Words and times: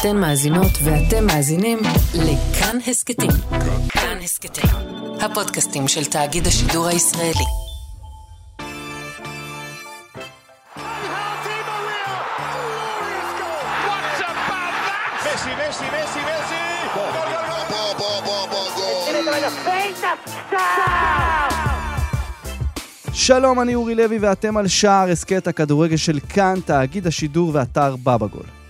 אתן 0.00 0.16
מאזינות 0.16 0.72
ואתם 0.84 1.26
מאזינים 1.26 1.78
לכאן 2.14 2.78
הסכתים. 2.86 3.30
כאן 3.88 4.18
הסכתים, 4.22 4.70
הפודקאסטים 5.20 5.88
של 5.88 6.04
תאגיד 6.04 6.46
השידור 6.46 6.86
הישראלי. 6.86 7.44
שלום, 23.12 23.60
אני 23.60 23.74
אורי 23.74 23.94
לוי 23.94 24.18
ואתם 24.18 24.56
על 24.56 24.68
שער 24.68 25.10
הסכת 25.10 25.46
הכדורגל 25.46 25.96
של 25.96 26.18
כאן, 26.28 26.54
תאגיד 26.66 27.06
השידור 27.06 27.50
ואתר 27.54 27.96
בבא-גול. 27.96 28.65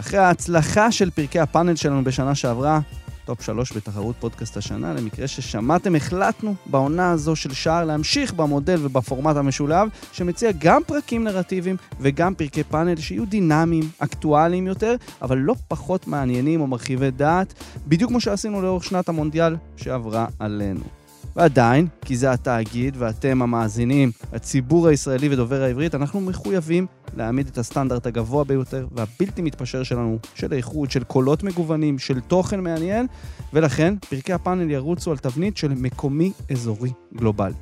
אחרי 0.00 0.18
ההצלחה 0.18 0.92
של 0.92 1.10
פרקי 1.10 1.40
הפאנל 1.40 1.76
שלנו 1.76 2.04
בשנה 2.04 2.34
שעברה, 2.34 2.80
top 3.24 3.42
שלוש 3.42 3.72
בתחרות 3.76 4.16
פודקאסט 4.20 4.56
השנה, 4.56 4.94
למקרה 4.94 5.28
ששמעתם, 5.28 5.94
החלטנו 5.94 6.54
בעונה 6.66 7.10
הזו 7.10 7.36
של 7.36 7.52
שער 7.52 7.84
להמשיך 7.84 8.32
במודל 8.32 8.78
ובפורמט 8.82 9.36
המשולב, 9.36 9.88
שמציע 10.12 10.50
גם 10.58 10.82
פרקים 10.86 11.24
נרטיביים 11.24 11.76
וגם 12.00 12.34
פרקי 12.34 12.64
פאנל 12.64 12.96
שיהיו 12.96 13.26
דינמיים, 13.26 13.88
אקטואליים 13.98 14.66
יותר, 14.66 14.96
אבל 15.22 15.38
לא 15.38 15.54
פחות 15.68 16.06
מעניינים 16.06 16.60
או 16.60 16.66
מרחיבי 16.66 17.10
דעת, 17.10 17.54
בדיוק 17.88 18.10
כמו 18.10 18.20
שעשינו 18.20 18.62
לאורך 18.62 18.84
שנת 18.84 19.08
המונדיאל 19.08 19.56
שעברה 19.76 20.26
עלינו. 20.38 20.99
ועדיין, 21.36 21.86
כי 22.04 22.16
זה 22.16 22.32
התאגיד 22.32 22.96
ואתם 22.98 23.42
המאזינים, 23.42 24.10
הציבור 24.32 24.88
הישראלי 24.88 25.28
ודובר 25.28 25.62
העברית, 25.62 25.94
אנחנו 25.94 26.20
מחויבים 26.20 26.86
להעמיד 27.16 27.46
את 27.46 27.58
הסטנדרט 27.58 28.06
הגבוה 28.06 28.44
ביותר 28.44 28.86
והבלתי 28.92 29.42
מתפשר 29.42 29.82
שלנו, 29.82 30.18
של 30.34 30.52
איכות, 30.52 30.90
של 30.90 31.04
קולות 31.04 31.42
מגוונים, 31.42 31.98
של 31.98 32.20
תוכן 32.20 32.60
מעניין, 32.60 33.06
ולכן 33.52 33.94
פרקי 34.10 34.32
הפאנל 34.32 34.70
ירוצו 34.70 35.10
על 35.10 35.18
תבנית 35.18 35.56
של 35.56 35.68
מקומי 35.76 36.32
אזורי 36.50 36.92
גלובלי. 37.16 37.54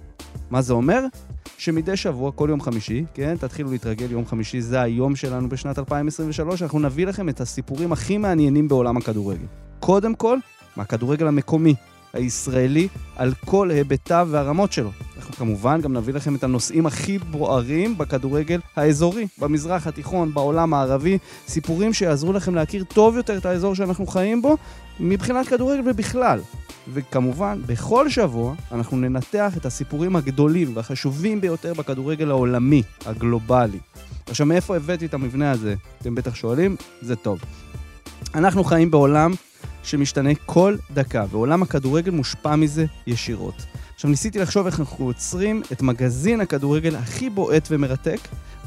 מה 0.51 0.63
זה 0.63 0.73
אומר? 0.73 1.05
שמדי 1.59 1.97
שבוע, 1.97 2.33
כל 2.33 2.47
יום 2.51 2.61
חמישי, 2.61 3.05
כן, 3.15 3.37
תתחילו 3.37 3.71
להתרגל, 3.71 4.11
יום 4.11 4.27
חמישי 4.27 4.61
זה 4.61 4.81
היום 4.81 5.17
שלנו 5.17 5.49
בשנת 5.49 5.79
2023, 5.79 6.63
אנחנו 6.63 6.81
נביא 6.81 7.07
לכם 7.07 7.29
את 7.29 7.41
הסיפורים 7.41 7.93
הכי 7.93 8.19
מעניינים 8.19 8.69
בעולם 8.69 8.97
הכדורגל. 8.97 9.47
קודם 9.81 10.15
כל, 10.15 10.39
מהכדורגל 10.77 11.27
המקומי, 11.27 11.75
הישראלי, 12.19 12.89
על 13.17 13.33
כל 13.45 13.71
היבטיו 13.71 14.29
והרמות 14.31 14.73
שלו. 14.73 14.91
אנחנו 15.17 15.33
כמובן 15.33 15.81
גם 15.81 15.93
נביא 15.93 16.15
לכם 16.15 16.35
את 16.35 16.45
הנושאים 16.45 16.87
הכי 16.87 17.19
בוערים 17.19 17.99
בכדורגל 17.99 18.61
האזורי, 18.77 19.27
במזרח 19.39 19.87
התיכון, 19.87 20.35
בעולם 20.35 20.75
הערבי, 20.75 21.19
סיפורים 21.49 21.93
שיעזרו 21.93 22.33
לכם 22.33 22.55
להכיר 22.55 22.85
טוב 22.85 23.17
יותר 23.17 23.39
את 23.39 23.47
האזור 23.47 23.75
שאנחנו 23.75 24.07
חיים 24.07 24.43
בו, 24.43 24.57
מבחינת 25.01 25.49
כדורגל 25.49 25.83
ובכלל. 25.91 26.41
וכמובן, 26.93 27.61
בכל 27.67 28.09
שבוע 28.09 28.55
אנחנו 28.73 28.97
ננתח 28.97 29.57
את 29.57 29.67
הסיפורים 29.67 30.17
הגדולים 30.17 30.77
והחשובים 30.77 31.41
ביותר 31.41 31.75
בכדורגל 31.75 32.31
העולמי, 32.31 32.83
הגלובלי. 33.07 33.79
עכשיו, 34.27 34.47
מאיפה 34.47 34.77
הבאתי 34.77 35.07
את 35.07 35.15
המבנה 35.15 35.51
הזה? 35.51 35.75
אתם 36.01 36.15
בטח 36.15 36.35
שואלים, 36.35 36.77
זה 37.03 37.17
טוב. 37.17 37.39
אנחנו 38.35 38.65
חיים 38.65 38.91
בעולם 38.91 39.33
שמשתנה 39.89 40.31
כל 40.47 40.77
דקה, 40.91 41.25
ועולם 41.31 41.63
הכדורגל 41.63 42.11
מושפע 42.11 42.57
מזה 42.57 42.87
ישירות. 43.07 43.67
עכשיו, 43.95 44.11
ניסיתי 44.11 44.39
לחשוב 44.39 44.67
איך 44.67 44.81
אנחנו 44.81 45.09
יוצרים 45.09 45.63
את 45.73 45.83
מגזין 45.83 46.41
הכדורגל 46.41 46.97
הכי 46.97 47.31
בועט 47.31 47.69
ומרתק, 47.71 48.21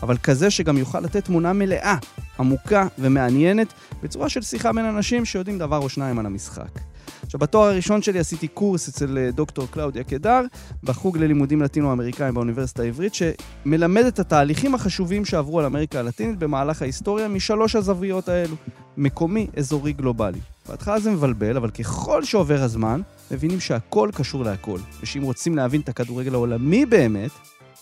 אבל 0.03 0.17
כזה 0.17 0.51
שגם 0.51 0.77
יוכל 0.77 0.99
לתת 0.99 1.25
תמונה 1.25 1.53
מלאה, 1.53 1.97
עמוקה 2.39 2.87
ומעניינת, 2.99 3.73
בצורה 4.03 4.29
של 4.29 4.41
שיחה 4.41 4.73
בין 4.73 4.85
אנשים 4.85 5.25
שיודעים 5.25 5.57
דבר 5.57 5.77
או 5.77 5.89
שניים 5.89 6.19
על 6.19 6.25
המשחק. 6.25 6.90
עכשיו, 7.31 7.39
בתואר 7.39 7.69
הראשון 7.69 8.01
שלי 8.01 8.19
עשיתי 8.19 8.47
קורס 8.47 8.89
אצל 8.89 9.17
אה, 9.17 9.31
דוקטור 9.31 9.67
קלאודיה 9.71 10.03
קדר, 10.03 10.41
בחוג 10.83 11.17
ללימודים 11.17 11.61
לטינו-אמריקאים 11.61 12.33
באוניברסיטה 12.33 12.83
העברית, 12.83 13.13
שמלמד 13.13 14.05
את 14.05 14.19
התהליכים 14.19 14.75
החשובים 14.75 15.25
שעברו 15.25 15.59
על 15.59 15.65
אמריקה 15.65 15.99
הלטינית 15.99 16.39
במהלך 16.39 16.81
ההיסטוריה 16.81 17.27
משלוש 17.27 17.75
הזוויות 17.75 18.29
האלו, 18.29 18.55
מקומי, 18.97 19.47
אזורי, 19.57 19.93
גלובלי. 19.93 20.39
בהתחלה 20.69 20.99
זה 20.99 21.11
מבלבל, 21.11 21.57
אבל 21.57 21.69
ככל 21.69 22.23
שעובר 22.23 22.61
הזמן, 22.63 23.01
מבינים 23.31 23.59
שהכל 23.59 24.09
קשור 24.13 24.43
להכל, 24.43 24.79
ושאם 25.01 25.21
רוצים 25.21 25.55
להבין 25.55 25.81
את 25.81 25.89
הכדורגל 25.89 26.33
העולמי 26.33 26.85
באמת, 26.85 27.31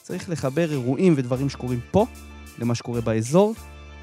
צריך 0.02 0.30
לחבר 0.30 0.72
אירועים 0.72 1.14
ודברים 1.18 1.50
שקורים 1.50 1.80
פה 1.92 2.06
למה 2.60 2.76
שקורה 2.76 3.02
באזור, 3.02 3.54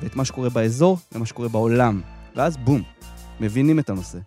ואת 0.03 0.16
מה 0.16 0.25
שקורה 0.25 0.48
באזור 0.48 0.98
למה 1.15 1.26
שקורה 1.26 1.48
בעולם. 1.48 2.00
ואז 2.37 2.56
בום, 2.56 2.82
מבינים 3.41 3.78
את 3.78 3.91
הנושא. 3.91 4.19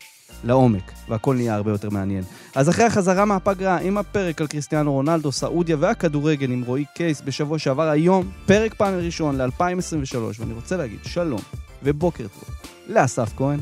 לעומק, 0.43 0.91
והכל 1.09 1.35
נהיה 1.35 1.55
הרבה 1.55 1.71
יותר 1.71 1.89
מעניין. 1.89 2.23
אז 2.55 2.69
אחרי 2.69 2.85
החזרה 2.85 3.25
מהפגרה, 3.25 3.77
עם 3.77 3.97
הפרק 3.97 4.41
על 4.41 4.47
קריסטיאנו 4.47 4.91
רונלדו, 4.91 5.31
סעודיה 5.31 5.77
והכדורגל 5.79 6.51
עם 6.51 6.63
רועי 6.65 6.85
קייס 6.95 7.21
בשבוע 7.25 7.59
שעבר, 7.59 7.89
היום 7.89 8.29
פרק 8.45 8.73
פאנל 8.73 8.99
ראשון 8.99 9.41
ל-2023, 9.41 10.17
ואני 10.39 10.53
רוצה 10.53 10.77
להגיד 10.77 10.99
שלום 11.03 11.41
ובוקר 11.83 12.23
טוב 12.27 12.55
לאסף 12.87 13.33
כהן, 13.37 13.59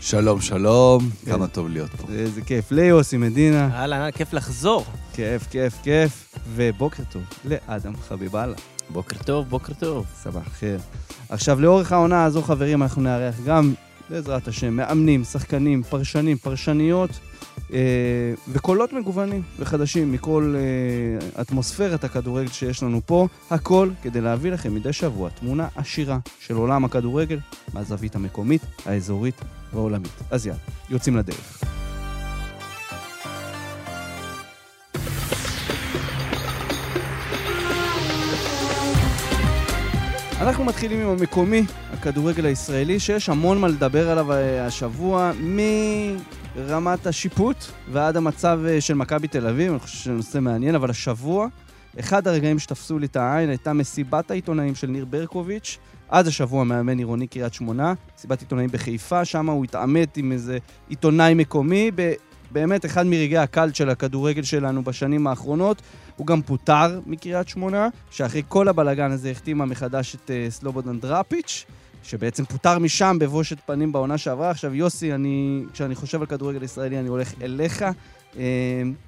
שלום, 0.00 0.40
שלום, 0.40 1.10
כן. 1.24 1.32
כמה 1.32 1.46
טוב 1.46 1.68
להיות 1.68 1.90
פה. 1.90 2.12
איזה 2.12 2.42
כיף, 2.42 2.72
ליוסי 2.72 3.16
מדינה, 3.16 3.68
אהלן, 3.72 4.10
כיף 4.10 4.32
לחזור. 4.32 4.84
כיף, 5.12 5.46
כיף, 5.50 5.74
כיף, 5.82 6.36
ובוקר 6.54 7.02
טוב 7.12 7.22
לאדם 7.44 7.92
חביבאללה. 8.08 8.54
בוקר 8.90 9.16
טוב, 9.24 9.48
בוקר 9.48 9.72
טוב. 9.74 10.06
סבח 10.22 10.48
חיר. 10.52 10.78
עכשיו, 11.28 11.60
לאורך 11.60 11.92
העונה 11.92 12.24
הזו, 12.24 12.42
חברים, 12.42 12.82
אנחנו 12.82 13.02
נארח 13.02 13.34
גם, 13.46 13.74
בעזרת 14.10 14.48
השם, 14.48 14.76
מאמנים, 14.76 15.24
שחקנים, 15.24 15.82
פרשנים, 15.82 16.36
פרשניות, 16.36 17.10
אה, 17.72 17.78
וקולות 18.48 18.92
מגוונים 18.92 19.42
וחדשים 19.58 20.12
מכל 20.12 20.54
אה, 20.56 21.40
אטמוספירת 21.40 22.04
הכדורגל 22.04 22.48
שיש 22.48 22.82
לנו 22.82 23.00
פה, 23.06 23.28
הכל 23.50 23.90
כדי 24.02 24.20
להביא 24.20 24.52
לכם 24.52 24.74
מדי 24.74 24.92
שבוע 24.92 25.30
תמונה 25.30 25.68
עשירה 25.76 26.18
של 26.40 26.54
עולם 26.54 26.84
הכדורגל 26.84 27.38
מהזווית 27.74 28.14
המקומית, 28.14 28.62
האזורית 28.86 29.40
והעולמית. 29.72 30.12
אז 30.30 30.46
יאללה, 30.46 30.60
יוצאים 30.90 31.16
לדרך. 31.16 31.62
אנחנו 40.42 40.64
מתחילים 40.64 41.00
עם 41.00 41.08
המקומי, 41.08 41.62
הכדורגל 42.02 42.46
הישראלי, 42.46 43.00
שיש 43.00 43.28
המון 43.28 43.60
מה 43.60 43.68
לדבר 43.68 44.10
עליו 44.10 44.32
אה, 44.32 44.66
השבוע, 44.66 45.32
מרמת 46.56 47.06
השיפוט 47.06 47.56
ועד 47.92 48.16
המצב 48.16 48.60
אה, 48.68 48.80
של 48.80 48.94
מכבי 48.94 49.28
תל 49.28 49.46
אביב, 49.46 49.70
אני 49.70 49.80
חושב 49.80 49.98
שזה 49.98 50.12
נושא 50.12 50.38
מעניין, 50.38 50.74
אבל 50.74 50.90
השבוע, 50.90 51.46
אחד 52.00 52.28
הרגעים 52.28 52.58
שתפסו 52.58 52.98
לי 52.98 53.06
את 53.06 53.16
העין 53.16 53.48
הייתה 53.48 53.72
מסיבת 53.72 54.30
העיתונאים 54.30 54.74
של 54.74 54.86
ניר 54.86 55.04
ברקוביץ', 55.04 55.78
אז 56.08 56.26
השבוע 56.26 56.64
מאמן 56.64 56.98
עירוני 56.98 57.26
קריית 57.26 57.54
שמונה, 57.54 57.94
מסיבת 58.16 58.40
עיתונאים 58.40 58.70
בחיפה, 58.72 59.24
שם 59.24 59.50
הוא 59.50 59.64
התעמת 59.64 60.16
עם 60.16 60.32
איזה 60.32 60.58
עיתונאי 60.88 61.34
מקומי, 61.34 61.90
ב- 61.94 62.12
באמת 62.50 62.84
אחד 62.84 63.06
מרגעי 63.06 63.38
הקלט 63.38 63.74
של 63.74 63.90
הכדורגל 63.90 64.42
שלנו 64.42 64.84
בשנים 64.84 65.26
האחרונות. 65.26 65.82
הוא 66.16 66.26
גם 66.26 66.42
פוטר 66.42 67.00
מקריית 67.06 67.48
שמונה, 67.48 67.88
שאחרי 68.10 68.42
כל 68.48 68.68
הבלגן 68.68 69.10
הזה 69.10 69.30
החתימה 69.30 69.64
מחדש 69.64 70.14
את 70.14 70.30
uh, 70.30 70.50
סלובודן 70.50 71.00
דראפיץ', 71.00 71.66
שבעצם 72.02 72.44
פוטר 72.44 72.78
משם 72.78 73.16
בבושת 73.20 73.56
פנים 73.66 73.92
בעונה 73.92 74.18
שעברה. 74.18 74.50
עכשיו, 74.50 74.74
יוסי, 74.74 75.14
אני, 75.14 75.64
כשאני 75.72 75.94
חושב 75.94 76.20
על 76.20 76.26
כדורגל 76.26 76.62
ישראלי, 76.62 76.98
אני 76.98 77.08
הולך 77.08 77.32
אליך. 77.42 77.84
Uh, 78.32 78.36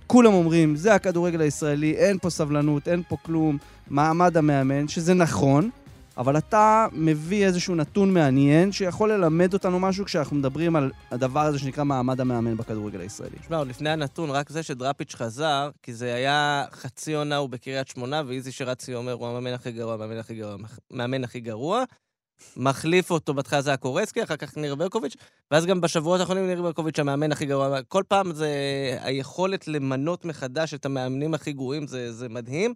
כולם 0.06 0.32
אומרים, 0.32 0.76
זה 0.76 0.94
הכדורגל 0.94 1.40
הישראלי, 1.40 1.94
אין 1.94 2.18
פה 2.18 2.30
סבלנות, 2.30 2.88
אין 2.88 3.02
פה 3.08 3.16
כלום, 3.22 3.58
מעמד 3.90 4.36
המאמן, 4.36 4.88
שזה 4.88 5.14
נכון, 5.14 5.70
אבל 6.16 6.38
אתה 6.38 6.86
מביא 6.92 7.46
איזשהו 7.46 7.74
נתון 7.74 8.14
מעניין 8.14 8.72
שיכול 8.72 9.12
ללמד 9.12 9.54
אותנו 9.54 9.80
משהו 9.80 10.04
כשאנחנו 10.04 10.36
מדברים 10.36 10.76
על 10.76 10.90
הדבר 11.10 11.40
הזה 11.40 11.58
שנקרא 11.58 11.84
מעמד 11.84 12.20
המאמן 12.20 12.56
בכדורגל 12.56 13.00
הישראלי. 13.00 13.36
תשמע, 13.40 13.56
עוד 13.56 13.68
לפני 13.68 13.90
הנתון, 13.90 14.30
רק 14.30 14.50
זה 14.50 14.62
שדראפיץ' 14.62 15.14
חזר, 15.14 15.70
כי 15.82 15.94
זה 15.94 16.14
היה 16.14 16.64
חצי 16.72 17.14
עונה 17.14 17.36
הוא 17.36 17.48
בקריית 17.48 17.88
שמונה, 17.88 18.22
ואיזי 18.26 18.52
שרצי 18.52 18.94
אומר, 18.94 19.12
הוא 19.12 19.26
המאמן 19.28 19.52
הכי 19.52 19.72
גרוע, 19.72 19.94
המאמן 19.94 20.18
הכי 20.18 20.34
גרוע, 20.34 20.56
המאמן 20.90 21.24
הכי 21.24 21.40
גרוע. 21.40 21.84
מחליף 22.56 23.10
אותו, 23.10 23.34
בהתחלה 23.34 23.62
זה 23.62 23.70
היה 23.70 23.76
קורצקי, 23.76 24.22
אחר 24.22 24.36
כך 24.36 24.56
ניר 24.56 24.74
ברקוביץ', 24.74 25.16
ואז 25.50 25.66
גם 25.66 25.80
בשבועות 25.80 26.20
האחרונים 26.20 26.46
ניר 26.46 26.62
ברקוביץ' 26.62 26.98
המאמן 26.98 27.32
הכי 27.32 27.46
גרוע. 27.46 27.82
כל 27.82 28.02
פעם 28.08 28.34
זה 28.34 28.50
היכולת 29.00 29.68
למנות 29.68 30.24
מחדש 30.24 30.74
את 30.74 30.86
המאמנים 30.86 31.34
הכי 31.34 31.52
גרועים, 31.52 31.86
זה, 31.86 32.12
זה 32.12 32.28
מדהים. 32.28 32.74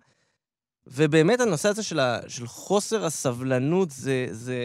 ובאמת 0.86 1.40
הנושא 1.40 1.68
הזה 1.68 1.82
של, 1.82 2.00
ה, 2.00 2.20
של 2.28 2.46
חוסר 2.46 3.04
הסבלנות, 3.04 3.90
זה, 3.90 4.26
זה 4.30 4.56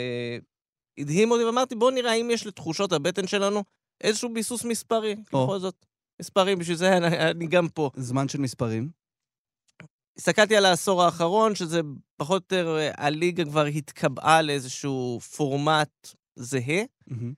הדהים 0.97 1.31
אותי, 1.31 1.43
ואמרתי, 1.43 1.75
בואו 1.75 1.91
נראה 1.91 2.11
האם 2.11 2.31
יש 2.31 2.47
לתחושות 2.47 2.93
הבטן 2.93 3.27
שלנו 3.27 3.63
איזשהו 4.01 4.33
ביסוס 4.33 4.65
מספרי. 4.65 5.15
או. 5.33 5.43
בכל 5.43 5.59
זאת, 5.59 5.85
מספרים, 6.21 6.59
בשביל 6.59 6.77
זה 6.77 6.97
אני, 6.97 7.17
אני 7.17 7.47
גם 7.47 7.69
פה. 7.69 7.89
זמן 7.95 8.27
של 8.27 8.39
מספרים. 8.39 9.02
הסתכלתי 10.17 10.55
על 10.55 10.65
העשור 10.65 11.03
האחרון, 11.03 11.55
שזה 11.55 11.81
פחות 12.17 12.53
או 12.53 12.57
יותר, 12.57 12.77
אה, 12.77 12.91
הליגה 13.05 13.45
כבר 13.45 13.65
התקבעה 13.65 14.41
לאיזשהו 14.41 15.19
פורמט 15.19 16.07
זהה. 16.35 16.83
מהמם. 17.07 17.33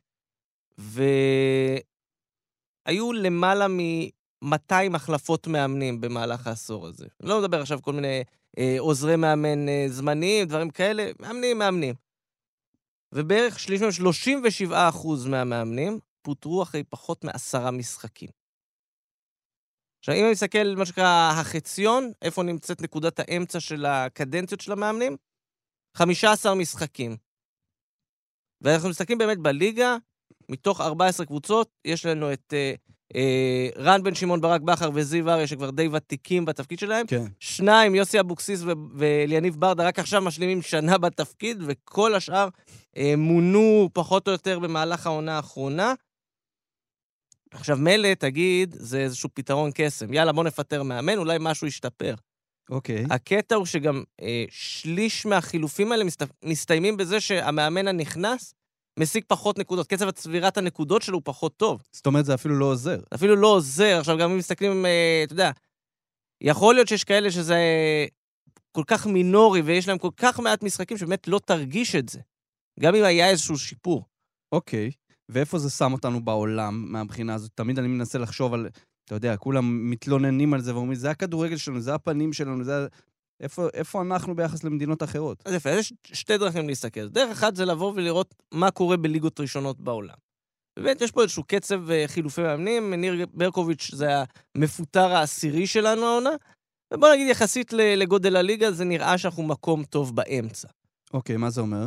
והיו 2.87 3.13
למעלה 3.13 3.67
מ-200 3.67 4.95
החלפות 4.95 5.47
מאמנים 5.47 6.01
במהלך 6.01 6.47
העשור 6.47 6.87
הזה. 6.87 7.05
אני 7.21 7.29
לא 7.29 7.39
מדבר 7.39 7.61
עכשיו 7.61 7.81
כל 7.81 7.93
מיני 7.93 8.23
אה, 8.57 8.75
עוזרי 8.79 9.15
מאמן 9.15 9.69
אה, 9.69 9.85
זמניים, 9.89 10.47
דברים 10.47 10.69
כאלה, 10.69 11.11
מאמנים, 11.19 11.57
מאמנים. 11.57 11.95
ובערך 13.11 13.59
שליש 13.59 13.81
מהם, 13.81 13.91
37 13.91 14.89
אחוז 14.89 15.25
מהמאמנים, 15.25 15.99
פוטרו 16.21 16.63
אחרי 16.63 16.83
פחות 16.83 17.23
מעשרה 17.23 17.71
משחקים. 17.71 18.29
עכשיו, 20.05 20.15
אם 20.15 20.23
אני 20.23 20.31
מסתכל, 20.31 20.75
מה 20.77 20.85
שנקרא, 20.85 21.31
החציון, 21.31 22.11
איפה 22.21 22.43
נמצאת 22.43 22.81
נקודת 22.81 23.19
האמצע 23.19 23.59
של 23.59 23.85
הקדנציות 23.85 24.61
של 24.61 24.71
המאמנים? 24.71 25.17
15 25.97 26.55
משחקים. 26.55 27.17
ואנחנו 28.61 28.89
מסתכלים 28.89 29.17
באמת 29.17 29.37
בליגה, 29.37 29.97
מתוך 30.49 30.81
14 30.81 31.25
קבוצות, 31.25 31.69
יש 31.85 32.05
לנו 32.05 32.33
את 32.33 32.53
אה, 32.53 32.73
אה, 33.15 33.69
רן 33.77 34.03
בן 34.03 34.15
שמעון 34.15 34.41
ברק 34.41 34.61
בכר 34.61 34.89
וזיו 34.93 35.29
אריה, 35.29 35.47
שכבר 35.47 35.69
די 35.69 35.87
ותיקים 35.87 36.45
בתפקיד 36.45 36.79
שלהם. 36.79 37.07
כן. 37.07 37.25
שניים, 37.39 37.95
יוסי 37.95 38.19
אבוקסיס 38.19 38.63
ואליניב 38.95 39.55
ברדה, 39.59 39.87
רק 39.87 39.99
עכשיו 39.99 40.21
משלימים 40.21 40.61
שנה 40.61 40.97
בתפקיד, 40.97 41.57
וכל 41.65 42.15
השאר 42.15 42.47
אה, 42.97 43.13
מונו 43.17 43.89
פחות 43.93 44.27
או 44.27 44.31
יותר 44.31 44.59
במהלך 44.59 45.07
העונה 45.07 45.35
האחרונה. 45.35 45.93
עכשיו, 47.55 47.77
מילא, 47.77 48.13
תגיד, 48.13 48.75
זה 48.79 48.99
איזשהו 48.99 49.29
פתרון 49.33 49.71
קסם. 49.73 50.13
יאללה, 50.13 50.31
בוא 50.31 50.43
נפטר 50.43 50.83
מאמן, 50.83 51.17
אולי 51.17 51.37
משהו 51.39 51.67
ישתפר. 51.67 52.15
אוקיי. 52.69 53.05
הקטע 53.09 53.55
הוא 53.55 53.65
שגם 53.65 54.03
אה, 54.21 54.45
שליש 54.49 55.25
מהחילופים 55.25 55.91
האלה 55.91 56.03
מסת... 56.03 56.23
מסתיימים 56.43 56.97
בזה 56.97 57.19
שהמאמן 57.19 57.87
הנכנס 57.87 58.53
משיג 58.99 59.23
פחות 59.27 59.59
נקודות. 59.59 59.87
קצב 59.87 60.11
צבירת 60.11 60.57
הנקודות 60.57 61.01
שלו 61.01 61.17
הוא 61.17 61.21
פחות 61.25 61.57
טוב. 61.57 61.81
זאת 61.91 62.05
אומרת, 62.05 62.25
זה 62.25 62.33
אפילו 62.33 62.59
לא 62.59 62.65
עוזר. 62.65 62.99
אפילו 63.13 63.35
לא 63.35 63.47
עוזר. 63.47 63.97
עכשיו, 63.99 64.17
גם 64.17 64.31
אם 64.31 64.37
מסתכלים, 64.37 64.85
אה, 64.85 65.21
אתה 65.23 65.33
יודע, 65.33 65.51
יכול 66.41 66.75
להיות 66.75 66.87
שיש 66.87 67.03
כאלה 67.03 67.31
שזה 67.31 67.57
כל 68.71 68.83
כך 68.87 69.07
מינורי 69.07 69.61
ויש 69.61 69.87
להם 69.87 69.97
כל 69.97 70.11
כך 70.17 70.39
מעט 70.39 70.63
משחקים 70.63 70.97
שבאמת 70.97 71.27
לא 71.27 71.39
תרגיש 71.45 71.95
את 71.95 72.09
זה. 72.09 72.19
גם 72.79 72.95
אם 72.95 73.03
היה 73.03 73.29
איזשהו 73.29 73.57
שיפור. 73.57 74.05
אוקיי. 74.51 74.91
ואיפה 75.29 75.57
זה 75.59 75.69
שם 75.69 75.93
אותנו 75.93 76.25
בעולם 76.25 76.91
מהבחינה 76.91 77.33
הזאת? 77.33 77.51
תמיד 77.55 77.79
אני 77.79 77.87
מנסה 77.87 78.17
לחשוב 78.17 78.53
על, 78.53 78.67
אתה 79.05 79.15
יודע, 79.15 79.37
כולם 79.37 79.89
מתלוננים 79.89 80.53
על 80.53 80.61
זה 80.61 80.75
ואומרים, 80.75 80.95
זה 80.95 81.11
הכדורגל 81.11 81.57
שלנו, 81.57 81.79
זה 81.79 81.95
הפנים 81.95 82.33
שלנו, 82.33 82.63
זה... 82.63 82.87
איפה, 83.39 83.67
איפה 83.73 84.01
אנחנו 84.01 84.35
ביחס 84.35 84.63
למדינות 84.63 85.03
אחרות? 85.03 85.43
אז 85.45 85.53
יפה, 85.53 85.69
יש 85.69 85.93
שתי 86.03 86.37
דרכים 86.37 86.67
להסתכל. 86.67 87.07
דרך 87.07 87.31
אחת 87.31 87.55
זה 87.55 87.65
לבוא 87.65 87.93
ולראות 87.95 88.35
מה 88.53 88.71
קורה 88.71 88.97
בליגות 88.97 89.39
ראשונות 89.39 89.81
בעולם. 89.81 90.15
באמת, 90.79 91.01
יש 91.01 91.11
פה 91.11 91.21
איזשהו 91.21 91.43
קצב 91.47 91.91
אה, 91.91 92.03
חילופי 92.07 92.41
מאמנים, 92.41 92.93
ניר 92.93 93.25
ברקוביץ' 93.33 93.91
זה 93.93 94.09
המפוטר 94.55 95.11
העשירי 95.11 95.67
שלנו 95.67 96.05
העונה, 96.05 96.29
ובוא 96.93 97.09
נגיד, 97.13 97.27
יחסית 97.27 97.73
לגודל 97.73 98.35
הליגה, 98.35 98.71
זה 98.71 98.85
נראה 98.85 99.17
שאנחנו 99.17 99.43
מקום 99.43 99.83
טוב 99.83 100.15
באמצע. 100.15 100.67
אוקיי, 101.13 101.37
מה 101.37 101.49
זה 101.49 101.61
אומר? 101.61 101.85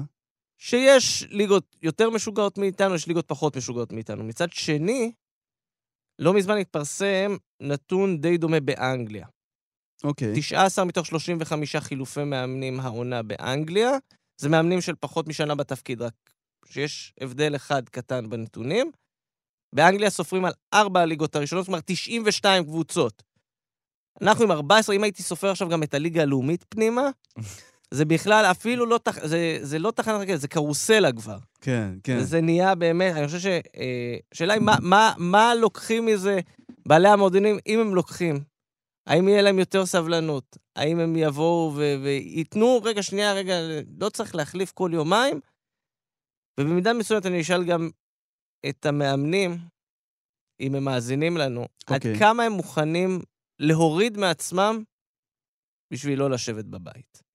שיש 0.59 1.23
ליגות 1.31 1.77
יותר 1.83 2.11
משוגעות 2.11 2.59
מאיתנו, 2.59 2.95
יש 2.95 3.07
ליגות 3.07 3.29
פחות 3.29 3.57
משוגעות 3.57 3.93
מאיתנו. 3.93 4.25
מצד 4.25 4.53
שני, 4.53 5.13
לא 6.19 6.35
מזמן 6.35 6.59
התפרסם 6.59 7.37
נתון 7.61 8.21
די 8.21 8.39
דומה 8.39 8.61
באנגליה. 8.61 9.27
אוקיי. 10.05 10.33
19 10.41 10.85
מתוך 10.85 11.07
35 11.07 11.77
חילופי 11.77 12.25
מאמנים 12.25 12.81
העונה 12.81 13.23
באנגליה, 13.23 13.91
זה 14.41 14.49
מאמנים 14.49 14.81
של 14.81 14.95
פחות 15.01 15.29
משנה 15.29 15.55
בתפקיד, 15.55 16.03
רק 16.03 16.15
שיש 16.67 17.15
הבדל 17.21 17.57
אחד 17.57 17.89
קטן 17.89 18.31
בנתונים. 18.31 18.91
באנגליה 19.75 20.11
סופרים 20.11 20.45
על 20.45 20.53
ארבע 20.75 21.01
הליגות 21.01 21.37
הראשונות, 21.37 21.65
זאת 21.65 21.69
אומרת 21.69 21.83
92 21.87 22.65
קבוצות. 22.65 23.23
אנחנו 24.23 24.45
עם 24.45 24.51
14, 24.51 24.97
אם 24.97 25.03
הייתי 25.03 25.23
סופר 25.23 25.51
עכשיו 25.51 25.69
גם 25.69 25.83
את 25.83 25.95
הליגה 25.95 26.23
הלאומית 26.23 26.65
פנימה, 26.69 27.11
זה 27.91 28.05
בכלל 28.05 28.45
אפילו 28.51 28.87
לא, 28.87 28.99
תח... 29.03 29.27
זה, 29.27 29.59
זה 29.63 29.79
לא 29.79 29.91
תחנת 29.91 30.21
רכבת, 30.21 30.41
זה 30.41 30.49
קרוסלה 30.49 31.13
כבר. 31.13 31.39
כן, 31.61 31.93
כן. 32.03 32.17
וזה 32.21 32.41
נהיה 32.41 32.75
באמת, 32.75 33.17
אני 33.17 33.27
חושב 33.27 33.39
ש... 33.39 33.47
אה, 33.47 34.17
השאלה 34.33 34.55
היא 34.55 34.63
מה, 34.63 34.77
מה, 34.83 35.13
מה 35.19 35.55
לוקחים 35.55 36.07
מזה 36.07 36.41
בעלי 36.89 37.09
המועדונים, 37.09 37.59
אם 37.67 37.81
הם 37.81 37.95
לוקחים. 37.95 38.45
האם 39.07 39.29
יהיה 39.29 39.43
להם 39.43 39.59
יותר 39.59 39.87
סבלנות? 39.87 40.57
האם 40.77 41.01
הם 41.01 41.17
יבואו 41.17 41.73
ו- 41.77 41.95
וייתנו, 42.03 42.81
רגע, 42.85 43.03
שנייה, 43.03 43.33
רגע, 43.33 43.55
לא 44.01 44.09
צריך 44.09 44.35
להחליף 44.35 44.73
כל 44.73 44.91
יומיים? 44.95 45.41
ובמידה 46.61 46.93
מסוימת 46.93 47.27
אני 47.27 47.41
אשאל 47.41 47.65
גם 47.65 47.91
את 48.69 48.87
המאמנים, 48.87 49.59
אם 50.61 50.75
הם 50.75 50.85
מאזינים 50.85 51.37
לנו, 51.37 51.67
עד 51.87 51.95
אוקיי. 51.95 52.19
כמה 52.19 52.43
הם 52.43 52.53
מוכנים 52.53 53.21
להוריד 53.59 54.17
מעצמם 54.17 54.83
בשביל 55.93 56.19
לא 56.19 56.31
לשבת 56.31 56.65
בבית. 56.65 57.28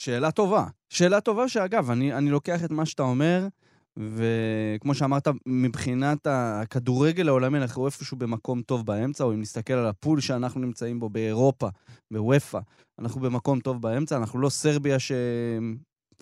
שאלה 0.00 0.30
טובה. 0.30 0.66
שאלה 0.88 1.20
טובה 1.20 1.48
שאגב, 1.48 1.90
אני, 1.90 2.12
אני 2.14 2.30
לוקח 2.30 2.64
את 2.64 2.70
מה 2.70 2.86
שאתה 2.86 3.02
אומר, 3.02 3.46
וכמו 3.98 4.94
שאמרת, 4.94 5.28
מבחינת 5.46 6.26
הכדורגל 6.30 7.28
העולמי, 7.28 7.58
אנחנו 7.58 7.86
איפשהו 7.86 8.16
במקום 8.16 8.62
טוב 8.62 8.86
באמצע, 8.86 9.24
או 9.24 9.32
אם 9.32 9.40
נסתכל 9.40 9.72
על 9.72 9.86
הפול 9.86 10.20
שאנחנו 10.20 10.60
נמצאים 10.60 11.00
בו 11.00 11.08
באירופה, 11.08 11.68
בוופא, 12.10 12.58
אנחנו 12.98 13.20
במקום 13.20 13.60
טוב 13.60 13.82
באמצע, 13.82 14.16
אנחנו 14.16 14.38
לא 14.38 14.48
סרביה 14.48 14.98
ש... 14.98 15.12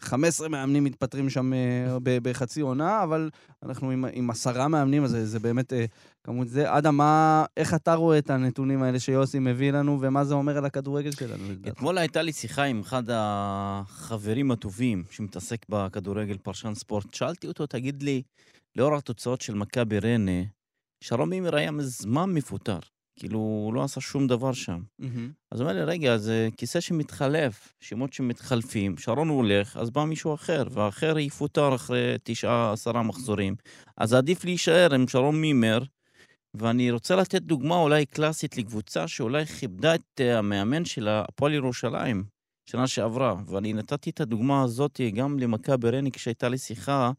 15 0.01 0.49
מאמנים 0.49 0.85
מתפטרים 0.85 1.31
שם 1.31 1.53
אה, 1.53 1.97
בחצי 2.05 2.61
עונה, 2.61 3.03
אבל 3.03 3.31
אנחנו 3.63 3.91
עם, 3.91 4.05
עם 4.13 4.31
עשרה 4.31 4.69
מאמנים, 4.69 5.05
אז 5.05 5.11
זה, 5.11 5.27
זה 5.27 5.39
באמת 5.39 5.73
אה, 5.73 5.85
כמות 6.25 6.49
זה. 6.49 6.79
אדם, 6.79 6.97
מה, 6.97 7.45
איך 7.57 7.75
אתה 7.75 7.95
רואה 7.95 8.19
את 8.19 8.31
הנתונים 8.31 8.83
האלה 8.83 9.01
שיוסי 9.01 9.39
מביא 9.39 9.73
לנו, 9.73 9.99
ומה 10.01 10.25
זה 10.25 10.35
אומר 10.35 10.59
על 10.59 10.65
הכדורגל 10.65 11.11
שלנו? 11.11 11.45
אתמול 11.69 11.99
הייתה 11.99 12.23
לי 12.23 12.33
שיחה 12.33 12.63
עם 12.63 12.81
אחד 12.81 13.03
החברים 13.09 14.51
הטובים 14.51 15.05
שמתעסק 15.11 15.67
בכדורגל, 15.69 16.37
פרשן 16.39 16.75
ספורט. 16.75 17.15
שאלתי 17.15 17.47
אותו, 17.47 17.67
תגיד 17.67 18.03
לי, 18.03 18.23
לאור 18.77 18.97
התוצאות 18.97 19.41
של 19.41 19.55
מכבי 19.55 19.99
ריינה, 19.99 20.43
שרון 21.05 21.31
מימר 21.31 21.57
היה 21.57 21.71
מזמן 21.71 22.31
מפוטר. 22.31 22.79
כאילו, 23.17 23.39
הוא 23.39 23.75
לא 23.75 23.83
עשה 23.85 24.01
שום 24.01 24.27
דבר 24.27 24.53
שם. 24.53 24.81
מהמם. 24.99 25.31
אז 25.53 25.61
הוא 25.61 25.69
אומר 25.71 25.79
לי, 25.81 25.85
רגע, 25.85 26.17
זה 26.17 26.49
כיסא 26.57 26.81
שמתחלף, 26.81 27.73
שמות 27.81 28.13
שמתחלפים, 28.13 28.99
שרון 28.99 29.29
הולך, 29.29 29.77
אז 29.77 29.91
בא 29.91 30.05
מישהו 30.05 30.35
אחר, 30.35 30.65
והאחר 30.71 31.19
יפוטר 31.19 31.75
אחרי 31.75 32.17
תשעה, 32.23 32.73
עשרה 32.73 33.03
מחזורים. 33.03 33.55
אז 33.97 34.15
עדיף 34.15 34.45
להישאר 34.45 34.95
עם 34.95 35.09
שרון 35.09 35.41
מימר, 35.41 35.83
ואני 36.55 36.91
רוצה 36.91 37.17
לתת 37.17 37.43
דוגמה 37.43 37.77
אולי 37.77 38.07
קלאסית 38.07 38.57
לקבוצה 38.57 39.09
שאולי 39.09 39.47
כיבדה 39.47 39.95
את 39.95 40.21
אה, 40.21 40.39
המאמן 40.39 40.85
של 40.85 41.09
הפועל 41.09 41.55
ירושלים 41.55 42.36
שנה 42.67 42.87
שעברה, 42.87 43.35
ואני 43.47 43.73
נתתי 43.73 44.11
את 44.11 44.21
הדוגמה 44.21 44.63
הזאת 44.63 45.01
גם 45.15 45.39
למכבי 45.39 45.91
ריינה 45.91 46.11
כשהייתה 46.11 46.49
לי 46.49 46.59
שיחה 46.59 47.11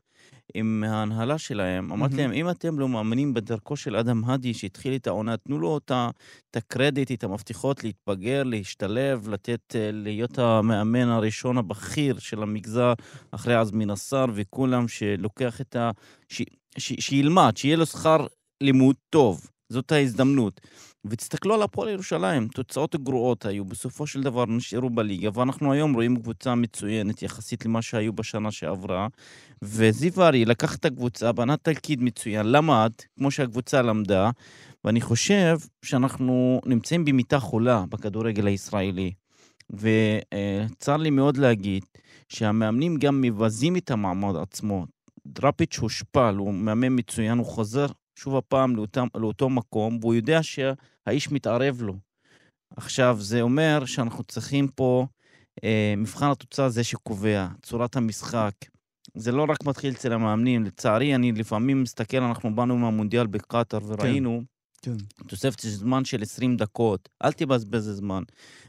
עם 0.53 0.83
ההנהלה 0.87 1.37
שלהם. 1.37 1.91
אמרתי. 1.91 2.15
להם, 2.17 2.31
אם 2.31 2.49
אתם 2.49 2.79
לא 2.79 2.89
מאמינים 2.89 3.33
בדרכו 3.33 3.75
של 3.75 3.95
אדם 3.95 4.23
האדי 4.25 4.53
שהתחיל 4.53 4.95
את 4.95 5.07
העונה, 5.07 5.37
תנו 5.37 5.59
לו 5.59 5.77
את 5.77 5.91
ה- 5.91 6.09
את 6.51 6.55
הקרדיט, 6.55 7.11
את 7.11 7.23
המפתחות 7.23 7.83
להתבגר, 7.83 8.43
להשתלב, 8.43 9.29
לתת, 9.29 9.75
אה, 9.75 9.89
להיות 9.93 10.39
המאמן 10.39 11.09
הראשון 11.09 11.57
הבכיר 11.57 12.19
של 12.19 12.43
המגזר 12.43 12.93
אחרי 13.31 13.55
עזמי 13.55 13.85
נסאר 13.85 14.25
וכולם 14.33 14.87
שלוקח 14.87 15.61
את 15.61 15.75
ה... 15.75 15.91
ש... 16.29 16.41
ש... 16.77 16.93
שילמד, 16.99 17.57
שיהיה 17.57 17.75
לו 17.75 17.85
שכר 17.85 18.27
לימוד 18.61 18.95
טוב. 19.09 19.47
זאת 19.69 19.91
ההזדמנות. 19.91 20.61
ותסתכלו 21.09 21.53
על 21.53 21.61
הפועל 21.61 21.89
ירושלים, 21.89 22.47
תוצאות 22.47 22.95
גרועות 22.95 23.45
היו, 23.45 23.65
בסופו 23.65 24.07
של 24.07 24.21
דבר 24.21 24.45
נשארו 24.45 24.89
בליגה, 24.89 25.29
ואנחנו 25.33 25.73
היום 25.73 25.93
רואים 25.93 26.15
קבוצה 26.15 26.55
מצוינת 26.55 27.21
יחסית 27.21 27.65
למה 27.65 27.81
שהיו 27.81 28.13
בשנה 28.13 28.51
שעברה. 28.51 29.07
וזיו 29.61 30.23
ארי 30.23 30.45
לקח 30.45 30.75
את 30.75 30.85
הקבוצה, 30.85 31.31
בנה 31.31 31.57
תלכיד 31.57 32.03
מצוין, 32.03 32.45
למד, 32.45 32.91
כמו 33.17 33.31
שהקבוצה 33.31 33.81
למדה, 33.81 34.29
ואני 34.83 35.01
חושב 35.01 35.57
שאנחנו 35.81 36.61
נמצאים 36.65 37.05
במיטה 37.05 37.39
חולה 37.39 37.83
בכדורגל 37.89 38.47
הישראלי. 38.47 39.11
וצר 39.69 40.97
לי 40.97 41.09
מאוד 41.09 41.37
להגיד 41.37 41.85
שהמאמנים 42.29 42.97
גם 42.97 43.21
מבזים 43.21 43.77
את 43.77 43.91
המעמד 43.91 44.35
עצמו. 44.35 44.85
דראפיץ' 45.27 45.77
הושפל, 45.77 46.35
הוא 46.37 46.53
מאמן 46.53 46.99
מצוין, 46.99 47.37
הוא 47.37 47.45
חוזר 47.45 47.85
שוב 48.15 48.35
הפעם 48.35 48.75
לאותם, 48.75 49.07
לאותו 49.15 49.49
מקום, 49.49 49.97
והוא 50.01 50.13
יודע 50.13 50.43
שהאיש 51.07 51.31
מתערב 51.31 51.81
לו. 51.81 51.93
עכשיו, 52.77 53.17
זה 53.19 53.41
אומר 53.41 53.85
שאנחנו 53.85 54.23
צריכים 54.23 54.67
פה, 54.67 55.05
אה, 55.63 55.93
מבחן 55.97 56.31
התוצאה 56.31 56.69
זה 56.69 56.83
שקובע, 56.83 57.47
צורת 57.61 57.95
המשחק. 57.95 58.51
זה 59.15 59.31
לא 59.31 59.45
רק 59.49 59.63
מתחיל 59.65 59.93
אצל 59.93 60.13
המאמנים, 60.13 60.63
לצערי, 60.63 61.15
אני 61.15 61.31
לפעמים 61.31 61.83
מסתכל, 61.83 62.23
אנחנו 62.23 62.55
באנו 62.55 62.77
מהמונדיאל 62.77 63.27
בקטאר 63.27 63.79
וראינו 63.87 64.41
כן. 64.81 64.91
תוספת 65.27 65.59
של 65.59 65.69
זמן 65.69 66.05
של 66.05 66.21
20 66.21 66.57
דקות, 66.57 67.09
אל 67.23 67.31
תבזבז 67.31 67.89
זמן. 67.97 68.23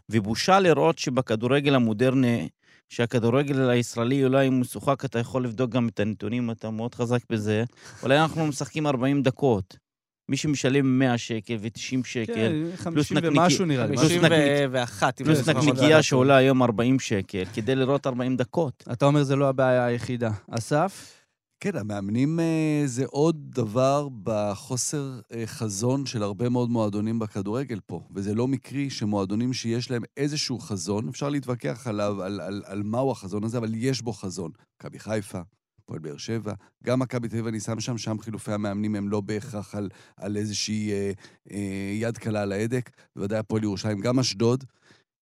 ובושה 0.08 0.60
לראות 0.60 0.98
שבכדורגל 0.98 1.74
המודרני 1.74 2.48
שהכדורגל 2.88 3.70
הישראלי 3.70 4.24
אולי 4.24 4.50
משוחק, 4.50 5.04
אתה 5.04 5.18
יכול 5.18 5.44
לבדוק 5.44 5.70
גם 5.70 5.88
את 5.88 6.00
הנתונים, 6.00 6.50
אתה 6.50 6.70
מאוד 6.70 6.94
חזק 6.94 7.20
בזה. 7.30 7.64
אולי 8.02 8.20
אנחנו 8.20 8.46
משחקים 8.46 8.86
40 8.86 9.22
דקות. 9.22 9.87
מי 10.28 10.36
שמשלם 10.36 10.98
100 10.98 11.18
שקל 11.18 11.56
ו-90 11.60 11.78
שקל, 12.04 12.34
כן, 12.34 12.52
50 12.76 13.18
נקניקי- 13.18 13.38
ומשהו 13.38 13.64
נראה 13.64 13.86
לי. 13.86 13.96
פלוס 13.96 14.12
51. 14.12 15.20
אם 15.20 15.26
אני 15.26 15.34
פלוס 15.34 15.38
זוכר 15.46 15.58
נכון. 15.58 15.68
נקניקייה 15.70 16.02
שעולה 16.02 16.36
היום 16.36 16.62
40 16.62 16.98
שקל, 16.98 17.44
כדי 17.54 17.74
לראות 17.74 18.06
40 18.06 18.36
דקות. 18.36 18.84
אתה 18.92 19.06
אומר 19.06 19.22
זה 19.22 19.36
לא 19.36 19.48
הבעיה 19.48 19.84
היחידה. 19.84 20.30
אסף? 20.50 21.14
כן, 21.60 21.76
המאמנים 21.76 22.40
אה, 22.40 22.82
זה 22.86 23.04
עוד 23.06 23.36
דבר 23.54 24.08
בחוסר 24.22 25.20
אה, 25.34 25.42
חזון 25.46 26.06
של 26.06 26.22
הרבה 26.22 26.48
מאוד 26.48 26.70
מועדונים 26.70 27.18
בכדורגל 27.18 27.78
פה. 27.86 28.00
וזה 28.14 28.34
לא 28.34 28.48
מקרי 28.48 28.90
שמועדונים 28.90 29.52
שיש 29.52 29.90
להם 29.90 30.02
איזשהו 30.16 30.58
חזון, 30.58 31.08
אפשר 31.08 31.28
להתווכח 31.28 31.86
עליו, 31.86 32.22
על, 32.22 32.40
על, 32.40 32.62
על 32.66 32.82
מהו 32.82 33.10
החזון 33.10 33.44
הזה, 33.44 33.58
אבל 33.58 33.70
יש 33.74 34.02
בו 34.02 34.12
חזון. 34.12 34.50
מכבי 34.80 34.98
חיפה, 34.98 35.40
הפועל 35.88 36.00
באר 36.00 36.16
שבע, 36.16 36.52
גם 36.84 36.98
מכבי 36.98 37.28
תל 37.28 37.36
אביב 37.36 37.46
אני 37.46 37.60
שם 37.60 37.80
שם, 37.80 37.98
שם 37.98 38.18
חילופי 38.18 38.52
המאמנים 38.52 38.94
הם 38.94 39.08
לא 39.08 39.20
בהכרח 39.20 39.74
על, 39.74 39.88
על 40.16 40.36
איזושהי 40.36 40.92
אה, 40.92 41.12
אה, 41.52 41.92
יד 41.94 42.18
קלה 42.18 42.42
על 42.42 42.52
ההדק, 42.52 42.90
בוודאי 43.16 43.38
הפועל 43.38 43.62
ירושלים, 43.62 44.00
גם 44.00 44.18
אשדוד, 44.18 44.64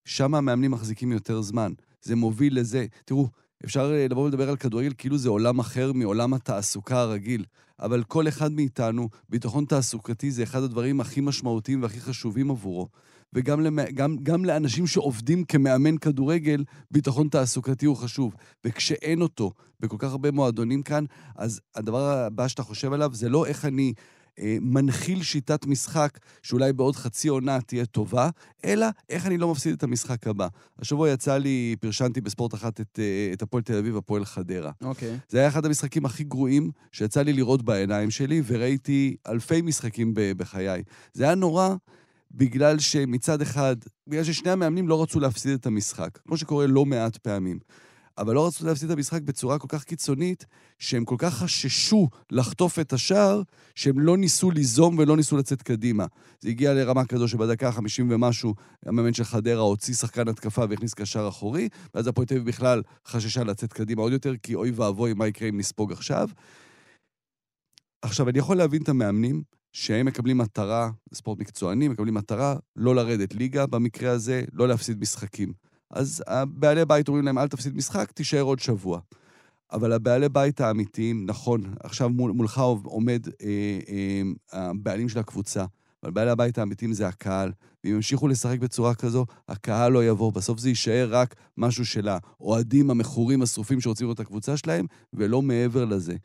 שם 0.05 0.35
המאמנים 0.35 0.71
מחזיקים 0.71 1.11
יותר 1.11 1.41
זמן. 1.41 1.73
זה 2.01 2.15
מוביל 2.15 2.59
לזה. 2.59 2.85
תראו, 3.05 3.27
אפשר 3.65 3.93
אה, 3.93 4.07
לבוא 4.09 4.23
ולדבר 4.23 4.49
על 4.49 4.57
כדורגל 4.57 4.93
כאילו 4.97 5.17
זה 5.17 5.29
עולם 5.29 5.59
אחר 5.59 5.91
מעולם 5.93 6.33
התעסוקה 6.33 6.99
הרגיל, 6.99 7.45
אבל 7.79 8.03
כל 8.03 8.27
אחד 8.27 8.51
מאיתנו, 8.51 9.09
ביטחון 9.29 9.65
תעסוקתי 9.65 10.31
זה 10.31 10.43
אחד 10.43 10.63
הדברים 10.63 11.01
הכי 11.01 11.21
משמעותיים 11.21 11.83
והכי 11.83 11.99
חשובים 11.99 12.51
עבורו. 12.51 12.87
וגם 13.33 13.61
למ... 13.61 13.79
גם, 13.93 14.15
גם 14.23 14.45
לאנשים 14.45 14.87
שעובדים 14.87 15.43
כמאמן 15.43 15.97
כדורגל, 15.97 16.63
ביטחון 16.91 17.27
תעסוקתי 17.27 17.85
הוא 17.85 17.95
חשוב. 17.95 18.35
וכשאין 18.65 19.21
אותו 19.21 19.51
בכל 19.79 19.95
כך 19.99 20.11
הרבה 20.11 20.31
מועדונים 20.31 20.83
כאן, 20.83 21.05
אז 21.35 21.61
הדבר 21.75 22.09
הבא 22.09 22.47
שאתה 22.47 22.63
חושב 22.63 22.93
עליו 22.93 23.13
זה 23.13 23.29
לא 23.29 23.45
איך 23.45 23.65
אני 23.65 23.93
אה, 24.39 24.57
מנחיל 24.61 25.23
שיטת 25.23 25.65
משחק 25.65 26.19
שאולי 26.43 26.73
בעוד 26.73 26.95
חצי 26.95 27.27
עונה 27.27 27.61
תהיה 27.61 27.85
טובה, 27.85 28.29
אלא 28.65 28.87
איך 29.09 29.25
אני 29.25 29.37
לא 29.37 29.51
מפסיד 29.51 29.73
את 29.73 29.83
המשחק 29.83 30.27
הבא. 30.27 30.47
השבוע 30.79 31.09
יצא 31.09 31.37
לי, 31.37 31.75
פרשנתי 31.79 32.21
בספורט 32.21 32.53
אחת 32.53 32.81
את, 32.81 32.99
אה, 32.99 33.29
את 33.33 33.41
הפועל 33.41 33.63
תל 33.63 33.77
אביב, 33.77 33.97
הפועל 33.97 34.25
חדרה. 34.25 34.71
אוקיי. 34.81 35.17
זה 35.29 35.39
היה 35.39 35.47
אחד 35.47 35.65
המשחקים 35.65 36.05
הכי 36.05 36.23
גרועים 36.23 36.71
שיצא 36.91 37.21
לי 37.21 37.33
לראות 37.33 37.61
בעיניים 37.61 38.11
שלי, 38.11 38.41
וראיתי 38.45 39.15
אלפי 39.27 39.61
משחקים 39.61 40.13
בחיי. 40.15 40.83
זה 41.13 41.23
היה 41.23 41.35
נורא 41.35 41.75
בגלל 42.31 42.79
שמצד 42.79 43.41
אחד, 43.41 43.75
בגלל 44.07 44.23
ששני 44.23 44.51
המאמנים 44.51 44.87
לא 44.87 45.03
רצו 45.03 45.19
להפסיד 45.19 45.53
את 45.53 45.65
המשחק, 45.65 46.19
כמו 46.25 46.37
שקורה 46.37 46.67
לא 46.67 46.85
מעט 46.85 47.17
פעמים. 47.17 47.59
אבל 48.17 48.35
לא 48.35 48.47
רצו 48.47 48.65
להפסיד 48.65 48.91
את 48.91 48.97
המשחק 48.97 49.21
בצורה 49.21 49.59
כל 49.59 49.67
כך 49.69 49.83
קיצונית, 49.83 50.45
שהם 50.79 51.05
כל 51.05 51.15
כך 51.17 51.33
חששו 51.33 52.09
לחטוף 52.31 52.79
את 52.79 52.93
השער, 52.93 53.41
שהם 53.75 53.99
לא 53.99 54.17
ניסו 54.17 54.51
ליזום 54.51 54.97
ולא 54.97 55.17
ניסו 55.17 55.37
לצאת 55.37 55.61
קדימה. 55.61 56.05
זה 56.39 56.49
הגיע 56.49 56.73
לרמה 56.73 57.05
כזו 57.05 57.27
שבדקה 57.27 57.69
ה-50 57.69 58.03
ומשהו, 58.09 58.53
המאמן 58.85 59.13
של 59.13 59.23
חדרה 59.23 59.61
הוציא 59.61 59.93
שחקן 59.93 60.27
התקפה 60.27 60.65
והכניס 60.69 60.93
קשר 60.93 61.27
אחורי, 61.27 61.69
ואז 61.93 62.07
הפועל 62.07 62.27
תל 62.27 62.39
בכלל 62.39 62.81
חששה 63.07 63.43
לצאת 63.43 63.73
קדימה 63.73 64.01
עוד 64.01 64.13
יותר, 64.13 64.33
כי 64.43 64.55
אוי 64.55 64.71
ואבוי, 64.71 65.13
מה 65.13 65.27
יקרה 65.27 65.49
אם 65.49 65.57
נספוג 65.57 65.91
עכשיו. 65.91 66.29
עכשיו, 68.01 68.29
אני 68.29 68.39
יכול 68.39 68.57
להבין 68.57 68.81
את 68.81 68.89
המאמנים, 68.89 69.43
שהם 69.79 70.05
מקבלים 70.05 70.37
מטרה, 70.37 70.89
ספורט 71.13 71.39
מקצועני, 71.39 71.87
מקבלים 71.87 72.13
מטרה 72.13 72.55
לא 72.75 72.95
לרדת 72.95 73.35
ליגה, 73.35 73.65
במקרה 73.65 74.11
הזה, 74.11 74.43
לא 74.53 74.67
להפסיד 74.67 74.99
משחקים. 74.99 75.53
אז 75.91 76.23
הבעלי 76.27 76.85
בית 76.85 77.07
אומרים 77.07 77.25
להם, 77.25 77.37
אל 77.37 77.47
תפסיד 77.47 77.75
משחק, 77.75 78.11
תישאר 78.11 78.41
עוד 78.41 78.59
שבוע. 78.59 78.99
אבל 79.71 79.93
הבעלי 79.93 80.29
בית 80.29 80.61
האמיתיים, 80.61 81.25
נכון, 81.25 81.73
עכשיו 81.83 82.09
מול, 82.09 82.31
מולך 82.31 82.59
עומד 82.83 83.27
אה, 83.41 83.79
אה, 83.89 84.21
הבעלים 84.51 85.09
של 85.09 85.19
הקבוצה, 85.19 85.65
אבל 86.03 86.11
בעלי 86.11 86.31
הבית 86.31 86.57
האמיתיים 86.57 86.93
זה 86.93 87.07
הקהל, 87.07 87.51
ואם 87.83 87.95
ימשיכו 87.95 88.27
לשחק 88.27 88.59
בצורה 88.59 88.95
כזו, 88.95 89.25
הקהל 89.47 89.91
לא 89.91 90.05
יבוא. 90.05 90.31
בסוף 90.31 90.59
זה 90.59 90.69
יישאר 90.69 91.07
רק 91.11 91.35
משהו 91.57 91.85
של 91.85 92.07
האוהדים 92.07 92.91
המכורים, 92.91 93.41
השרופים 93.41 93.81
שרוצים 93.81 94.05
לראות 94.05 94.15
את 94.15 94.25
הקבוצה 94.25 94.57
שלהם, 94.57 94.85
ולא 95.13 95.41
מעבר 95.41 95.85
לזה. 95.85 96.15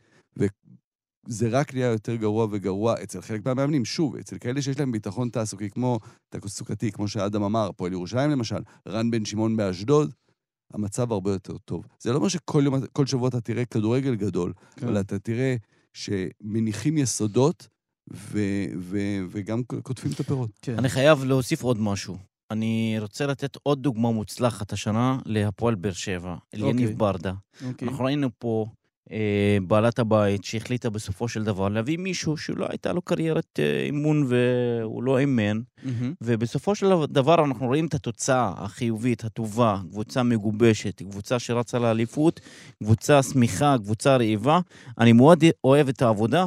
וזה 1.26 1.48
רק 1.48 1.74
נהיה 1.74 1.86
יותר 1.86 2.14
גרוע 2.14 2.46
וגרוע 2.50 3.02
אצל 3.02 3.20
חלק 3.20 3.46
מהמאמנים. 3.46 3.84
שוב, 3.84 4.16
אצל 4.16 4.38
כאלה 4.38 4.62
שיש 4.62 4.78
להם 4.78 4.92
ביטחון 4.92 5.28
תעסוקי, 5.28 5.70
כמו, 5.70 5.98
תעסוקתי, 6.28 6.92
כמו 6.92 7.08
שאדם 7.08 7.42
אמר, 7.42 7.68
הפועל 7.68 7.92
ירושלים 7.92 8.30
למשל, 8.30 8.62
רן 8.88 9.10
בן 9.10 9.24
שמעון 9.24 9.56
באשדוד, 9.56 10.12
המצב 10.74 11.12
הרבה 11.12 11.32
יותר 11.32 11.58
טוב. 11.58 11.86
זה 11.98 12.10
לא 12.12 12.16
אומר 12.16 12.28
שכל 12.28 12.62
יום, 12.64 12.74
כל 12.92 13.06
שבוע 13.06 13.28
אתה 13.28 13.40
תראה 13.40 13.64
כדורגל 13.64 14.14
גדול, 14.14 14.52
כן. 14.76 14.86
אבל 14.86 15.00
אתה 15.00 15.18
תראה 15.18 15.56
שמניחים 15.92 16.98
יסודות 16.98 17.68
ו- 18.12 18.66
ו- 18.78 19.24
וגם 19.30 19.62
קוטפים 19.82 20.12
את 20.12 20.20
הפירות. 20.20 20.50
כן. 20.62 20.78
אני 20.78 20.88
חייב 20.88 21.24
להוסיף 21.24 21.62
עוד 21.62 21.80
משהו. 21.80 22.16
אני 22.50 22.96
רוצה 22.98 23.26
לתת 23.26 23.56
עוד 23.62 23.82
דוגמה 23.82 24.10
מוצלחת 24.10 24.72
השנה 24.72 25.18
להפועל 25.26 25.74
באר 25.74 25.92
שבע, 25.92 26.36
אליניב 26.54 26.82
אוקיי. 26.82 26.96
ברדה. 26.96 27.32
אוקיי. 27.64 27.88
אנחנו 27.88 28.04
ראינו 28.04 28.28
פה 28.38 28.66
בעלת 29.66 29.98
הבית 29.98 30.44
שהחליטה 30.44 30.90
בסופו 30.90 31.28
של 31.28 31.44
דבר 31.44 31.68
להביא 31.68 31.98
מישהו 31.98 32.36
שלא 32.36 32.66
הייתה 32.68 32.92
לו 32.92 33.02
קריירת 33.02 33.58
אה, 33.58 33.82
אימון 33.82 34.24
והוא 34.28 35.02
לא 35.02 35.18
אימן, 35.18 35.60
מהמם. 35.82 36.14
ובסופו 36.20 36.74
של 36.74 36.86
דבר 37.08 37.44
אנחנו 37.44 37.66
רואים 37.66 37.86
את 37.86 37.94
התוצאה 37.94 38.52
החיובית, 38.56 39.24
הטובה, 39.24 39.80
קבוצה 39.90 40.22
מגובשת, 40.22 41.02
קבוצה 41.02 41.38
שרצה 41.38 41.78
לאליפות, 41.78 42.40
קבוצה 42.82 43.22
שמחה, 43.22 43.76
קבוצה 43.78 44.16
רעיבה. 44.16 44.60
אני 44.98 45.12
מאוד 45.12 45.44
אוהב 45.64 45.88
את 45.88 46.02
העבודה, 46.02 46.46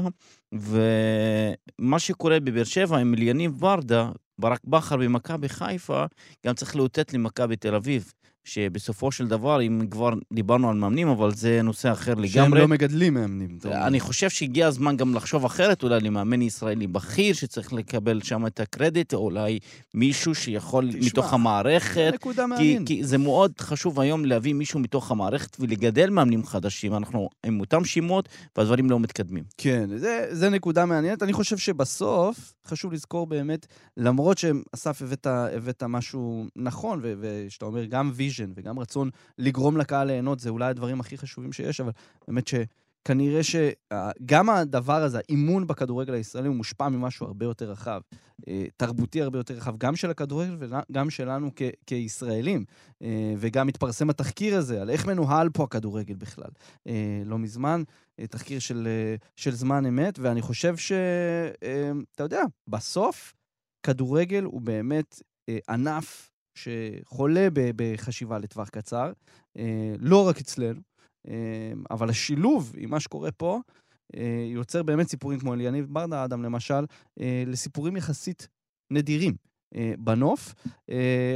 ומה 0.53 1.99
שקורה 1.99 2.39
בבאר 2.39 2.63
שבע 2.63 2.97
עם 2.97 3.13
אליניב 3.13 3.51
ברדה, 3.51 4.09
ברק 4.39 4.59
בכר 4.65 4.97
במכבי 4.97 5.49
חיפה, 5.49 6.05
גם 6.45 6.53
צריך 6.53 6.75
לאותת 6.75 7.13
למכבי 7.13 7.55
תל 7.55 7.75
אביב. 7.75 8.13
שבסופו 8.45 9.11
של 9.11 9.27
דבר, 9.27 9.61
אם 9.61 9.81
כבר 9.91 10.09
דיברנו 10.33 10.69
על 10.69 10.75
מאמנים, 10.75 11.07
אבל 11.07 11.31
זה 11.31 11.61
נושא 11.63 11.91
אחר 11.91 12.13
שהם 12.15 12.23
לגמרי. 12.23 12.59
לא 12.59 12.67
מגדלים 12.67 13.13
מאמנים. 13.13 13.57
אני 13.65 13.99
חושב 13.99 14.29
שהגיע 14.29 14.67
הזמן 14.67 14.97
גם 14.97 15.15
לחשוב 15.15 15.45
אחרת, 15.45 15.83
אולי 15.83 15.99
למאמן 15.99 16.41
ישראלי 16.41 16.87
בכיר 16.87 17.33
שצריך 17.33 17.73
לקבל 17.73 18.21
שם 18.21 18.47
את 18.47 18.59
הקרדיט, 18.59 19.13
או 19.13 19.19
אולי 19.19 19.59
מישהו 19.93 20.35
שיכול 20.35 20.87
תשמע, 20.87 21.05
מתוך 21.05 21.33
המערכת. 21.33 22.11
נקודה 22.13 22.43
כי, 22.43 22.47
מעניינת. 22.47 22.87
כי 22.87 23.03
זה 23.03 23.17
מאוד 23.17 23.51
חשוב 23.59 23.99
היום 23.99 24.25
להביא 24.25 24.53
מישהו 24.53 24.79
מתוך 24.79 25.11
המערכת 25.11 25.57
ולגדל 25.59 26.09
מאמנים 26.09 26.45
חדשים. 26.45 26.95
אנחנו 26.95 27.29
עם 27.45 27.59
אותם 27.59 27.85
שמות, 27.85 28.29
והדברים 28.57 28.89
לא 28.89 28.99
מתקדמים. 28.99 29.43
כן, 29.57 29.89
זה, 29.97 30.27
זה 30.31 30.49
נקודה 30.49 30.85
מעניינת. 30.85 31.23
אני 31.23 31.33
חושב 31.33 31.57
שבסוף 31.57 32.53
חשוב 32.67 32.93
לזכור 32.93 33.27
באמת, 33.27 33.67
למרות 33.97 34.37
שאסף 34.37 35.01
הבאת, 35.01 35.27
הבאת 35.27 35.83
משהו 35.83 36.45
נכון, 36.55 37.01
ושאתה 37.03 37.65
אומר 37.65 37.85
גם 37.85 38.11
vision 38.15 38.34
וגם 38.55 38.79
רצון 38.79 39.09
לגרום 39.37 39.77
לקהל 39.77 40.07
ליהנות, 40.07 40.39
זה 40.39 40.49
אולי 40.49 40.69
הדברים 40.69 40.99
הכי 40.99 41.17
חשובים 41.17 41.53
שיש, 41.53 41.81
אבל 41.81 41.91
באמת 42.27 42.47
שכנראה 42.47 43.41
שגם 43.43 44.49
הדבר 44.49 45.03
הזה, 45.03 45.17
האימון 45.17 45.67
בכדורגל 45.67 46.13
הישראלי, 46.13 46.47
הוא 46.47 46.55
מושפע 46.55 46.89
ממשהו 46.89 47.25
הרבה 47.25 47.45
יותר 47.45 47.71
רחב. 47.71 48.01
אה, 48.47 48.65
תרבותי 48.77 49.21
הרבה 49.21 49.39
יותר 49.39 49.53
רחב, 49.53 49.77
גם 49.77 49.95
של 49.95 50.09
הכדורגל 50.09 50.57
וגם 50.59 51.09
שלנו 51.09 51.51
כ- 51.55 51.61
כישראלים. 51.85 52.65
אה, 53.01 53.33
וגם 53.37 53.67
התפרסם 53.67 54.09
התחקיר 54.09 54.57
הזה 54.57 54.81
על 54.81 54.89
איך 54.89 55.05
מנוהל 55.05 55.49
פה 55.49 55.63
הכדורגל 55.63 56.15
בכלל. 56.15 56.49
אה, 56.87 57.21
לא 57.25 57.37
מזמן, 57.37 57.83
אה, 58.19 58.27
תחקיר 58.27 58.59
של, 58.59 58.87
אה, 58.87 59.15
של 59.35 59.51
זמן 59.51 59.85
אמת, 59.85 60.19
ואני 60.19 60.41
חושב 60.41 60.77
ש... 60.77 60.91
אה, 61.63 61.91
אתה 62.15 62.23
יודע, 62.23 62.41
בסוף 62.67 63.33
כדורגל 63.83 64.43
הוא 64.43 64.61
באמת 64.61 65.21
אה, 65.49 65.57
ענף 65.69 66.31
שחולה 66.55 67.47
בחשיבה 67.53 68.39
לטווח 68.39 68.69
קצר, 68.69 69.11
אה, 69.57 69.93
לא 69.99 70.27
רק 70.27 70.37
אצלנו, 70.37 70.79
אה, 71.27 71.33
אבל 71.91 72.09
השילוב 72.09 72.73
עם 72.77 72.89
מה 72.89 72.99
שקורה 72.99 73.31
פה, 73.31 73.59
אה, 74.15 74.45
יוצר 74.53 74.83
באמת 74.83 75.09
סיפורים 75.09 75.39
כמו 75.39 75.53
אליניב 75.53 75.87
ברדה 75.89 76.25
אדם 76.25 76.43
למשל, 76.43 76.85
לסיפורים 77.47 77.97
יחסית 77.97 78.47
נדירים. 78.91 79.35
בנוף, 79.99 80.53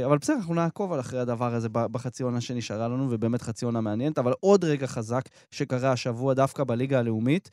אבל 0.06 0.18
בסדר, 0.18 0.36
אנחנו 0.36 0.54
נעקוב 0.54 0.92
על 0.92 1.00
אחרי 1.00 1.20
הדבר 1.20 1.54
הזה 1.54 1.68
בחצי 1.68 2.22
עונה 2.22 2.40
שנשארה 2.40 2.88
לנו, 2.88 3.06
ובאמת 3.10 3.42
חצי 3.42 3.64
עונה 3.64 3.80
מעניינת, 3.80 4.18
אבל 4.18 4.32
עוד 4.40 4.64
רגע 4.64 4.86
חזק 4.86 5.22
שקרה 5.50 5.92
השבוע 5.92 6.34
דווקא 6.34 6.64
בליגה 6.64 6.98
הלאומית, 6.98 7.50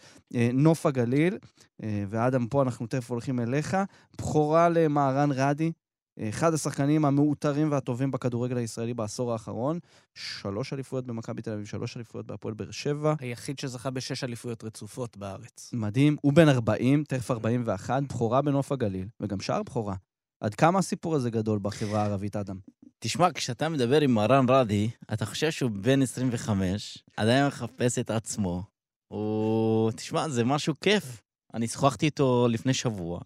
נוף 0.54 0.86
הגליל, 0.86 1.38
ואדם, 1.84 2.48
פה 2.48 2.62
אנחנו 2.62 2.88
תכף 2.88 3.12
הולכים 3.12 3.40
אליך, 3.40 3.78
בכורה 4.18 4.70
למהרן 4.70 5.30
רדי, 5.32 5.72
אחד 6.20 6.54
השחקנים 6.54 7.06
המעוטרים 7.06 7.72
והטובים 7.72 8.12
בכדורגל 8.12 8.58
הישראלי 8.58 8.94
בעשור 8.94 9.34
האחרון, 9.34 9.80
שלוש 10.14 10.74
אליפויות 10.74 11.06
במכבי 11.06 11.42
תל 11.42 11.52
אביב, 11.52 11.66
שלוש 11.66 11.98
אליפויות 11.98 12.26
בהפועל 12.26 12.54
באר 12.54 12.72
שבע. 12.72 13.14
היחיד 13.20 13.60
שזכה 13.60 13.90
בשש 13.90 14.24
אליפויות 14.24 14.64
רצופות 14.64 15.18
בארץ. 15.18 15.70
מדהים, 15.74 16.16
הוא 16.22 16.34
בן 16.34 16.50
40, 16.50 17.04
תכף 17.08 17.32
41, 17.32 18.04
בכורה 18.04 18.42
בנוף 18.42 18.72
הגליל, 18.72 19.08
וגם 19.20 19.40
שער 19.40 19.64
בכורה. 19.64 19.96
עד 20.42 20.56
כמה 20.56 20.80
הסיפור 20.80 21.16
הזה 21.16 21.30
גדול 21.30 21.60
בחברה 21.62 22.02
הערבית, 22.02 22.36
אדם? 22.36 22.58
תשמע, 23.00 23.32
כשאתה 23.34 23.70
מדבר 23.70 24.02
עם 24.02 24.12
מרן 24.12 24.46
רדי, 24.50 24.90
אתה 25.14 25.26
חושב 25.26 25.52
שהוא 25.52 25.72
בן 25.72 26.02
25, 26.02 27.04
עדיין 27.18 27.48
מחפש 27.48 28.00
את 28.00 28.12
עצמו. 28.12 28.64
הוא... 29.08 29.92
תשמע, 29.92 30.30
זה 30.30 30.44
משהו 30.44 30.74
כיף. 30.82 31.22
אני 31.54 31.68
שוחחתי 31.68 32.06
איתו 32.06 32.48
לפני 32.50 32.74
שבוע. 32.74 33.20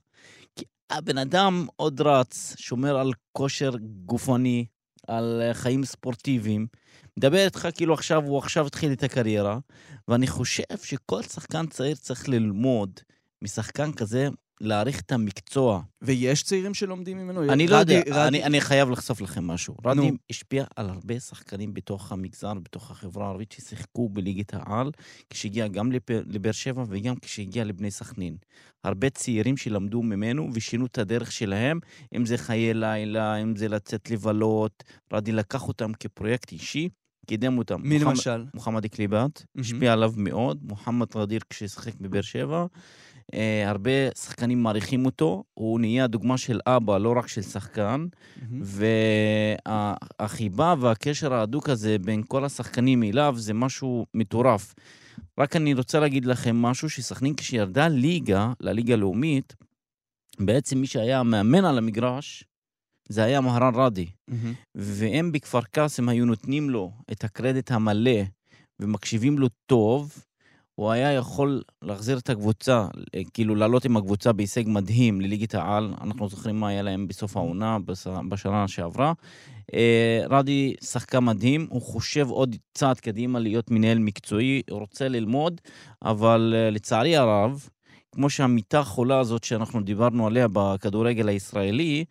הבן 0.92 1.18
אדם 1.18 1.68
עוד 1.76 2.02
רץ, 2.02 2.56
שומר 2.58 2.98
על 2.98 3.12
כושר 3.32 3.72
גופני, 4.06 4.66
על 5.08 5.42
אה, 5.42 5.54
חיים 5.54 5.86
ספורטיביים. 5.86 6.68
מדבר 7.18 7.46
איתך 7.46 7.68
כאילו 7.76 7.94
עכשיו, 7.94 8.24
הוא 8.24 8.38
עכשיו 8.38 8.68
התחיל 8.68 8.92
את 8.92 9.04
הקריירה, 9.04 9.60
ואני 10.08 10.28
חושב 10.28 10.78
שכל 10.84 11.24
שחקן 11.24 11.68
צעיר 11.68 11.96
צריך 11.96 12.30
ללמוד 12.30 13.00
משחקן 13.42 13.92
כזה 13.92 14.28
להעריך 14.62 15.00
את 15.02 15.12
המקצוע. 15.12 15.82
ויש 16.02 16.44
צעירים 16.44 16.74
שלומדים 16.74 17.18
ממנו? 17.18 17.54
אני 17.54 17.68
לא 17.68 17.76
רדי- 17.76 17.94
יודע, 17.94 18.12
רדי- 18.12 18.28
אני, 18.28 18.44
אני 18.44 18.62
חייב 18.62 18.90
לחשוף 18.90 19.22
לכם 19.22 19.48
משהו. 19.48 19.76
נו. 19.86 19.90
רדי 19.92 20.12
השפיע 20.30 20.66
על 20.76 20.90
הרבה 20.90 21.20
שחקנים 21.20 21.74
בתוך 21.74 22.12
המגזר, 22.12 22.54
בתוך 22.54 22.92
החברה 22.92 23.26
הערבית, 23.26 23.52
ששיחקו 23.52 24.10
בליגת 24.10 24.54
העל, 24.54 24.92
כשהגיע 25.30 25.68
גם 25.68 25.92
לפ- 25.92 26.10
לבאר 26.28 26.52
שבע 26.52 26.84
וגם 26.88 27.16
כשהגיע 27.16 27.64
לבני 27.64 27.92
סכנין. 27.92 28.38
הרבה 28.84 29.10
צעירים 29.10 29.58
שלמדו 29.58 30.04
ממנו 30.04 30.50
ושינו 30.54 30.86
את 30.86 30.98
הדרך 30.98 31.32
שלהם, 31.32 31.80
אם 32.16 32.26
זה 32.26 32.38
חיי 32.38 32.74
לילה, 32.74 33.36
אם 33.36 33.56
זה 33.56 33.68
לצאת 33.68 34.12
לבלות. 34.12 34.84
רדי 35.14 35.32
לקח 35.32 35.68
אותם 35.68 35.92
כפרויקט 36.00 36.52
אישי, 36.52 36.90
קידם 37.28 37.58
אותם. 37.58 37.82
מי 37.84 37.96
מוחמד- 37.98 38.10
למשל? 38.10 38.46
מוחמד 38.54 38.88
קליבת, 38.88 39.14
מהמם. 39.56 39.66
השפיע 39.66 39.94
עליו 39.94 40.14
מאוד, 40.18 40.60
מוחמד 40.64 41.08
רדיר 41.16 41.40
כששיחק 41.50 41.96
בבאר 42.02 42.22
שבע. 42.22 42.66
אה, 43.34 43.70
הרבה 43.70 44.12
שחקנים 44.16 44.64
מעריכים 44.64 45.06
אותו, 45.06 45.44
הוא 45.54 45.80
נהיה 45.80 46.08
דוגמה 46.08 46.38
של 46.38 46.60
אבא, 46.66 46.98
לא 46.98 47.14
רק 47.18 47.28
של 47.28 47.42
שחקן. 47.42 48.08
מהמם. 48.42 48.64
והחיבה 50.20 50.76
והקשר 50.80 51.34
ההדוק 51.34 51.70
הזה 51.70 51.98
בין 52.00 52.24
כל 52.28 52.46
השחקנים 52.46 53.04
אליו 53.04 53.36
זה 53.38 53.54
משהו 53.54 54.06
מטורף. 54.14 54.76
רק 55.40 55.56
אני 55.56 55.74
רוצה 55.74 56.00
להגיד 56.00 56.26
לכם 56.26 56.56
משהו, 56.56 56.90
שסכנין 56.90 57.36
כשירדה 57.36 57.88
ליגה, 57.88 58.54
לליגה 58.60 58.94
הלאומית, 58.94 59.56
בעצם 60.40 60.78
מי 60.78 60.88
שהיה 60.88 61.20
המאמן 61.20 61.66
על 61.66 61.78
המגרש, 61.78 62.44
זה 63.10 63.24
היה 63.24 63.42
מהרן 63.42 63.76
רדי. 63.76 64.06
מהמם. 64.28 64.54
והם 64.76 65.32
בכפר 65.32 65.62
קאסם 65.62 66.10
היו 66.10 66.26
נותנים 66.26 66.70
לו 66.70 66.92
את 67.12 67.24
הקרדיט 67.24 67.72
המלא 67.72 68.22
ומקשיבים 68.80 69.40
לו 69.40 69.48
טוב, 69.66 70.24
הוא 70.76 70.92
היה 70.92 71.14
יכול 71.14 71.62
להחזיר 71.82 72.18
את 72.18 72.30
הקבוצה, 72.30 72.88
אה, 73.16 73.22
כאילו 73.34 73.56
לעלות 73.56 73.86
עם 73.86 73.98
הקבוצה 73.98 74.34
בהישג 74.34 74.64
מדהים 74.68 75.22
לליגת 75.22 75.56
העל. 75.56 75.94
אנחנו 76.02 76.30
זוכרים 76.30 76.60
מה 76.60 76.68
היה 76.68 76.82
להם 76.82 77.08
בסוף 77.08 77.38
העונה, 77.38 77.78
בשנה 78.30 78.68
שעברה. 78.68 79.14
אה, 79.74 80.24
רדי 80.30 80.74
שחקן 80.84 81.20
מדהים, 81.20 81.68
הוא 81.70 81.82
חושב 81.82 82.30
עוד 82.30 82.56
צעד 82.74 83.00
קדימה 83.00 83.40
להיות 83.40 83.72
מנהל 83.72 84.00
מקצועי, 84.00 84.62
הוא 84.70 84.80
רוצה 84.80 85.08
ללמוד, 85.08 85.62
אבל 86.02 86.54
אה, 86.56 86.70
לצערי 86.70 87.18
הרב, 87.18 87.68
כמו 88.12 88.30
שהמיטה 88.30 88.80
החולה 88.80 89.20
הזאת 89.20 89.44
שאנחנו 89.44 89.82
דיברנו 89.82 90.28
עליה 90.28 90.48
בכדורגל 90.54 91.28
הישראלי, 91.28 92.06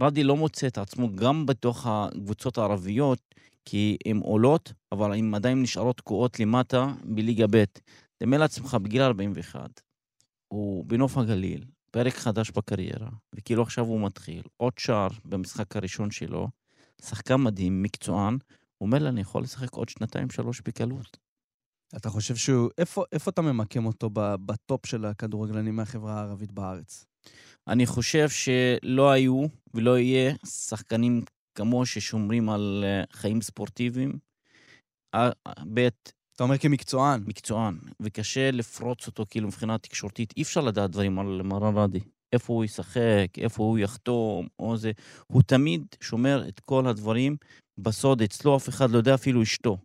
רדי 0.00 0.24
לא 0.24 0.36
מוצא 0.36 0.66
את 0.66 0.78
עצמו 0.78 1.14
גם 1.14 1.46
בתוך 1.46 1.86
הקבוצות 1.86 2.58
הערביות, 2.58 3.18
כי 3.64 3.96
הן 4.06 4.16
עולות, 4.16 4.72
אבל 4.92 5.14
הן 5.14 5.34
עדיין 5.34 5.62
נשארות 5.62 5.96
תקועות 5.96 6.40
למטה 6.40 6.86
בליגה 7.04 7.46
ב'. 7.50 7.64
דמה 8.22 8.38
לעצמך, 8.38 8.74
בגיל 8.74 9.02
41, 9.02 9.80
הוא 10.48 10.84
בנוף 10.84 11.18
הגליל, 11.18 11.64
פרק 11.90 12.14
חדש 12.14 12.50
בקריירה, 12.50 13.08
וכאילו 13.34 13.62
עכשיו 13.62 13.84
הוא 13.84 14.00
מתחיל, 14.00 14.42
עוד 14.56 14.72
שער 14.78 15.08
במשחק 15.24 15.76
הראשון 15.76 16.10
שלו, 16.10 16.48
שחקן 17.02 17.36
מדהים, 17.36 17.82
מקצוען, 17.82 18.38
הוא 18.78 18.86
אומר 18.86 18.98
לי, 18.98 19.08
אני 19.08 19.20
יכול 19.20 19.42
לשחק 19.42 19.72
עוד 19.72 19.88
שנתיים, 19.88 20.30
שלוש 20.30 20.60
בקלות. 20.60 21.16
אתה 21.96 22.10
חושב 22.10 22.36
שהוא... 22.36 22.70
איפה, 22.78 23.04
איפה 23.12 23.30
אתה 23.30 23.42
ממקם 23.42 23.86
אותו 23.86 24.10
בטופ 24.46 24.86
של 24.86 25.04
הכדורגלנים 25.04 25.76
מהחברה 25.76 26.14
הערבית 26.14 26.52
בארץ? 26.52 27.06
אני 27.68 27.86
חושב 27.86 28.28
שלא 28.28 29.10
היו 29.10 29.44
ולא 29.74 29.98
יהיה 29.98 30.34
שחקנים 30.46 31.22
כמוהו 31.54 31.86
ששומרים 31.86 32.50
על 32.50 32.84
אה, 32.86 33.04
חיים 33.12 33.40
ספורטיביים. 33.40 34.29
אה, 35.14 35.30
ב', 35.74 35.88
אתה 36.36 36.44
אומר 36.44 36.58
כמקצוען. 36.58 37.22
מקצוען, 37.26 37.78
וקשה 38.00 38.50
לפרוץ 38.50 39.06
אותו 39.06 39.24
כאילו 39.30 39.48
מבחינה 39.48 39.78
תקשורתית. 39.78 40.34
אי 40.36 40.42
אפשר 40.42 40.60
לדעת 40.60 40.90
דברים 40.90 41.18
על 41.18 41.42
מרן 41.42 41.76
רדי. 41.76 42.00
איפה 42.32 42.52
הוא 42.52 42.64
ישחק, 42.64 43.26
איפה 43.38 43.62
הוא 43.62 43.78
יחתום, 43.78 44.46
או 44.58 44.76
זה. 44.76 44.92
הוא 45.26 45.42
תמיד 45.42 45.86
שומר 46.00 46.48
את 46.48 46.60
כל 46.60 46.86
הדברים 46.86 47.36
בסוד. 47.78 48.22
אצלו 48.22 48.56
אף 48.56 48.68
אחד 48.68 48.90
לא 48.90 48.98
יודע, 48.98 49.14
אפילו 49.14 49.42
אשתו. 49.42 49.78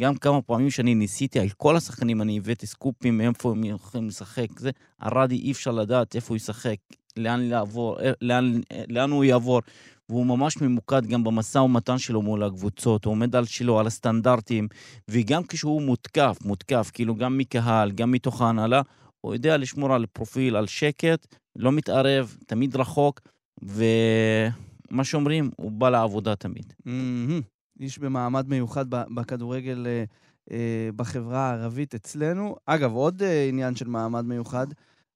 גם 0.00 0.16
כמה 0.16 0.42
פעמים 0.42 0.70
שאני 0.70 0.94
ניסיתי, 0.94 1.40
על 1.40 1.48
כל 1.56 1.76
השחקנים 1.76 2.22
אני 2.22 2.38
הבאתי 2.38 2.66
סקופים, 2.66 3.20
איפה 3.20 3.50
הם 3.50 3.64
יכולים 3.64 4.08
לשחק, 4.08 4.58
זה. 4.58 4.70
על 4.98 5.12
אי 5.30 5.52
אפשר 5.52 5.70
לדעת 5.70 6.16
איפה 6.16 6.28
הוא 6.28 6.36
ישחק, 6.36 6.76
לאן 7.16 7.40
לעבור, 7.40 8.00
אה, 8.00 8.12
לאן, 8.20 8.60
אה, 8.72 8.84
לאן 8.88 9.10
הוא 9.10 9.24
יעבור. 9.24 9.60
והוא 10.08 10.26
ממש 10.26 10.60
ממוקד 10.60 11.06
גם 11.06 11.24
במשא 11.24 11.58
ומתן 11.58 11.98
שלו 11.98 12.22
מול 12.22 12.42
הקבוצות, 12.42 13.04
הוא 13.04 13.12
עומד 13.12 13.36
על 13.36 13.44
שלו, 13.44 13.80
על 13.80 13.86
הסטנדרטים, 13.86 14.68
וגם 15.10 15.42
כשהוא 15.42 15.82
מותקף, 15.82 16.38
מותקף, 16.44 16.90
כאילו 16.94 17.14
גם 17.14 17.38
מקהל, 17.38 17.92
גם 17.92 18.10
מתוך 18.10 18.42
ההנהלה, 18.42 18.82
הוא 19.20 19.34
יודע 19.34 19.56
לשמור 19.56 19.94
על 19.94 20.06
פרופיל, 20.06 20.56
על 20.56 20.66
שקט, 20.66 21.26
לא 21.56 21.72
מתערב, 21.72 22.36
תמיד 22.46 22.76
רחוק, 22.76 23.20
ומה 23.62 25.04
שאומרים, 25.04 25.50
הוא 25.56 25.72
בא 25.72 25.90
לעבודה 25.90 26.36
תמיד. 26.36 26.72
מהמם. 26.84 27.40
איש 27.80 27.98
במעמד 27.98 28.48
מיוחד 28.48 28.90
בכדורגל 28.90 29.86
אה, 29.86 30.04
אה, 30.50 30.88
בחברה 30.96 31.50
הערבית 31.50 31.94
אצלנו. 31.94 32.56
אגב, 32.66 32.92
עוד 32.92 33.22
אה, 33.22 33.48
עניין 33.48 33.76
של 33.76 33.88
מעמד 33.88 34.24
מיוחד, 34.24 34.66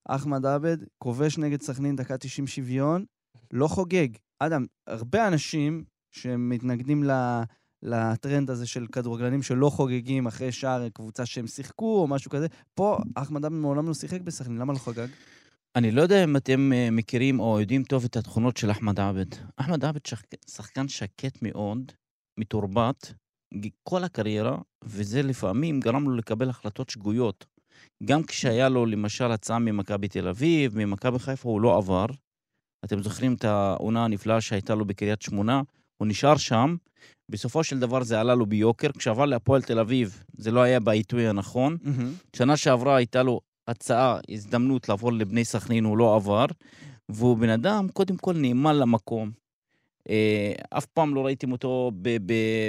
אחמד 0.09 0.47
עבד, 0.47 0.77
כובש 0.99 1.39
נגד 1.39 1.63
סכנין 1.63 1.97
דקה 1.97 2.19
90 2.19 2.47
שוויון, 2.47 3.05
לא 3.53 3.69
חוגג. 3.69 4.09
אדם, 4.41 4.67
הרבה 4.87 5.29
אנשים 5.29 5.85
שמתנגדים 6.13 7.05
ל... 7.05 7.11
לטרנד 7.83 8.51
הזה 8.51 8.67
של 8.67 8.87
כדורגלנים 8.87 9.43
שלא 9.43 9.71
חוגגים 9.71 10.27
אחרי 10.27 10.53
שער 10.53 10.89
קבוצה 10.89 11.27
שהם 11.27 11.47
שיחקו 11.47 12.01
או 12.03 12.07
משהו 12.07 12.31
כזה. 12.31 12.47
פה 12.75 12.99
אחמד 13.15 13.45
עבד 13.45 13.55
מעולם 13.55 13.87
לא 13.87 13.95
שיחק 13.95 14.21
בסכנין, 14.21 14.59
למה 14.59 14.73
לא 14.73 14.79
חגג? 14.79 15.09
אני 15.77 15.91
לא 15.91 16.03
יודע 16.03 16.25
אם 16.25 16.37
אתם 16.37 16.73
אה, 16.73 16.89
מכירים 16.93 17.41
או 17.41 17.61
יודעים 17.61 17.83
טוב 17.85 18.05
את 18.05 18.17
התכונות 18.17 18.57
של 18.57 18.71
אחמד 18.71 19.01
עבד. 19.01 19.27
אחמד 19.57 19.85
עבד 19.85 20.07
שחק- 20.07 20.51
שחקן 20.51 20.89
שקט 20.89 21.39
מאוד, 21.43 21.93
מתורבת, 22.39 23.13
כל 23.83 24.05
הקריירה, 24.05 24.59
וזה 24.85 25.23
לפעמים 25.23 25.81
גרם 25.81 26.05
לו 26.05 26.17
לקבל 26.17 26.51
החלטות 26.51 26.91
שגויות. 26.91 27.47
גם 28.05 28.23
כשהיה 28.23 28.69
לו 28.69 28.87
למשל 28.87 29.33
הצעה 29.33 29.59
ממכבי 29.59 30.09
תל 30.09 30.29
אביב, 30.29 30.79
ממכבי 30.79 31.19
חיפה, 31.19 31.49
הוא 31.49 31.61
לא 31.61 31.77
עבר. 31.77 32.07
אתם 32.85 33.03
זוכרים 33.03 33.35
את 33.35 33.45
העונה 33.45 34.05
הנפלאה 34.05 34.41
שהייתה 34.41 34.75
לו 34.75 34.85
בקריית 34.85 35.23
שמונה? 35.23 35.63
הוא 35.97 36.09
נשאר 36.09 36.37
שם, 36.37 36.77
בסופו 37.31 37.65
של 37.65 37.79
דבר 37.79 38.03
זה 38.03 38.21
עלה 38.21 38.35
לו 38.35 38.47
ביוקר. 38.47 38.89
כשעבר 38.99 39.25
להפועל 39.25 39.63
תל 39.63 39.79
אביב, 39.79 40.23
זה 40.37 40.51
לא 40.51 40.61
היה 40.61 40.81
בעיתוי 40.81 41.29
הנכון. 41.29 41.77
שנה 42.37 42.57
שעברה 42.57 42.97
הייתה 42.97 43.23
לו 43.23 43.41
הצעה, 43.69 44.19
הזדמנות 44.31 44.89
לעבור 44.89 45.13
לבני 45.13 45.45
סכנין, 45.45 45.85
הוא 45.85 45.99
לא 45.99 46.17
עבר, 46.17 46.47
והוא 47.09 47.37
בן 47.39 47.51
אדם, 47.51 47.89
קודם 47.93 48.17
כל 48.17 48.35
נאמן 48.35 48.77
למקום. 48.77 49.31
אה, 50.11 50.53
אף 50.71 50.87
פעם 50.87 51.15
לא 51.15 51.27
ראיתם 51.27 51.53
אותו 51.53 51.93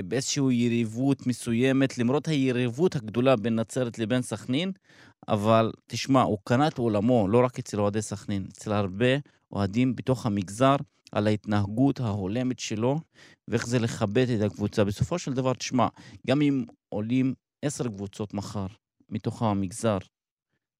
באיזושהי 0.07 0.43
יריבות 0.51 1.27
מסוימת, 1.27 1.97
למרות 1.97 2.27
היריבות 2.27 2.95
הגדולה 2.95 3.35
בין 3.35 3.55
נצרת 3.55 3.99
לבין 3.99 4.21
סכנין, 4.21 4.71
אבל 5.27 5.71
תשמע, 5.87 6.21
הוא 6.21 6.37
קנה 6.43 6.67
את 6.67 6.77
עולמו, 6.77 7.27
לא 7.27 7.45
רק 7.45 7.59
אצל 7.59 7.79
אוהדי 7.79 8.01
סכנין, 8.01 8.45
אצל 8.51 8.73
הרבה 8.73 9.17
אוהדים 9.51 9.95
בתוך 9.95 10.25
המגזר, 10.25 10.75
על 11.11 11.27
ההתנהגות 11.27 11.99
ההולמת 11.99 12.59
שלו, 12.59 12.99
ואיך 13.47 13.67
זה 13.67 13.79
לכבד 13.79 14.29
את 14.29 14.41
הקבוצה. 14.41 14.83
בסופו 14.83 15.19
של 15.19 15.33
דבר, 15.33 15.53
תשמע, 15.53 15.87
גם 16.27 16.41
אם 16.41 16.63
עולים 16.89 17.33
עשר 17.61 17.87
קבוצות 17.87 18.33
מחר 18.33 18.67
מתוך 19.09 19.41
המגזר 19.41 19.97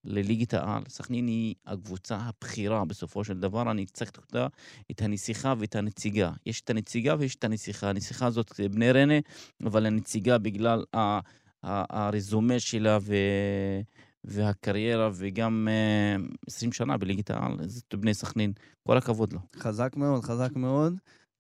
לליגת 0.04 0.54
העל, 0.54 0.84
סכנין 0.90 1.28
היא 1.28 1.56
הקבוצה 1.66 2.18
הבכירה 2.18 2.86
בסופו 2.86 3.24
של 3.24 3.40
דבר, 3.40 3.72
אני 3.72 3.86
קצת 3.86 4.18
אותה, 4.18 4.48
את 4.92 5.02
הנסיכה 5.02 5.54
ואת 5.60 5.76
הנציגה. 5.76 6.32
יש 6.46 6.62
את 6.62 6.70
הנציגה 6.70 7.16
ויש 7.20 7.36
את 7.36 7.44
הנסיכה. 7.44 7.90
הנסיכה 7.90 8.26
הזאת 8.26 8.52
זה 8.56 8.70
בני 8.70 8.92
ריינה, 8.92 9.20
אבל 9.66 9.86
הנציגה 9.86 10.38
בגלל 10.38 10.84
ה- 10.94 11.20
ה- 11.64 12.08
הרזומה 12.08 12.60
שלה 12.60 12.98
ו... 13.02 13.16
והקריירה, 14.24 15.10
וגם 15.14 15.68
אה, 15.72 16.16
20 16.48 16.72
שנה 16.72 16.98
בליגת 16.98 17.30
העל, 17.30 17.58
זה 17.66 17.82
בני 17.94 18.14
סכנין. 18.14 18.54
כל 18.88 18.98
הכבוד 18.98 19.34
לו. 19.34 19.40
חזק 19.56 19.94
מאוד, 19.96 20.24
חזק 20.24 20.56
מאוד. 20.56 20.94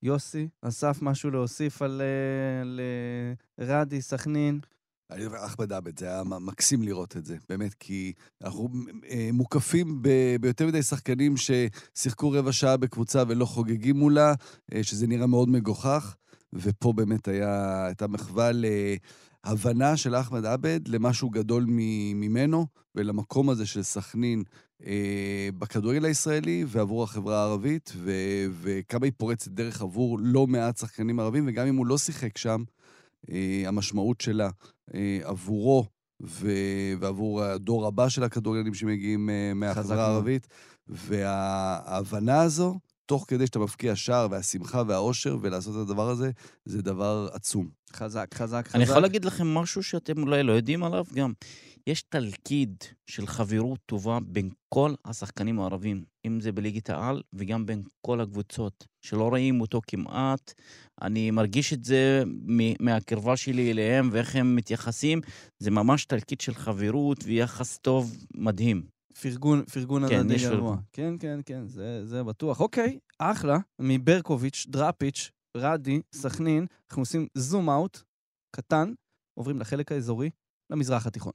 יוסי, 0.03 0.47
אסף 0.61 1.01
משהו 1.01 1.31
להוסיף 1.31 1.81
על 1.81 2.01
אה, 2.01 3.33
לרדי, 3.57 4.01
סכנין? 4.01 4.59
אני 5.11 5.25
אומר, 5.25 5.45
אחמד 5.45 5.73
עבד, 5.73 5.99
זה 5.99 6.05
היה 6.05 6.23
מקסים 6.23 6.83
לראות 6.83 7.17
את 7.17 7.25
זה, 7.25 7.37
באמת, 7.49 7.73
כי 7.73 8.13
אנחנו 8.43 8.69
אה, 9.09 9.29
מוקפים 9.33 10.01
ב- 10.01 10.35
ביותר 10.41 10.67
מדי 10.67 10.83
שחקנים 10.83 11.33
ששיחקו 11.37 12.31
רבע 12.31 12.51
שעה 12.51 12.77
בקבוצה 12.77 13.23
ולא 13.27 13.45
חוגגים 13.45 13.97
מולה, 13.97 14.33
אה, 14.73 14.83
שזה 14.83 15.07
נראה 15.07 15.27
מאוד 15.27 15.49
מגוחך, 15.49 16.15
ופה 16.53 16.93
באמת 16.93 17.27
היה, 17.27 17.85
הייתה 17.85 18.07
מחווה 18.07 18.51
להבנה 19.45 19.97
של 19.97 20.15
אחמד 20.15 20.45
עבד 20.45 20.87
למשהו 20.87 21.29
גדול 21.29 21.65
ממנו, 22.15 22.67
ולמקום 22.95 23.49
הזה 23.49 23.65
של 23.65 23.83
סכנין 23.83 24.43
אה, 24.85 25.49
בכדורגל 25.57 26.05
הישראלי 26.05 26.65
ועבור 26.67 27.03
החברה 27.03 27.39
הערבית, 27.39 27.93
ו- 27.95 28.45
וכמה 28.61 29.05
היא 29.05 29.13
פורצת 29.17 29.51
דרך 29.51 29.81
עבור 29.81 30.19
לא 30.21 30.47
מעט 30.47 30.77
שחקנים 30.77 31.19
ערבים, 31.19 31.45
וגם 31.47 31.67
אם 31.67 31.75
הוא 31.75 31.85
לא 31.85 31.97
שיחק 31.97 32.37
שם, 32.37 32.63
אה, 33.31 33.63
המשמעות 33.65 34.21
שלה 34.21 34.49
עבורו 35.23 35.85
ו- 36.21 36.93
ועבור 36.99 37.43
הדור 37.43 37.87
הבא 37.87 38.09
של 38.09 38.23
הכדורגלנים 38.23 38.73
שמגיעים 38.73 39.29
אה, 39.29 39.53
מהחברה 39.53 39.95
מאוד. 39.95 39.99
הערבית. 39.99 40.47
וההבנה 40.87 42.41
הזו, 42.41 42.79
תוך 43.05 43.25
כדי 43.27 43.45
שאתה 43.45 43.59
מבקיע 43.59 43.95
שער, 43.95 44.27
והשמחה 44.31 44.83
והאושר, 44.87 45.37
ולעשות 45.41 45.75
את 45.75 45.89
הדבר 45.89 46.09
הזה, 46.09 46.31
זה 46.65 46.81
דבר 46.81 47.27
עצום. 47.31 47.69
חזק, 47.93 48.27
חזק, 48.33 48.67
חזק. 48.67 48.75
אני 48.75 48.83
יכול 48.83 49.01
להגיד 49.01 49.25
לכם 49.25 49.47
משהו 49.47 49.83
שאתם 49.83 50.21
אולי 50.21 50.43
לא 50.43 50.51
יודעים 50.51 50.83
עליו 50.83 51.05
גם. 51.13 51.33
יש 51.87 52.01
תלכיד 52.01 52.83
של 53.07 53.27
חברות 53.27 53.79
טובה 53.85 54.19
בין 54.19 54.49
כל 54.69 54.93
השחקנים 55.05 55.59
הערבים, 55.59 56.03
אם 56.27 56.39
זה 56.41 56.51
בליגת 56.51 56.89
העל 56.89 57.21
וגם 57.33 57.65
בין 57.65 57.83
כל 58.01 58.21
הקבוצות, 58.21 58.87
שלא 59.01 59.29
רואים 59.29 59.61
אותו 59.61 59.81
כמעט. 59.87 60.53
אני 61.01 61.31
מרגיש 61.31 61.73
את 61.73 61.83
זה 61.83 62.23
מהקרבה 62.79 63.37
שלי 63.37 63.71
אליהם 63.71 64.09
ואיך 64.11 64.35
הם 64.35 64.55
מתייחסים. 64.55 65.21
זה 65.59 65.71
ממש 65.71 66.05
תלכיד 66.05 66.41
של 66.41 66.53
חברות 66.53 67.17
ויחס 67.23 67.77
טוב 67.77 68.25
מדהים. 68.35 68.83
פרגון, 69.21 69.65
פרגון 69.65 70.09
כן, 70.09 70.19
הדדי. 70.19 70.39
פרגון. 70.39 70.77
כן, 70.93 71.13
כן, 71.19 71.39
כן, 71.45 71.67
זה, 71.67 72.05
זה 72.05 72.23
בטוח. 72.23 72.59
אוקיי, 72.59 72.99
אחלה. 73.19 73.57
מברקוביץ', 73.79 74.65
דראפיץ', 74.69 75.31
רדי, 75.57 76.01
סכנין, 76.15 76.65
אנחנו 76.89 77.01
עושים 77.01 77.27
זום 77.33 77.69
אאוט 77.69 78.01
קטן, 78.55 78.93
עוברים 79.39 79.59
לחלק 79.59 79.91
האזורי, 79.91 80.29
למזרח 80.69 81.07
התיכון. 81.07 81.33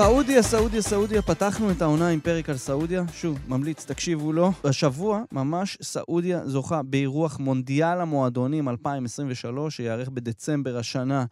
סעודיה, 0.00 0.42
סעודיה, 0.42 0.82
סעודיה, 0.82 1.22
פתחנו 1.22 1.70
את 1.70 1.82
העונה 1.82 2.08
עם 2.08 2.20
פרק 2.20 2.50
על 2.50 2.56
סעודיה. 2.56 3.04
שוב, 3.12 3.38
ממליץ, 3.48 3.84
תקשיבו 3.84 4.32
לו. 4.32 4.52
השבוע, 4.64 5.22
ממש, 5.32 5.78
סעודיה 5.82 6.46
זוכה 6.46 6.82
באירוח 6.82 7.38
מונדיאל 7.38 8.00
המועדונים 8.00 8.68
2023, 8.68 9.76
שיארך 9.76 10.08
בדצמבר 10.08 10.76
השנה 10.76 11.24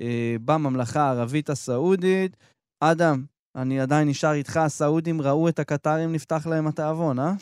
אה, 0.00 0.36
בממלכה 0.44 1.02
הערבית 1.02 1.50
הסעודית. 1.50 2.36
אדם, 2.80 3.24
אני 3.56 3.80
עדיין 3.80 4.08
נשאר 4.08 4.32
איתך, 4.32 4.56
הסעודים 4.56 5.22
ראו 5.22 5.48
את 5.48 5.58
הקטרים, 5.58 6.12
נפתח 6.12 6.46
להם 6.46 6.66
התיאבון, 6.66 7.18
אה? 7.18 7.32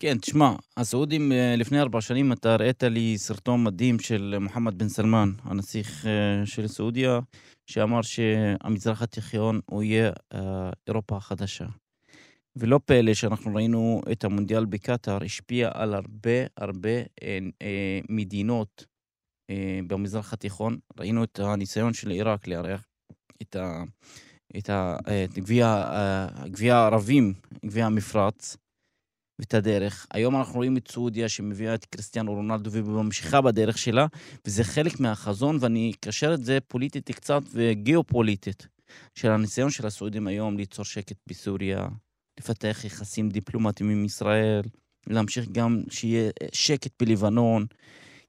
כן, 0.00 0.18
תשמע, 0.18 0.54
הסעודים, 0.76 1.32
אה, 1.32 1.56
לפני 1.56 1.80
ארבע 1.80 2.00
שנים 2.00 2.32
אתה 2.32 2.54
הראית 2.54 2.82
לי 2.82 3.18
סרטון 3.18 3.64
מדהים 3.64 3.98
של 3.98 4.36
מוחמד 4.40 4.78
בן 4.78 4.88
סלמן, 4.88 5.30
הנסיך 5.42 6.06
אה, 6.06 6.46
של 6.46 6.68
סעודיה, 6.68 7.18
שאמר 7.66 8.02
שהמזרח 8.02 9.02
התיכון 9.02 9.60
הוא 9.70 9.82
יהיה 9.82 10.12
אה, 10.34 10.70
אירופה 10.86 11.16
החדשה. 11.16 11.66
ולא 12.56 12.80
פלא 12.84 13.14
שאנחנו 13.14 13.54
ראינו 13.54 14.00
את 14.12 14.24
המונדיאל 14.24 14.64
בקטאר, 14.64 15.24
השפיע 15.24 15.70
על 15.74 15.94
הרבה 15.94 16.46
הרבה 16.56 16.90
מדינות 18.08 18.86
במזרח 19.86 20.32
התיכון. 20.32 20.78
ראינו 20.98 21.24
את 21.24 21.38
הניסיון 21.38 21.94
של 21.94 22.10
עיראק 22.10 22.46
לארח 22.46 22.84
את 23.42 23.56
ה... 23.56 23.82
את 24.58 24.70
אה, 24.70 25.26
גביע 26.48 26.74
הערבים, 26.76 27.34
גביע 27.64 27.86
המפרץ. 27.86 28.56
ואת 29.38 29.54
הדרך. 29.54 30.06
היום 30.14 30.36
אנחנו 30.36 30.54
רואים 30.54 30.76
את 30.76 30.90
סעודיה 30.90 31.28
שמביאה 31.28 31.74
את 31.74 31.84
קריסטיאנו 31.84 32.34
רונלדו 32.34 32.72
וממשיכה 32.72 33.40
בדרך 33.40 33.78
שלה, 33.78 34.06
וזה 34.46 34.64
חלק 34.64 35.00
מהחזון, 35.00 35.58
ואני 35.60 35.92
אקשר 35.94 36.34
את 36.34 36.44
זה 36.44 36.58
פוליטית 36.68 37.10
קצת 37.10 37.42
וגיאופוליטית, 37.52 38.66
של 39.14 39.30
הניסיון 39.30 39.70
של 39.70 39.86
הסעודים 39.86 40.26
היום 40.26 40.56
ליצור 40.56 40.84
שקט 40.84 41.16
בסוריה, 41.26 41.88
לפתח 42.40 42.80
יחסים 42.84 43.28
דיפלומטיים 43.28 43.90
עם 43.90 44.04
ישראל, 44.04 44.62
להמשיך 45.06 45.48
גם 45.52 45.82
שיהיה 45.90 46.30
שקט 46.52 46.92
בלבנון, 47.02 47.66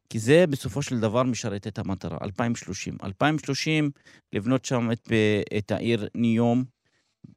כי 0.09 0.19
זה 0.19 0.45
בסופו 0.49 0.81
של 0.81 0.99
דבר 0.99 1.23
משרת 1.23 1.67
את 1.67 1.79
המטרה, 1.79 2.17
2030. 2.21 2.97
2030, 3.03 3.91
לבנות 4.33 4.65
שם 4.65 4.91
את, 4.91 5.11
את 5.57 5.71
העיר 5.71 6.07
ניום, 6.15 6.63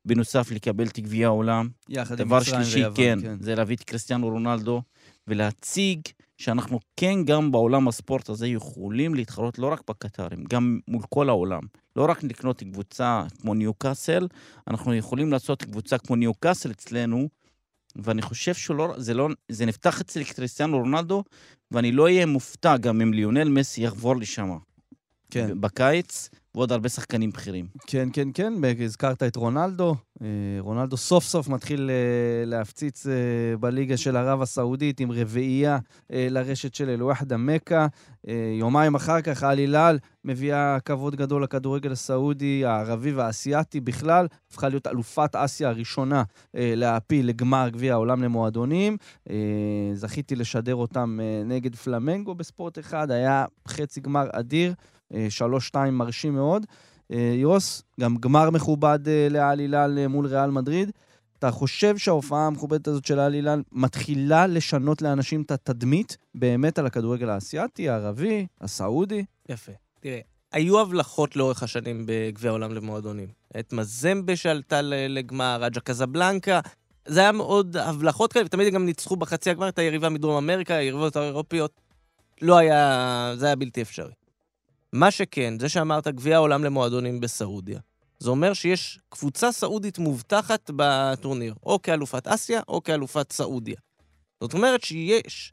בנוסף 0.04 0.50
לקבל 0.50 0.86
את 0.86 0.98
גביע 0.98 1.26
העולם. 1.26 1.68
יחד 1.88 2.20
עם 2.20 2.28
מצרים 2.28 2.64
שלישי, 2.64 2.78
ויוון, 2.78 3.20
כן, 3.20 3.36
זה 3.40 3.54
להביא 3.54 3.76
את 3.76 3.84
קריסטיאנו 3.84 4.28
רונלדו 4.28 4.82
ולהציג 5.26 6.00
שאנחנו 6.38 6.80
כן 6.96 7.24
גם 7.24 7.52
בעולם 7.52 7.88
הספורט 7.88 8.28
הזה 8.28 8.46
יכולים 8.46 9.14
להתחרות 9.14 9.58
לא 9.58 9.72
רק 9.72 9.80
בקטרים, 9.88 10.44
גם 10.44 10.80
מול 10.88 11.02
כל 11.08 11.28
העולם. 11.28 11.62
לא 11.96 12.04
רק 12.10 12.22
לקנות 12.22 12.62
קבוצה 12.62 13.24
כמו 13.40 13.54
ניוקאסל, 13.54 14.28
אנחנו 14.68 14.94
יכולים 14.94 15.32
לעשות 15.32 15.62
קבוצה 15.62 15.98
כמו 15.98 16.16
ניוקאסל 16.16 16.70
אצלנו, 16.70 17.28
ואני 17.96 18.22
חושב 18.22 18.54
שלא, 18.54 18.94
זה 18.96 19.14
לא, 19.14 19.28
זה 19.48 19.66
נפתח 19.66 20.00
אצל 20.00 20.24
קריסטיאנו 20.24 20.78
רונלדו, 20.78 21.24
ואני 21.70 21.92
לא 21.92 22.02
אהיה 22.02 22.26
מופתע 22.26 22.76
גם 22.76 23.00
אם 23.00 23.12
ליונל 23.12 23.48
מסי 23.48 23.80
יחבור 23.80 24.16
לשם. 24.16 24.50
כן. 25.30 25.60
בקיץ, 25.60 26.30
ועוד 26.56 26.72
הרבה 26.72 26.88
שחקנים 26.88 27.30
בכירים. 27.30 27.66
כן, 27.86 28.08
כן, 28.12 28.28
כן, 28.34 28.52
הזכרת 28.84 29.22
את 29.22 29.36
רונלדו. 29.36 29.94
אה, 30.22 30.26
רונלדו 30.58 30.96
סוף 30.96 31.24
סוף 31.24 31.48
מתחיל 31.48 31.90
אה, 31.90 32.44
להפציץ 32.46 33.06
אה, 33.06 33.12
בליגה 33.60 33.96
של 33.96 34.16
ערב 34.16 34.42
הסעודית 34.42 35.00
עם 35.00 35.12
רביעייה 35.12 35.78
לרשת 36.10 36.74
של 36.74 36.88
אל-וחדה 36.88 37.36
מכה. 37.36 37.86
יומיים 38.58 38.94
אחר 38.94 39.20
כך 39.20 39.42
אל 39.44 39.58
הילל 39.58 39.98
מביאה 40.24 40.80
כבוד 40.80 41.16
גדול 41.16 41.42
לכדורגל 41.42 41.92
הסעודי, 41.92 42.64
הערבי 42.64 43.12
והאסייתי 43.12 43.80
בכלל. 43.80 44.26
הפכה 44.50 44.68
להיות 44.68 44.86
אלופת 44.86 45.36
אסיה 45.36 45.68
הראשונה 45.68 46.22
להעפיל 46.54 47.28
לגמר 47.28 47.68
גביע 47.68 47.92
העולם 47.92 48.22
למועדונים. 48.22 48.96
זכיתי 49.94 50.36
לשדר 50.36 50.74
אותם 50.74 51.18
נגד 51.44 51.74
פלמנגו 51.74 52.34
בספורט 52.34 52.78
אחד, 52.78 53.10
היה 53.10 53.44
חצי 53.68 54.00
גמר 54.00 54.26
אדיר. 54.32 54.74
אה, 55.14 55.26
שלוש-שתיים 55.30 55.94
מרשים 55.94 56.34
מאוד. 56.34 56.66
אה, 57.12 57.32
יוס, 57.34 57.82
גם 58.00 58.16
גמר 58.16 58.50
מכובד 58.50 59.08
אה, 59.08 59.28
לאל 59.30 59.58
הילל 59.58 59.98
אה, 59.98 60.08
מול 60.08 60.26
ריאל 60.26 60.50
מדריד. 60.50 60.90
אתה 61.38 61.50
חושב 61.50 61.98
שההופעה 61.98 62.46
המכובדת 62.46 62.88
הזאת 62.88 63.04
של 63.04 63.18
הילל 63.18 63.62
מתחילה 63.72 64.46
לשנות 64.46 65.02
לאנשים 65.02 65.42
את 65.42 65.50
התדמית 65.50 66.16
באמת 66.34 66.78
על 66.78 66.86
הכדורגל 66.86 67.28
האסייתי, 67.28 67.88
הערבי, 67.88 68.46
הסעודי? 68.60 69.24
יפה. 69.48 69.72
תראה, 70.00 70.20
היו 70.52 70.80
הבלחות 70.80 71.36
לאורך 71.36 71.62
השנים 71.62 72.04
בגביע 72.06 72.50
העולם 72.50 72.72
למועדונים. 72.72 73.28
את 73.58 73.72
מזמבה 73.72 74.36
שעלתה 74.36 74.82
לגמר, 74.82 75.58
רג'ה 75.60 75.80
קזבלנקה. 75.80 76.60
זה 77.06 77.20
היה 77.20 77.32
מאוד 77.32 77.76
הבלחות 77.76 78.32
כאלה, 78.32 78.46
ותמיד 78.46 78.74
גם 78.74 78.84
ניצחו 78.84 79.16
בחצי 79.16 79.50
הגמר 79.50 79.68
את 79.68 79.78
היריבה 79.78 80.08
מדרום 80.08 80.36
אמריקה, 80.36 80.74
היריבות 80.74 81.16
האירופיות. 81.16 81.80
לא 82.42 82.58
היה... 82.58 83.32
זה 83.36 83.46
היה 83.46 83.56
בלתי 83.56 83.82
אפשרי. 83.82 84.12
מה 84.96 85.10
שכן, 85.10 85.58
זה 85.58 85.68
שאמרת 85.68 86.08
גביע 86.08 86.36
העולם 86.36 86.64
למועדונים 86.64 87.20
בסעודיה, 87.20 87.80
זה 88.18 88.30
אומר 88.30 88.52
שיש 88.52 88.98
קבוצה 89.08 89.52
סעודית 89.52 89.98
מובטחת 89.98 90.70
בטורניר, 90.76 91.54
או 91.62 91.82
כאלופת 91.82 92.26
אסיה 92.28 92.60
או 92.68 92.82
כאלופת 92.82 93.32
סעודיה. 93.32 93.76
זאת 94.40 94.54
אומרת 94.54 94.84
שיש 94.84 95.52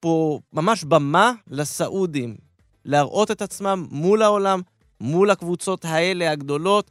פה 0.00 0.40
ממש 0.52 0.84
במה 0.84 1.32
לסעודים 1.46 2.36
להראות 2.84 3.30
את 3.30 3.42
עצמם 3.42 3.86
מול 3.90 4.22
העולם, 4.22 4.60
מול 5.00 5.30
הקבוצות 5.30 5.84
האלה 5.84 6.30
הגדולות. 6.30 6.90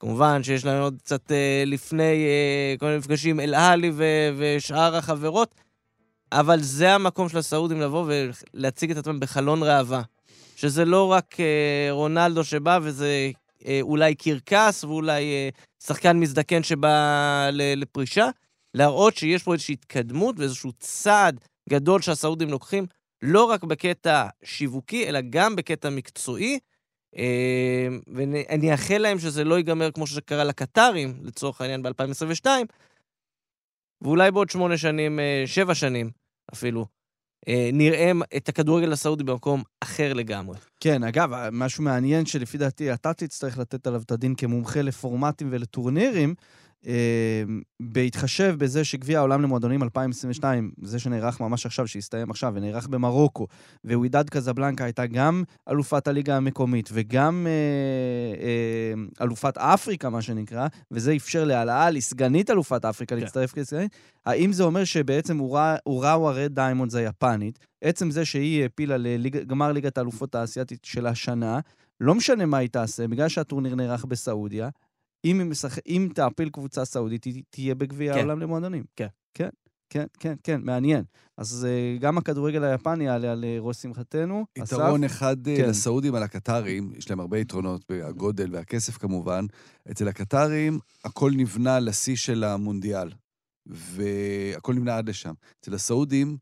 כמובן 0.00 0.42
שיש 0.42 0.64
להם 0.64 0.82
עוד 0.82 0.98
קצת 1.02 1.32
אה, 1.32 1.62
לפני 1.66 2.26
אה, 2.26 2.74
כל 2.78 2.86
מיני 2.86 2.98
מפגשים 2.98 3.40
אל-עלי 3.40 3.92
ושאר 4.36 4.96
החברות, 4.96 5.54
אבל 6.32 6.60
זה 6.60 6.94
המקום 6.94 7.28
של 7.28 7.38
הסעודים 7.38 7.80
לבוא 7.80 8.06
ולהציג 8.54 8.90
את 8.90 8.96
עצמם 8.96 9.20
בחלון 9.20 9.62
ראווה. 9.62 10.02
שזה 10.58 10.84
לא 10.84 11.12
רק 11.12 11.40
אה, 11.40 11.88
רונלדו 11.90 12.44
שבא 12.44 12.78
וזה 12.82 13.30
אה, 13.66 13.78
אולי 13.82 14.14
קרקס 14.14 14.84
ואולי 14.84 15.22
אה, 15.22 15.48
שחקן 15.82 16.16
מזדקן 16.16 16.62
שבא 16.62 17.48
ל- 17.52 17.80
לפרישה, 17.80 18.26
להראות 18.74 19.16
שיש 19.16 19.42
פה 19.42 19.52
איזושהי 19.52 19.72
התקדמות 19.72 20.38
ואיזשהו 20.38 20.72
צעד 20.72 21.40
גדול 21.68 22.02
שהסעודים 22.02 22.48
לוקחים, 22.50 22.86
לא 23.22 23.44
רק 23.44 23.64
בקטע 23.64 24.28
שיווקי, 24.44 25.08
אלא 25.08 25.20
גם 25.30 25.56
בקטע 25.56 25.90
מקצועי. 25.90 26.58
אה, 27.16 27.88
ואני 28.06 28.72
אאחל 28.72 28.98
להם 28.98 29.18
שזה 29.18 29.44
לא 29.44 29.54
ייגמר 29.54 29.90
כמו 29.90 30.06
שזה 30.06 30.20
קרה 30.20 30.44
לקטרים, 30.44 31.20
לצורך 31.22 31.60
העניין 31.60 31.82
ב-2022, 31.82 32.46
ואולי 34.02 34.30
בעוד 34.30 34.50
שמונה 34.50 34.78
שנים, 34.78 35.20
אה, 35.20 35.42
שבע 35.46 35.74
שנים 35.74 36.10
אפילו, 36.52 36.86
נראה 37.72 38.12
את 38.36 38.48
הכדורגל 38.48 38.92
הסעודי 38.92 39.24
במקום 39.24 39.62
אחר 39.80 40.12
לגמרי. 40.12 40.56
כן, 40.80 41.04
אגב, 41.04 41.30
משהו 41.52 41.84
מעניין 41.84 42.26
שלפי 42.26 42.58
דעתי 42.58 42.94
אתה 42.94 43.12
תצטרך 43.12 43.58
לתת 43.58 43.86
עליו 43.86 44.02
את 44.02 44.10
הדין 44.10 44.34
כמומחה 44.34 44.82
לפורמטים 44.82 45.48
ולטורנירים, 45.50 46.34
אה, 46.38 46.44
בהתחשב 47.80 48.54
בזה 48.58 48.84
שגביע 48.84 49.18
העולם 49.18 49.42
למועדונים 49.42 49.82
2022, 49.82 50.70
זה 50.82 50.98
שנערך 50.98 51.40
ממש 51.40 51.66
עכשיו, 51.66 51.86
שהסתיים 51.86 52.30
עכשיו, 52.30 52.52
ונערך 52.56 52.88
במרוקו, 52.88 53.46
ווידד 53.84 54.30
קזבלנקה 54.30 54.84
הייתה 54.84 55.06
גם 55.06 55.42
אלופת 55.70 56.08
הליגה 56.08 56.36
המקומית 56.36 56.88
וגם 56.92 57.46
אה, 57.46 57.52
אה, 58.42 59.24
אלופת 59.24 59.58
אפריקה, 59.58 60.10
מה 60.10 60.22
שנקרא, 60.22 60.66
וזה 60.90 61.16
אפשר 61.16 61.44
להעלאה 61.44 61.90
לסגנית 61.90 62.50
אלופת 62.50 62.84
אפריקה 62.84 63.14
כן. 63.16 63.20
להצטרף 63.20 63.52
כסגנית, 63.52 63.96
האם 64.26 64.52
זה 64.52 64.62
אומר 64.62 64.84
שבעצם 64.84 65.40
אוראווה 65.86 66.32
רד 66.32 66.54
דיימונדס 66.54 66.94
היפנית, 66.94 67.58
עצם 67.84 68.10
זה 68.10 68.24
שהיא 68.24 68.62
העפילה 68.62 68.96
לגמר 68.98 69.72
ליגת 69.72 69.98
האלופות 69.98 70.34
האסייתית 70.34 70.84
של 70.84 71.06
השנה, 71.06 71.60
לא 72.00 72.14
משנה 72.14 72.46
מה 72.46 72.58
היא 72.58 72.68
תעשה, 72.68 73.08
בגלל 73.08 73.28
שהטורניר 73.28 73.74
נערך 73.74 74.04
בסעודיה, 74.04 74.68
אם, 75.24 75.50
משח... 75.50 75.78
אם 75.86 76.08
תעפיל 76.14 76.48
קבוצה 76.48 76.84
סעודית, 76.84 77.24
היא 77.24 77.42
תהיה 77.50 77.74
בגביע 77.74 78.12
כן. 78.12 78.18
העולם 78.18 78.40
למועדונים. 78.40 78.84
כן. 78.96 79.06
כן, 79.34 79.48
כן, 79.90 80.06
כן, 80.18 80.34
כן, 80.42 80.60
מעניין. 80.64 81.04
אז 81.36 81.66
אה, 81.66 82.00
גם 82.02 82.18
הכדורגל 82.18 82.64
היפני 82.64 83.04
יעלה 83.04 83.32
על 83.32 83.44
אה, 83.44 83.62
ראש 83.62 83.76
שמחתנו. 83.76 84.46
יתרון 84.58 85.04
אסף? 85.04 85.16
אחד 85.16 85.48
אה, 85.48 85.56
כן. 85.56 85.68
לסעודים 85.68 86.14
על 86.14 86.22
הקטרים, 86.22 86.92
יש 86.96 87.10
להם 87.10 87.20
הרבה 87.20 87.38
יתרונות, 87.38 87.90
הגודל 88.04 88.54
והכסף 88.54 88.96
כמובן. 88.96 89.46
אצל 89.90 90.08
הקטרים 90.08 90.78
הכל 91.04 91.32
נבנה 91.36 91.80
לשיא 91.80 92.16
של 92.16 92.44
המונדיאל, 92.44 93.12
והכל 93.66 94.74
נבנה 94.74 94.96
עד 94.96 95.08
לשם. 95.08 95.34
אצל 95.60 95.74
הסעודים 95.74 96.36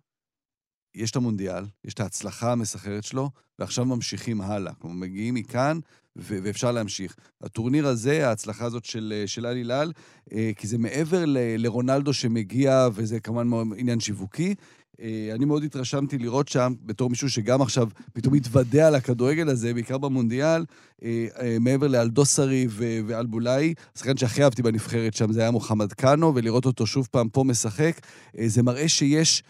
יש 0.95 1.11
את 1.11 1.17
המונדיאל, 1.17 1.65
יש 1.85 1.95
את 1.95 2.01
ההצלחה 2.01 2.53
המסחררת 2.53 3.05
שלו, 3.05 3.31
ועכשיו 3.59 3.85
ממשיכים 3.85 4.41
הלאה. 4.41 4.75
כלומר, 4.75 4.97
מגיעים 4.97 5.35
מכאן 5.35 5.79
ו- 6.19 6.39
ואפשר 6.43 6.73
להמשיך. 6.73 7.17
הטורניר 7.43 7.87
הזה, 7.87 8.29
ההצלחה 8.29 8.65
הזאת 8.65 8.85
של, 8.85 9.23
של 9.27 9.47
אל 9.47 9.57
הילאל, 9.57 9.93
אה, 10.33 10.51
כי 10.57 10.67
זה 10.67 10.79
מעבר 10.79 11.25
ל- 11.27 11.57
לרונלדו 11.59 12.13
שמגיע, 12.13 12.89
וזה 12.95 13.21
כמובן 13.21 13.49
עניין 13.77 14.01
שיווקי, 14.01 14.55
אה, 15.01 15.31
אני 15.35 15.45
מאוד 15.45 15.65
התרשמתי 15.65 16.19
לראות 16.19 16.49
שם, 16.49 16.75
בתור 16.83 17.11
מישהו 17.11 17.31
שגם 17.31 17.63
עכשיו 17.63 17.89
פתאום 18.13 18.35
מתוודע 18.35 18.87
על 18.87 18.95
הכדורגל 18.95 19.49
הזה, 19.49 19.75
בעיקר 19.75 19.99
במונדיאל, 19.99 20.65
אה, 21.03 21.27
אה, 21.41 21.57
מעבר 21.61 21.89
לאלדוסרי 21.89 22.67
ואלבולאי, 23.07 23.75
השחקן 23.97 24.17
שהכי 24.17 24.45
אהבתי 24.45 24.63
בנבחרת 24.63 25.15
שם 25.15 25.33
זה 25.33 25.41
היה 25.41 25.51
מוחמד 25.51 25.93
קאנו, 25.93 26.35
ולראות 26.35 26.67
אותו 26.67 26.87
שוב 26.87 27.09
פעם 27.11 27.29
פה 27.29 27.45
משחק, 27.45 28.01
אה, 28.39 28.49
זה 28.49 28.63
מראה 28.63 28.89
שיש 28.89 29.43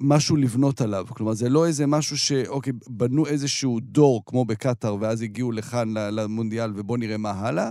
משהו 0.00 0.36
לבנות 0.36 0.80
עליו. 0.80 1.06
כלומר, 1.08 1.32
זה 1.32 1.48
לא 1.48 1.66
איזה 1.66 1.86
משהו 1.86 2.18
שאוקיי, 2.18 2.72
בנו 2.86 3.26
איזשהו 3.26 3.80
דור 3.80 4.22
כמו 4.26 4.44
בקטאר, 4.44 4.96
ואז 5.00 5.22
הגיעו 5.22 5.52
לכאן 5.52 5.94
למונדיאל, 5.94 6.72
ובואו 6.76 6.98
נראה 6.98 7.16
מה 7.16 7.30
הלאה, 7.30 7.70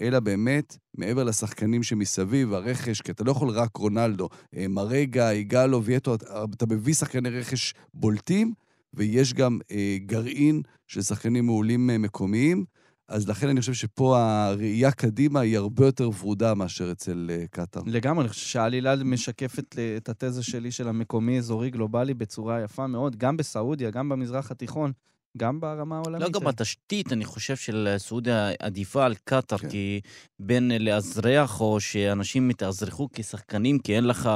אלא 0.00 0.20
באמת, 0.20 0.76
מעבר 0.98 1.24
לשחקנים 1.24 1.82
שמסביב, 1.82 2.52
הרכש, 2.52 3.00
כי 3.00 3.12
אתה 3.12 3.24
לא 3.24 3.30
יכול 3.30 3.48
רק 3.48 3.76
רונלדו, 3.76 4.28
אה, 4.56 4.68
מרגה, 4.68 5.32
יגאלו, 5.32 5.84
וייטו, 5.84 6.14
אתה, 6.14 6.44
אתה 6.44 6.66
מביא 6.66 6.94
שחקני 6.94 7.28
רכש 7.28 7.74
בולטים, 7.94 8.52
ויש 8.94 9.34
גם 9.34 9.58
אה, 9.70 9.96
גרעין 10.06 10.62
של 10.86 11.02
שחקנים 11.02 11.46
מעולים 11.46 11.90
אה, 11.90 11.98
מקומיים. 11.98 12.64
אז 13.08 13.28
לכן 13.28 13.48
אני 13.48 13.60
חושב 13.60 13.72
שפה 13.74 14.18
הראייה 14.20 14.90
קדימה 14.92 15.40
היא 15.40 15.56
הרבה 15.56 15.86
יותר 15.86 16.10
ורודה 16.20 16.54
מאשר 16.54 16.92
אצל 16.92 17.30
אה, 17.30 17.44
קטאר. 17.50 17.82
לגמרי, 17.86 18.22
אני 18.24 18.28
חושב 18.28 18.46
שהעלילה 18.46 18.96
משקפת 18.96 19.76
ל- 19.76 19.96
את 19.96 20.08
התזה 20.08 20.42
שלי 20.42 20.70
של 20.70 20.88
המקומי, 20.88 21.38
אזורי, 21.38 21.70
גלובלי, 21.70 22.14
בצורה 22.14 22.60
יפה 22.60 22.86
מאוד, 22.86 23.16
גם 23.16 23.36
בסעודיה, 23.36 23.90
גם 23.90 24.08
במזרח 24.08 24.50
התיכון, 24.50 24.92
גם 25.36 25.60
ברמה 25.60 25.96
העולמית. 25.96 26.22
לא, 26.22 26.40
גם 26.40 26.46
התשתית, 26.46 27.12
אני 27.12 27.24
חושב, 27.24 27.56
של 27.56 27.94
סעודיה 27.98 28.50
עדיפה 28.58 29.04
על 29.04 29.14
קטאר, 29.24 29.58
כן. 29.58 29.68
כי 29.68 30.00
בין 30.38 30.72
לאזרח 30.80 31.60
או 31.60 31.80
שאנשים 31.80 32.50
יתאזרחו 32.50 33.08
כשחקנים, 33.12 33.78
כי 33.78 33.96
אין 33.96 34.04
לך 34.04 34.30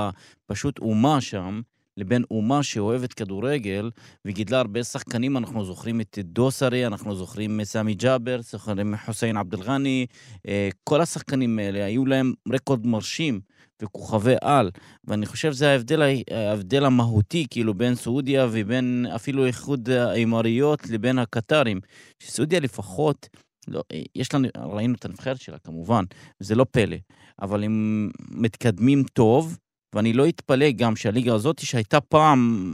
פשוט 0.46 0.79
אומה 0.79 1.20
שם, 1.20 1.61
לבין 1.96 2.24
אומה 2.30 2.62
שאוהבת 2.62 3.12
כדורגל 3.12 3.90
וגידלה 4.24 4.59
הרבה 4.59 4.85
שחקנים, 4.85 5.37
אנחנו 5.37 5.64
זוכרים 5.64 6.00
את 6.00 6.18
דוסרי, 6.22 6.87
אנחנו 6.87 7.14
זוכרים 7.14 7.64
סמי 7.64 7.94
ג'אבר, 7.94 8.40
זוכרים 8.42 8.94
חוסיין 9.04 9.37
עבד 9.37 9.54
אל-ע'אני, 9.54 10.06
אה, 10.48 10.68
כל 10.85 11.00
השחקנים 11.00 11.59
האלה, 11.59 11.85
היו 11.85 12.06
להם 12.06 12.32
רקורד 12.52 12.87
מרשים 12.87 13.40
וכוכבי 13.82 14.35
על, 14.42 14.70
ואני 15.04 15.26
חושב 15.26 15.52
שזה 15.52 15.70
ההבדל, 15.70 16.02
ההבדל 16.30 16.85
המהותי, 16.85 17.46
כאילו, 17.50 17.74
בין 17.74 17.94
סעודיה 17.94 18.46
ובין 18.50 19.06
אפילו 19.14 19.46
איחוד 19.46 19.90
האמירויות 19.90 20.90
לבין 20.90 21.18
הקטרים. 21.18 21.80
שסעודיה 22.22 22.61
לפחות, 22.61 23.28
לא, 23.68 23.82
יש 24.14 24.35
לנו, 24.35 24.48
ראינו 24.56 24.94
את 24.94 25.04
הנבחרת 25.04 25.40
שלה 25.40 25.59
כמובן, 25.59 26.04
זה 26.40 26.54
לא 26.54 26.66
פלא, 26.70 26.96
אבל 27.42 27.64
הם 27.64 28.09
מתקדמים 28.30 29.02
טוב, 29.12 29.59
ואני 29.94 30.12
לא 30.12 30.29
אתפלא 30.29 30.70
גם 30.70 30.96
שהליגה 30.96 31.35
הזאת, 31.35 31.59
שהייתה 31.59 32.01
פעם 32.01 32.72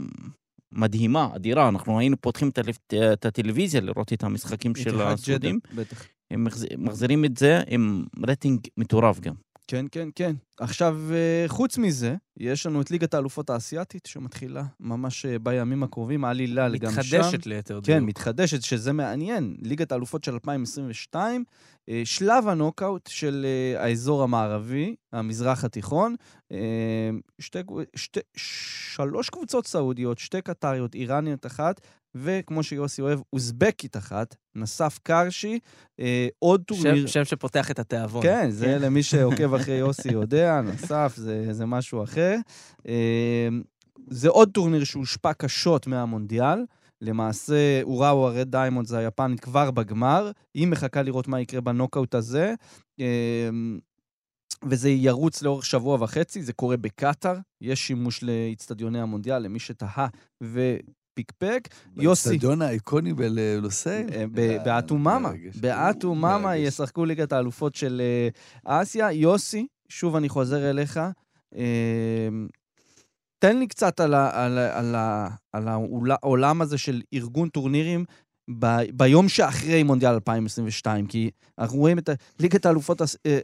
מדהימה, 0.71 1.27
אדירה, 1.35 1.69
אנחנו 1.69 1.99
היינו 1.99 2.15
פותחים 2.21 2.49
את, 2.49 2.57
הטלו- 2.57 2.73
את 3.13 3.25
הטלוויזיה 3.25 3.81
לראות 3.81 4.13
את 4.13 4.23
המשחקים 4.23 4.75
של 4.75 5.01
הסעודים, 5.01 5.59
ג'דה, 5.71 5.81
בטח. 5.81 6.05
הם 6.31 6.47
מחז- 6.47 6.67
מחזירים 6.77 7.25
את 7.25 7.37
זה 7.37 7.61
עם 7.67 8.05
רייטינג 8.27 8.59
מטורף 8.77 9.19
גם. 9.19 9.33
כן, 9.67 9.85
כן, 9.91 10.09
כן. 10.15 10.35
עכשיו, 10.59 10.97
אה, 11.11 11.43
חוץ 11.47 11.77
מזה, 11.77 12.15
יש 12.37 12.65
לנו 12.65 12.81
את 12.81 12.91
ליגת 12.91 13.13
האלופות 13.13 13.49
האסייתית, 13.49 14.05
שמתחילה 14.05 14.63
ממש 14.79 15.25
אה, 15.25 15.39
בימים 15.39 15.83
הקרובים, 15.83 16.25
עלילה 16.25 16.69
גם 16.69 16.91
שם. 16.91 16.99
מתחדשת 16.99 17.45
ליתר 17.45 17.73
דיוק. 17.73 17.85
כן, 17.85 18.03
מתחדשת, 18.03 18.61
שזה 18.61 18.93
מעניין. 18.93 19.55
ליגת 19.61 19.91
האלופות 19.91 20.23
של 20.23 20.33
2022, 20.33 21.43
אה, 21.89 22.01
שלב 22.05 22.47
הנוקאוט 22.47 23.07
של 23.07 23.45
אה, 23.45 23.83
האזור 23.83 24.23
המערבי, 24.23 24.95
המזרח 25.11 25.63
התיכון. 25.63 26.15
שתי, 27.39 27.59
שתי, 27.95 28.19
שלוש 28.35 29.29
קבוצות 29.29 29.67
סעודיות, 29.67 30.19
שתי 30.19 30.41
קטריות, 30.41 30.95
איראניות 30.95 31.45
אחת, 31.45 31.81
וכמו 32.15 32.63
שיוסי 32.63 33.01
אוהב, 33.01 33.19
אוזבקית 33.33 33.97
אחת, 33.97 34.35
נסף 34.55 34.99
קרשי, 35.03 35.59
אה, 35.99 36.27
עוד 36.39 36.63
טורניר... 36.65 37.07
שם, 37.07 37.07
שם 37.07 37.25
שפותח 37.25 37.71
את 37.71 37.79
התיאבון. 37.79 38.23
כן, 38.23 38.49
זה 38.49 38.77
למי 38.79 39.03
שעוקב 39.03 39.53
אחרי 39.53 39.75
יוסי 39.85 40.11
יודע, 40.11 40.61
נסף, 40.61 41.13
זה, 41.15 41.53
זה 41.53 41.65
משהו 41.65 42.03
אחר. 42.03 42.22
אה, 42.87 43.47
זה 44.07 44.29
עוד 44.29 44.49
טורניר 44.49 44.83
שהושפע 44.83 45.33
קשות 45.33 45.87
מהמונדיאל. 45.87 46.65
למעשה, 47.01 47.81
אוראווה 47.83 48.27
רד 48.27 48.51
דיימונדס 48.51 48.97
היפנית 48.97 49.39
כבר 49.39 49.71
בגמר. 49.71 50.31
היא 50.53 50.67
מחכה 50.67 51.01
לראות 51.01 51.27
מה 51.27 51.41
יקרה 51.41 51.61
בנוקאוט 51.61 52.15
הזה. 52.15 52.53
אה, 52.99 53.49
וזה 54.69 54.89
ירוץ 54.89 55.41
לאורך 55.41 55.65
שבוע 55.65 55.97
וחצי, 56.01 56.43
זה 56.43 56.53
קורה 56.53 56.77
בקטאר. 56.77 57.35
יש 57.61 57.87
שימוש 57.87 58.23
לאיצטדיוני 58.23 59.01
המונדיאל, 59.01 59.39
למי 59.39 59.59
שתהה 59.59 60.07
ופיקפק. 60.43 61.67
יוסי. 61.97 62.29
באצטדיון 62.29 62.61
האיקוני 62.61 63.13
בלוסייל? 63.13 64.09
אה, 64.13 64.25
ב- 64.31 64.63
באתומאמה. 64.65 65.31
באתומאמה. 65.61 66.57
ישחקו 66.57 67.05
ליגת 67.05 67.33
האלופות 67.33 67.75
של 67.75 68.01
אה, 68.67 68.81
אסיה. 68.81 69.11
יוסי, 69.11 69.67
שוב 69.89 70.15
אני 70.15 70.29
חוזר 70.29 70.69
אליך. 70.69 70.99
אה, 71.55 72.27
תן 73.39 73.57
לי 73.59 73.67
קצת 73.67 73.99
על 73.99 74.13
ה- 74.13 74.45
על 74.45 74.57
ה- 74.57 74.77
על 74.79 74.95
על 75.53 75.67
העול- 75.67 76.11
העולם 76.11 76.61
הזה 76.61 76.77
של 76.77 77.01
ארגון 77.13 77.49
טורנירים 77.49 78.05
ב- 78.59 78.81
ביום 78.97 79.29
שאחרי 79.29 79.83
מונדיאל 79.83 80.13
2022, 80.13 81.07
כי 81.07 81.29
אנחנו 81.59 81.77
רואים 81.77 81.99
את 81.99 82.09
ליגת 82.39 82.65
האלופות 82.65 83.01
אה, 83.01 83.07
אה, 83.25 83.39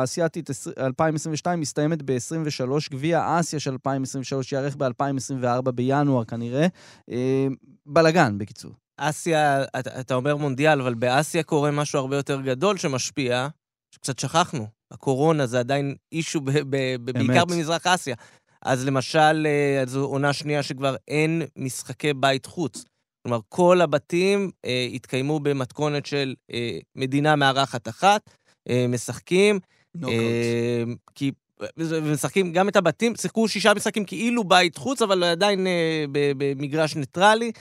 האסייתית 0.00 0.50
עשר- 0.50 0.70
2022 0.78 1.60
מסתיימת 1.60 2.02
ב-23, 2.02 2.62
גביע 2.90 3.40
אסיה 3.40 3.60
של 3.60 3.70
2023 3.72 4.52
ייערך 4.52 4.76
ב-2024 4.76 5.70
בינואר 5.70 6.24
כנראה. 6.24 6.66
אה, 7.10 7.46
בלאגן, 7.86 8.38
בקיצור. 8.38 8.72
אסיה, 8.96 9.64
אתה 10.00 10.14
אומר 10.14 10.36
מונדיאל, 10.36 10.80
אבל 10.80 10.94
באסיה 10.94 11.42
קורה 11.42 11.70
משהו 11.70 11.98
הרבה 11.98 12.16
יותר 12.16 12.40
גדול 12.40 12.76
שמשפיע, 12.76 13.48
שקצת 13.94 14.18
שכחנו. 14.18 14.75
הקורונה 14.90 15.46
זה 15.46 15.58
עדיין 15.58 15.94
אישו, 16.12 16.40
ב, 16.40 16.50
ב, 16.50 16.76
ב, 17.04 17.10
בעיקר. 17.10 17.44
במזרח 17.44 17.86
אסיה. 17.86 18.14
אז 18.62 18.86
למשל, 18.86 19.46
אה, 19.46 19.86
זו 19.86 20.04
עונה 20.04 20.32
שנייה 20.32 20.62
שכבר 20.62 20.96
אין 21.08 21.42
משחקי 21.56 22.14
בית 22.14 22.46
חוץ. 22.46 22.84
כלומר, 23.22 23.40
כל 23.48 23.80
הבתים 23.80 24.50
אה, 24.64 24.88
התקיימו 24.94 25.40
במתכונת 25.40 26.06
של 26.06 26.34
אה, 26.52 26.78
מדינה 26.96 27.36
מארחת 27.36 27.88
אחת, 27.88 28.30
אה, 28.68 28.86
משחקים, 28.88 29.58
אה, 30.04 30.82
כי... 31.14 31.32
ומשחקים 31.76 32.52
גם 32.52 32.68
את 32.68 32.76
הבתים, 32.76 33.16
שיחקו 33.16 33.48
שישה 33.48 33.74
משחקים 33.74 34.04
כאילו 34.04 34.44
בית 34.44 34.76
חוץ, 34.76 35.02
אבל 35.02 35.24
עדיין 35.24 35.66
אה, 35.66 36.04
במגרש 36.12 36.96
ניטרלי. 36.96 37.52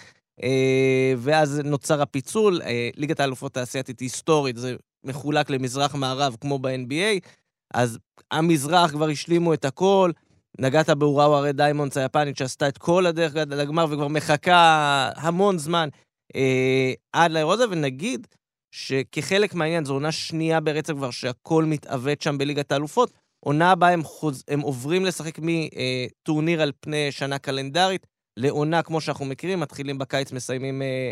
אה, 0.44 1.14
ואז 1.18 1.62
נוצר 1.64 2.02
הפיצול. 2.02 2.62
אה, 2.62 2.90
ליגת 2.96 3.20
האלופות 3.20 3.58
האסייתית 3.58 4.00
היסטורית, 4.00 4.58
זה 4.58 4.76
מחולק 5.06 5.50
למזרח-מערב 5.50 6.36
כמו 6.41 6.60
ב-NBA, 6.60 7.28
אז 7.74 7.98
המזרח 8.32 8.91
כבר 8.91 9.10
השלימו 9.10 9.54
את 9.54 9.65
הכל, 9.65 10.12
נגעת 10.60 10.89
באוראווה 10.89 11.39
רד 11.39 11.58
דיימונדס 11.58 11.98
היפנית, 11.98 12.38
שעשתה 12.38 12.68
את 12.68 12.78
כל 12.78 13.06
הדרך 13.06 13.36
לגמר 13.36 13.86
וכבר 13.89 14.08
מחכה 14.08 15.10
המון 15.15 15.58
זמן 15.58 15.89
אה, 16.36 16.94
עד 17.13 17.32
לאירוע 17.32 17.54
הזה, 17.54 17.63
ונגיד 17.70 18.28
שכחלק 18.72 19.54
מהעניין, 19.54 19.86
זו 19.86 19.94
עונה 19.94 20.12
שנייה 20.12 20.60
ברצף 20.60 20.94
כבר 20.94 21.12
שהכל 21.12 21.65
מתעוות 21.65 22.22
שם 22.22 22.38
בליגת 22.38 22.72
האלופות. 22.72 23.12
עונה 23.39 23.72
הבאה 23.72 23.89
הם, 23.89 24.04
חוז... 24.04 24.44
הם 24.48 24.60
עוברים 24.60 25.06
לשחק 25.06 25.39
מטורניר 25.41 26.62
על 26.62 26.72
פני 26.80 27.12
שנה 27.12 27.38
קלנדרית 27.38 28.08
לעונה, 28.38 28.82
כמו 28.82 29.02
שאנחנו 29.02 29.26
מכירים, 29.26 29.60
מתחילים 29.60 29.98
בקיץ, 29.98 30.32
מסיימים 30.32 30.82
אה, 30.82 31.12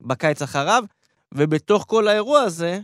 בקיץ 0.00 0.42
אחריו, 0.42 0.84
ובתוך 1.34 1.84
כל 1.88 2.08
האירוע 2.08 2.40
הזה, 2.40 2.80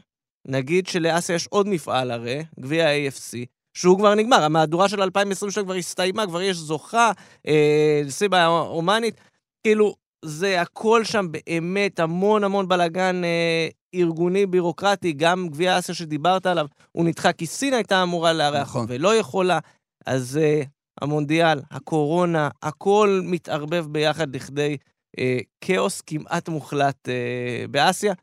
נגיד 0.49 0.87
שלאסיה 0.87 1.35
יש 1.35 1.47
עוד 1.47 1.69
מפעל 1.69 2.11
הרי, 2.11 2.45
גביע 2.61 2.89
ה-AFC, 2.89 3.47
שהוא 3.75 3.99
כבר 3.99 4.15
נגמר, 4.15 4.43
המהדורה 4.43 4.89
של 4.89 5.03
2022 5.03 5.67
כבר 5.67 5.75
הסתיימה, 5.75 6.27
כבר 6.27 6.43
יש 6.43 6.57
זוכה, 6.57 7.13
אה, 7.47 8.03
סיבה 8.09 8.47
הומנית, 8.47 9.21
כאילו, 9.63 9.95
זה 10.25 10.61
הכל 10.61 11.05
שם 11.05 11.27
באמת 11.31 12.01
המון 12.01 12.45
המון 12.45 12.69
בלאגן 12.69 13.25
אה, 13.25 13.69
ארגוני, 13.95 14.47
בירוקרטי, 14.47 15.13
גם 15.13 15.49
גביע 15.49 15.79
אסיה 15.79 15.95
שדיברת 15.95 16.47
עליו, 16.47 16.67
הוא 16.93 17.05
נדחה 17.05 17.33
כי 17.33 17.47
סין 17.47 17.75
הייתה 17.75 18.03
אמורה 18.03 18.33
לארח 18.33 18.69
נכון. 18.69 18.87
ולא 18.89 19.17
יכולה, 19.17 19.59
אז 20.07 20.39
אה, 20.43 20.63
המונדיאל, 21.01 21.61
הקורונה, 21.71 22.49
הכל 22.63 23.21
מתערבב 23.25 23.87
ביחד 23.91 24.37
לכדי 24.37 24.77
אה, 25.19 25.39
כאוס 25.61 26.01
כמעט 26.01 26.49
מוחלט 26.49 27.09
אה, 27.09 27.65
באסיה, 27.71 28.15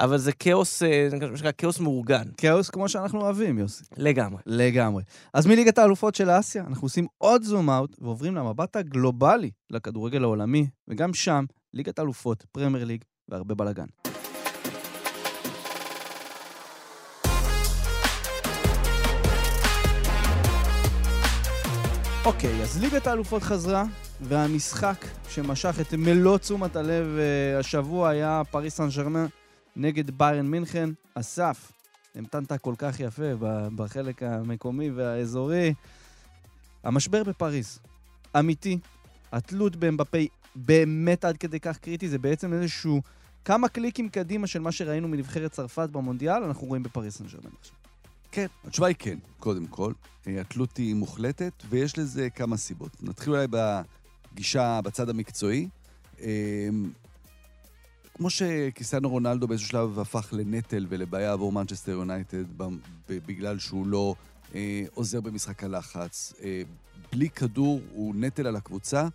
אבל 0.00 0.18
זה 0.18 0.32
כאוס, 0.32 0.82
אה, 0.82 1.06
זה 1.10 1.16
מה 1.30 1.36
שנקרא 1.36 1.50
כאוס 1.58 1.80
מאורגן, 1.80 2.24
כאוס 2.36 2.70
כמו 2.70 2.88
שאנחנו 2.88 3.20
אוהבים, 3.20 3.58
יוסי. 3.58 3.84
לגמרי. 3.96 4.42
לגמרי. 4.46 5.02
אז 5.34 5.46
מליגת 5.46 5.78
האלופות 5.78 6.14
של 6.14 6.30
אסיה, 6.30 6.64
אנחנו 6.66 6.84
עושים 6.84 7.06
עוד 7.18 7.42
זום 7.42 7.70
אאוט 7.70 7.96
ועוברים 8.00 8.34
למבט 8.34 8.76
הגלובלי 8.76 9.50
לכדורגל 9.70 10.22
העולמי, 10.22 10.66
וגם 10.88 11.14
שם, 11.14 11.44
ליגת 11.74 11.98
האלופות, 11.98 12.44
פרמייר 12.52 12.84
ליג 12.84 13.04
והרבה 13.28 13.54
בלאגן. 13.54 13.86
אוקיי, 22.24 22.62
אז 22.62 22.80
ליגת 22.82 23.06
האלופות 23.06 23.42
חזרה, 23.42 23.84
והמשחק 24.20 25.04
שמשך 25.28 25.76
את 25.80 25.94
מלוא 25.94 26.38
תשומת 26.38 26.76
הלב 26.76 27.06
אה, 27.18 27.58
השבוע 27.58 28.08
היה 28.08 28.42
פריס 28.50 28.76
סן 28.76 28.88
ג'רמן 28.96 29.26
נגד 29.76 30.18
ביירן 30.18 30.46
מינכן. 30.46 30.90
אסף, 31.14 31.72
המתנת 32.14 32.52
כל 32.52 32.74
כך 32.78 33.00
יפה 33.00 33.22
בחלק 33.76 34.22
המקומי 34.22 34.90
והאזורי. 34.90 35.74
המשבר 36.84 37.24
בפריז, 37.24 37.78
אמיתי. 38.38 38.78
התלות 39.32 39.76
באמבפי 39.76 40.28
באמת 40.54 41.24
עד 41.24 41.36
כדי 41.36 41.60
כך 41.60 41.78
קריטי, 41.78 42.08
זה 42.08 42.18
בעצם 42.18 42.52
איזשהו 42.52 43.02
כמה 43.44 43.68
קליקים 43.68 44.08
קדימה 44.08 44.46
של 44.46 44.58
מה 44.58 44.72
שראינו 44.72 45.08
מנבחרת 45.08 45.52
צרפת 45.52 45.88
במונדיאל, 45.92 46.42
אנחנו 46.44 46.66
רואים 46.66 46.82
בפריס 46.82 47.18
סן 47.18 47.24
ג'רמן 47.24 47.50
עכשיו. 47.60 47.76
כן, 48.32 48.46
התשובה 48.64 48.88
היא 48.88 48.96
כן, 48.98 49.18
קודם 49.38 49.66
כל. 49.66 49.92
אה, 50.26 50.40
התלות 50.40 50.76
היא 50.76 50.94
מוחלטת, 50.94 51.52
ויש 51.68 51.98
לזה 51.98 52.30
כמה 52.30 52.56
סיבות. 52.56 53.02
נתחיל 53.02 53.32
אולי 53.32 53.46
בגישה 54.32 54.80
בצד 54.84 55.08
המקצועי. 55.08 55.68
כמו 58.16 58.30
שכריסטיאנו 58.30 59.08
רונלדו 59.08 59.48
באיזשהו 59.48 59.68
שלב 59.68 59.98
הפך 59.98 60.28
לנטל 60.32 60.86
ולבעיה 60.88 61.32
עבור 61.32 61.52
מנצ'סטר 61.52 61.92
יונייטד 61.92 62.44
בגלל 63.08 63.58
שהוא 63.58 63.86
לא 63.86 64.14
אה, 64.54 64.84
עוזר 64.94 65.20
במשחק 65.20 65.64
הלחץ. 65.64 66.32
אה, 66.42 66.62
בלי 67.12 67.30
כדור 67.30 67.80
הוא 67.92 68.14
נטל 68.14 68.46
על 68.46 68.56
הקבוצה. 68.56 69.08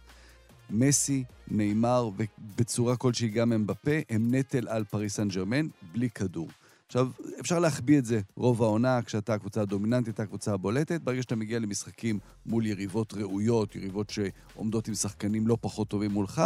מסי, 0.70 1.24
נאמר 1.48 2.10
ובצורה 2.18 2.98
כלשהי 2.98 3.28
גם 3.28 3.54
אמבפה, 3.54 3.92
הם 4.10 4.36
נטל 4.36 4.68
על 4.68 4.84
פריס 4.84 5.16
סן 5.16 5.28
ג'רמן 5.28 5.68
בלי 5.94 6.10
כדור. 6.10 6.48
עכשיו, 6.92 7.08
אפשר 7.40 7.60
להחביא 7.60 7.98
את 7.98 8.06
זה 8.06 8.22
רוב 8.36 8.64
העונה, 8.64 9.02
כשאתה 9.02 9.34
הקבוצה 9.34 9.62
הדומיננטית, 9.62 10.14
אתה 10.14 10.24
הקבוצה 10.24 10.54
הבולטת. 10.54 11.02
ברגע 11.02 11.22
שאתה 11.22 11.36
מגיע 11.36 11.60
למשחקים 11.60 12.20
מול 12.46 12.66
יריבות 12.66 13.14
ראויות, 13.14 13.76
יריבות 13.76 14.10
שעומדות 14.10 14.88
עם 14.88 14.94
שחקנים 14.94 15.48
לא 15.48 15.58
פחות 15.62 15.88
טובים 15.88 16.12
מולך, 16.12 16.42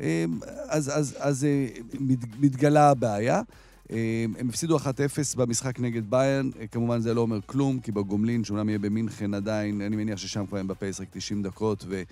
אה, 0.00 0.24
אז, 0.68 0.90
אז, 0.98 1.16
אז 1.18 1.44
אה, 1.44 1.66
מת- 2.00 2.40
מתגלה 2.40 2.90
הבעיה. 2.90 3.42
אה, 3.90 4.24
הם 4.38 4.48
הפסידו 4.48 4.76
1-0 4.78 4.80
במשחק 5.36 5.80
נגד 5.80 6.10
ביין, 6.10 6.50
אה, 6.60 6.66
כמובן 6.66 7.00
זה 7.00 7.14
לא 7.14 7.20
אומר 7.20 7.38
כלום, 7.46 7.80
כי 7.80 7.92
בגומלין, 7.92 8.44
שאומנם 8.44 8.68
יהיה 8.68 8.78
במינכן 8.78 9.34
עדיין, 9.34 9.80
אני 9.80 9.96
מניח 9.96 10.18
ששם 10.18 10.46
כבר 10.46 10.60
אמבפה 10.60 10.86
ישחק 10.86 11.06
90 11.10 11.42
דקות, 11.42 11.84
אה, 11.92 12.02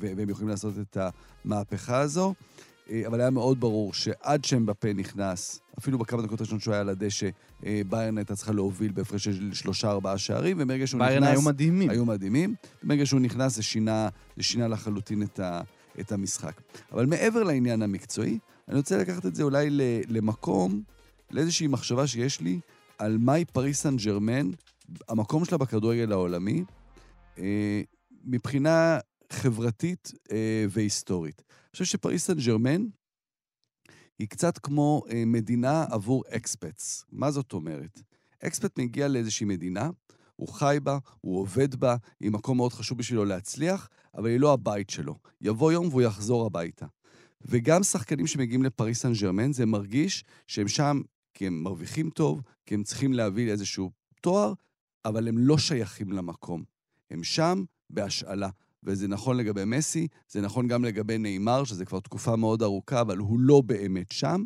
ו, 0.00 0.06
והם 0.16 0.28
יכולים 0.30 0.48
לעשות 0.48 0.74
את 0.78 0.96
המהפכה 1.44 1.98
הזו. 2.00 2.34
אה, 2.90 3.02
אבל 3.06 3.20
היה 3.20 3.30
מאוד 3.30 3.60
ברור 3.60 3.94
שעד 3.94 4.44
שאמבפה 4.44 4.92
נכנס, 4.92 5.60
אפילו 5.78 5.98
בכמה 5.98 6.22
דקות 6.22 6.40
הראשונות 6.40 6.62
שהוא 6.62 6.72
היה 6.74 6.80
על 6.80 6.88
הדשא, 6.88 7.28
אה, 7.66 7.82
ביירן 7.88 8.18
הייתה 8.18 8.36
צריכה 8.36 8.52
להוביל 8.52 8.92
בהפרש 8.92 9.24
של 9.24 9.54
שלושה-ארבעה 9.54 10.18
שערים, 10.18 10.56
ומרגע 10.60 10.86
שהוא 10.86 10.98
ביירן 10.98 11.22
נכנס... 11.22 11.38
היו 11.38 11.42
מדהימים. 11.42 11.90
היו 11.90 12.04
מדהימים. 12.04 12.54
ברגע 12.82 13.06
שהוא 13.06 13.20
נכנס, 13.20 13.56
זה 13.56 13.62
שינה, 13.62 14.08
זה 14.36 14.42
שינה 14.42 14.68
לחלוטין 14.68 15.22
את, 15.22 15.40
ה, 15.40 15.60
את 16.00 16.12
המשחק. 16.12 16.60
אבל 16.92 17.06
מעבר 17.06 17.42
לעניין 17.42 17.82
המקצועי, 17.82 18.38
אני 18.68 18.76
רוצה 18.76 18.98
לקחת 18.98 19.26
את 19.26 19.34
זה 19.34 19.42
אולי 19.42 19.70
ל, 19.70 19.80
למקום, 20.08 20.82
לאיזושהי 21.30 21.66
מחשבה 21.66 22.06
שיש 22.06 22.40
לי 22.40 22.60
על 22.98 23.18
מהי 23.18 23.44
פריס 23.44 23.82
סן 23.82 23.96
ג'רמן, 23.96 24.50
המקום 25.08 25.44
שלה 25.44 25.58
בכדורגל 25.58 26.12
העולמי, 26.12 26.64
אה, 27.38 27.82
מבחינה 28.24 28.98
חברתית 29.32 30.12
והיסטורית. 30.70 31.49
חושב 31.72 31.84
שפריס 31.84 32.26
סן 32.26 32.38
ג'רמן 32.46 32.86
היא 34.18 34.28
קצת 34.28 34.58
כמו 34.58 35.02
אה, 35.10 35.24
מדינה 35.26 35.84
עבור 35.90 36.24
אקספטס. 36.28 37.04
מה 37.12 37.30
זאת 37.30 37.52
אומרת? 37.52 38.02
אקספט 38.44 38.78
מגיע 38.78 39.08
לאיזושהי 39.08 39.46
מדינה, 39.46 39.90
הוא 40.36 40.48
חי 40.48 40.78
בה, 40.82 40.98
הוא 41.20 41.40
עובד 41.40 41.74
בה, 41.74 41.96
היא 42.20 42.30
מקום 42.30 42.56
מאוד 42.56 42.72
חשוב 42.72 42.98
בשבילו 42.98 43.24
להצליח, 43.24 43.88
אבל 44.14 44.28
היא 44.28 44.40
לא 44.40 44.52
הבית 44.52 44.90
שלו. 44.90 45.14
יבוא 45.40 45.72
יום 45.72 45.88
והוא 45.88 46.02
יחזור 46.02 46.46
הביתה. 46.46 46.86
וגם 47.42 47.82
שחקנים 47.82 48.26
שמגיעים 48.26 48.62
לפריס 48.62 49.02
סן 49.02 49.12
ג'רמן, 49.12 49.52
זה 49.52 49.66
מרגיש 49.66 50.24
שהם 50.46 50.68
שם 50.68 51.00
כי 51.34 51.46
הם 51.46 51.62
מרוויחים 51.62 52.10
טוב, 52.10 52.42
כי 52.66 52.74
הם 52.74 52.82
צריכים 52.82 53.12
להביא 53.12 53.50
איזשהו 53.50 53.90
תואר, 54.20 54.52
אבל 55.04 55.28
הם 55.28 55.38
לא 55.38 55.58
שייכים 55.58 56.12
למקום. 56.12 56.64
הם 57.10 57.24
שם 57.24 57.64
בהשאלה. 57.90 58.48
וזה 58.84 59.08
נכון 59.08 59.36
לגבי 59.36 59.64
מסי, 59.64 60.08
זה 60.28 60.40
נכון 60.40 60.68
גם 60.68 60.84
לגבי 60.84 61.18
נאמר, 61.18 61.64
שזה 61.64 61.84
כבר 61.84 62.00
תקופה 62.00 62.36
מאוד 62.36 62.62
ארוכה, 62.62 63.00
אבל 63.00 63.18
הוא 63.18 63.40
לא 63.40 63.62
באמת 63.66 64.12
שם. 64.12 64.44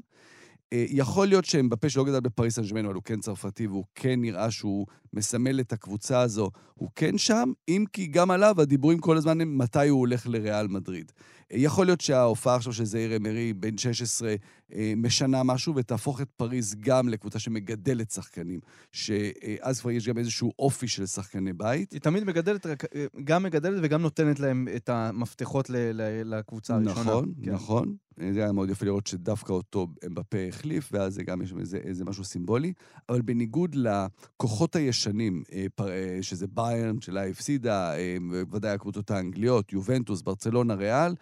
אה, 0.73 0.85
יכול 0.88 1.27
להיות 1.27 1.44
שאמבפה 1.44 1.88
שלא 1.88 2.05
גדל 2.05 2.20
בפריס 2.20 2.55
סן 2.55 2.62
אבל 2.87 2.94
הוא 2.94 3.03
כן 3.03 3.20
צרפתי, 3.20 3.66
והוא 3.66 3.85
כן 3.94 4.20
נראה 4.20 4.51
שהוא 4.51 4.87
מסמל 5.12 5.61
את 5.61 5.73
הקבוצה 5.73 6.20
הזו, 6.20 6.51
הוא 6.75 6.88
כן 6.97 7.18
שם, 7.18 7.53
אם 7.68 7.85
כי 7.92 8.07
גם 8.07 8.31
עליו 8.31 8.61
הדיבורים 8.61 8.99
כל 8.99 9.16
הזמן 9.16 9.40
הם 9.40 9.59
מתי 9.59 9.88
הוא 9.88 10.01
הולך 10.01 10.27
לריאל 10.27 10.68
מדריד. 10.68 11.12
אה, 11.52 11.57
יכול 11.59 11.87
להיות 11.87 12.00
שההופעה 12.00 12.57
עכשיו 12.57 12.72
של 12.72 12.85
זעיר 12.85 13.16
אמרי, 13.16 13.52
בן 13.52 13.78
16, 13.78 14.35
אה, 14.74 14.92
משנה 14.96 15.42
משהו 15.42 15.74
ותהפוך 15.76 16.20
את 16.20 16.28
פריז 16.37 16.74
גם 16.80 17.09
לקבוצה 17.09 17.38
שמגדלת 17.38 18.11
שחקנים, 18.11 18.61
שאז 18.92 19.80
כבר 19.80 19.90
יש 19.90 20.09
גם 20.09 20.18
איזשהו 20.18 20.52
אופי 20.59 20.88
של 20.88 21.07
שחקני 21.07 21.52
בית. 21.52 21.92
היא 21.92 22.00
תמיד 22.00 22.24
מגדלת, 22.24 22.66
רק- 22.66 22.85
גם 23.24 23.42
מגדלת 23.42 23.80
וגם 23.83 24.02
נותנת 24.02 24.40
להם 24.40 24.68
את 24.76 24.88
המפתחות 24.88 25.70
ל- 25.70 25.76
ל- 25.92 26.35
לקבוצה 26.35 26.74
הראשונה. 26.74 27.00
נכון, 27.00 27.33
כן. 27.44 27.52
נכון. 27.52 27.96
זה 28.33 28.42
היה 28.42 28.52
מאוד 28.52 28.70
יפה 28.70 28.85
לראות 28.87 29.07
שדווקא 29.07 29.52
אותו 29.52 29.87
אמבפה 30.07 30.38
החליף, 30.48 30.88
ואז 30.92 31.14
זה 31.14 31.22
גם 31.22 31.42
יש 31.42 31.54
איזה, 31.61 31.76
איזה 31.76 32.04
משהו 32.04 32.24
סימבולי. 32.24 32.72
אבל 33.09 33.22
בניגוד 33.22 33.74
לכוחות 33.74 34.76
הישנים, 34.76 35.42
אה, 35.52 35.66
אה, 35.80 36.18
שזה 36.22 36.46
ביירן, 36.46 37.00
שלה 37.00 37.26
הפסידה, 37.26 37.94
אה, 37.96 38.16
ודאי 38.52 38.70
הקבוצות 38.70 39.11
האנגליות, 39.11 39.72
יובנטוס, 39.72 40.22
ברצלונה, 40.22 40.74
ריאל, 40.74 41.11
אה, 41.11 41.14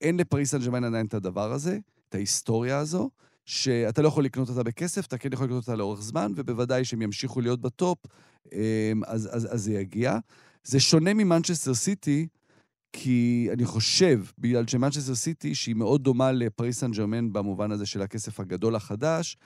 אין 0.00 0.16
לפריס 0.16 0.50
סן 0.50 0.58
ג'רמן 0.58 0.84
עדיין 0.84 1.06
את 1.06 1.14
הדבר 1.14 1.52
הזה, 1.52 1.78
את 2.08 2.14
ההיסטוריה 2.14 2.78
הזו, 2.78 3.10
שאתה 3.46 4.02
לא 4.02 4.08
יכול 4.08 4.24
לקנות 4.24 4.48
אותה 4.48 4.62
בכסף, 4.62 5.06
אתה 5.06 5.18
כן 5.18 5.32
יכול 5.32 5.46
לקנות 5.46 5.62
אותה 5.62 5.76
לאורך 5.76 6.02
זמן, 6.02 6.32
ובוודאי 6.36 6.84
שהם 6.84 7.02
ימשיכו 7.02 7.40
להיות 7.40 7.60
בטופ, 7.60 7.98
אה, 8.52 8.92
אז, 9.06 9.28
אז, 9.32 9.54
אז 9.54 9.62
זה 9.62 9.72
יגיע. 9.72 10.18
זה 10.64 10.80
שונה 10.80 11.14
ממנצ'סטר 11.14 11.74
סיטי, 11.74 12.26
כי 12.92 13.48
אני 13.52 13.64
חושב, 13.64 14.24
בגלל 14.38 14.66
שמנצ'סטר 14.66 15.14
סיטי, 15.14 15.54
שהיא 15.54 15.74
מאוד 15.74 16.04
דומה 16.04 16.32
לפריס 16.32 16.80
סן 16.80 16.90
ג'רמן 16.90 17.32
במובן 17.32 17.72
הזה 17.72 17.86
של 17.86 18.02
הכסף 18.02 18.40
הגדול 18.40 18.74
החדש, 18.76 19.36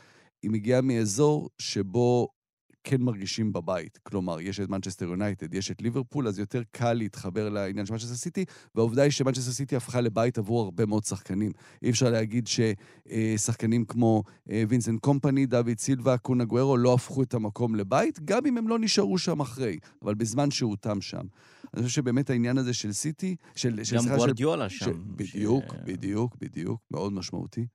היא 0.43 0.51
מגיעה 0.51 0.81
מאזור 0.81 1.51
שבו 1.59 2.29
כן 2.85 3.03
מרגישים 3.03 3.53
בבית. 3.53 3.99
כלומר, 4.03 4.41
יש 4.41 4.61
את 4.61 4.69
מנצ'סטר 4.69 5.05
יונייטד, 5.07 5.55
יש 5.55 5.71
את 5.71 5.83
ליברפול, 5.83 6.29
אז 6.29 6.39
יותר 6.39 6.63
קל 6.73 6.93
להתחבר 6.93 7.49
לעניין 7.49 7.87
של 7.87 7.93
מנצ'סטר 7.93 8.15
סיטי, 8.15 8.45
והעובדה 8.75 9.03
היא 9.03 9.11
שמנצ'סטר 9.11 9.53
סיטי 9.53 9.77
הפכה 9.77 10.01
לבית 10.01 10.39
עבור 10.39 10.63
הרבה 10.63 10.87
מאוד 10.87 11.05
שחקנים. 11.05 11.53
אי 11.83 11.91
אפשר 11.91 12.11
להגיד 12.11 12.47
ששחקנים 12.47 13.85
כמו 13.85 14.23
אה, 14.51 14.65
וינסנט 14.69 15.01
קומפני, 15.01 15.47
דוד 15.47 15.79
סילבה, 15.79 16.17
קונה 16.19 16.45
גוארו, 16.45 16.77
לא 16.77 16.95
הפכו 16.95 17.23
את 17.23 17.35
המקום 17.35 17.75
לבית, 17.75 18.21
גם 18.25 18.47
אם 18.47 18.59
הם 18.59 18.69
לא 18.69 18.79
נשארו 18.79 19.19
שם 19.19 19.41
אחרי, 19.41 19.79
אבל 20.03 20.15
בזמן 20.15 20.51
שהותם 20.51 21.01
שם. 21.01 21.23
אני 21.75 21.83
חושב 21.83 21.95
שבאמת 21.95 22.31
העניין 22.31 22.59
הזה 22.59 22.75
של 22.75 22.93
סיטי, 22.93 23.37
של... 23.57 23.85
של 23.85 23.97
גם 23.97 24.03
של- 24.03 24.17
גוארדיולה 24.17 24.69
ש- 24.69 24.79
שם. 24.79 25.03
בדיוק, 25.07 25.65
ש- 25.75 25.77
בדיוק, 25.85 26.37
בדיוק, 26.41 26.81
מאוד 26.91 27.13
משמעותי. 27.13 27.67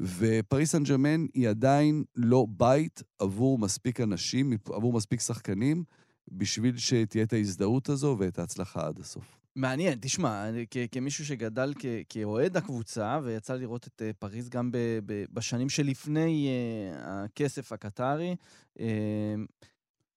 ופריס 0.00 0.70
סן 0.72 0.82
ג'רמן 0.82 1.26
היא 1.34 1.48
עדיין 1.48 2.04
לא 2.16 2.46
בית 2.50 3.02
עבור 3.18 3.58
מספיק 3.58 4.00
אנשים, 4.00 4.52
עבור 4.72 4.92
מספיק 4.92 5.20
שחקנים, 5.20 5.84
בשביל 6.32 6.76
שתהיה 6.78 7.24
את 7.24 7.32
ההזדהות 7.32 7.88
הזו 7.88 8.16
ואת 8.18 8.38
ההצלחה 8.38 8.86
עד 8.86 8.98
הסוף. 9.00 9.36
מעניין, 9.56 9.98
תשמע, 10.02 10.44
כ- 10.70 10.76
כמישהו 10.92 11.26
שגדל 11.26 11.72
כ- 11.78 11.86
כאוהד 12.08 12.56
הקבוצה, 12.56 13.18
ויצא 13.24 13.54
לראות 13.54 13.86
את 13.86 14.02
אה, 14.02 14.10
פריז 14.18 14.48
גם 14.48 14.70
ב- 14.72 14.98
ב- 15.06 15.24
בשנים 15.32 15.68
שלפני 15.68 16.48
אה, 16.48 17.24
הכסף 17.24 17.72
הקטרי, 17.72 18.36
אה, 18.80 18.86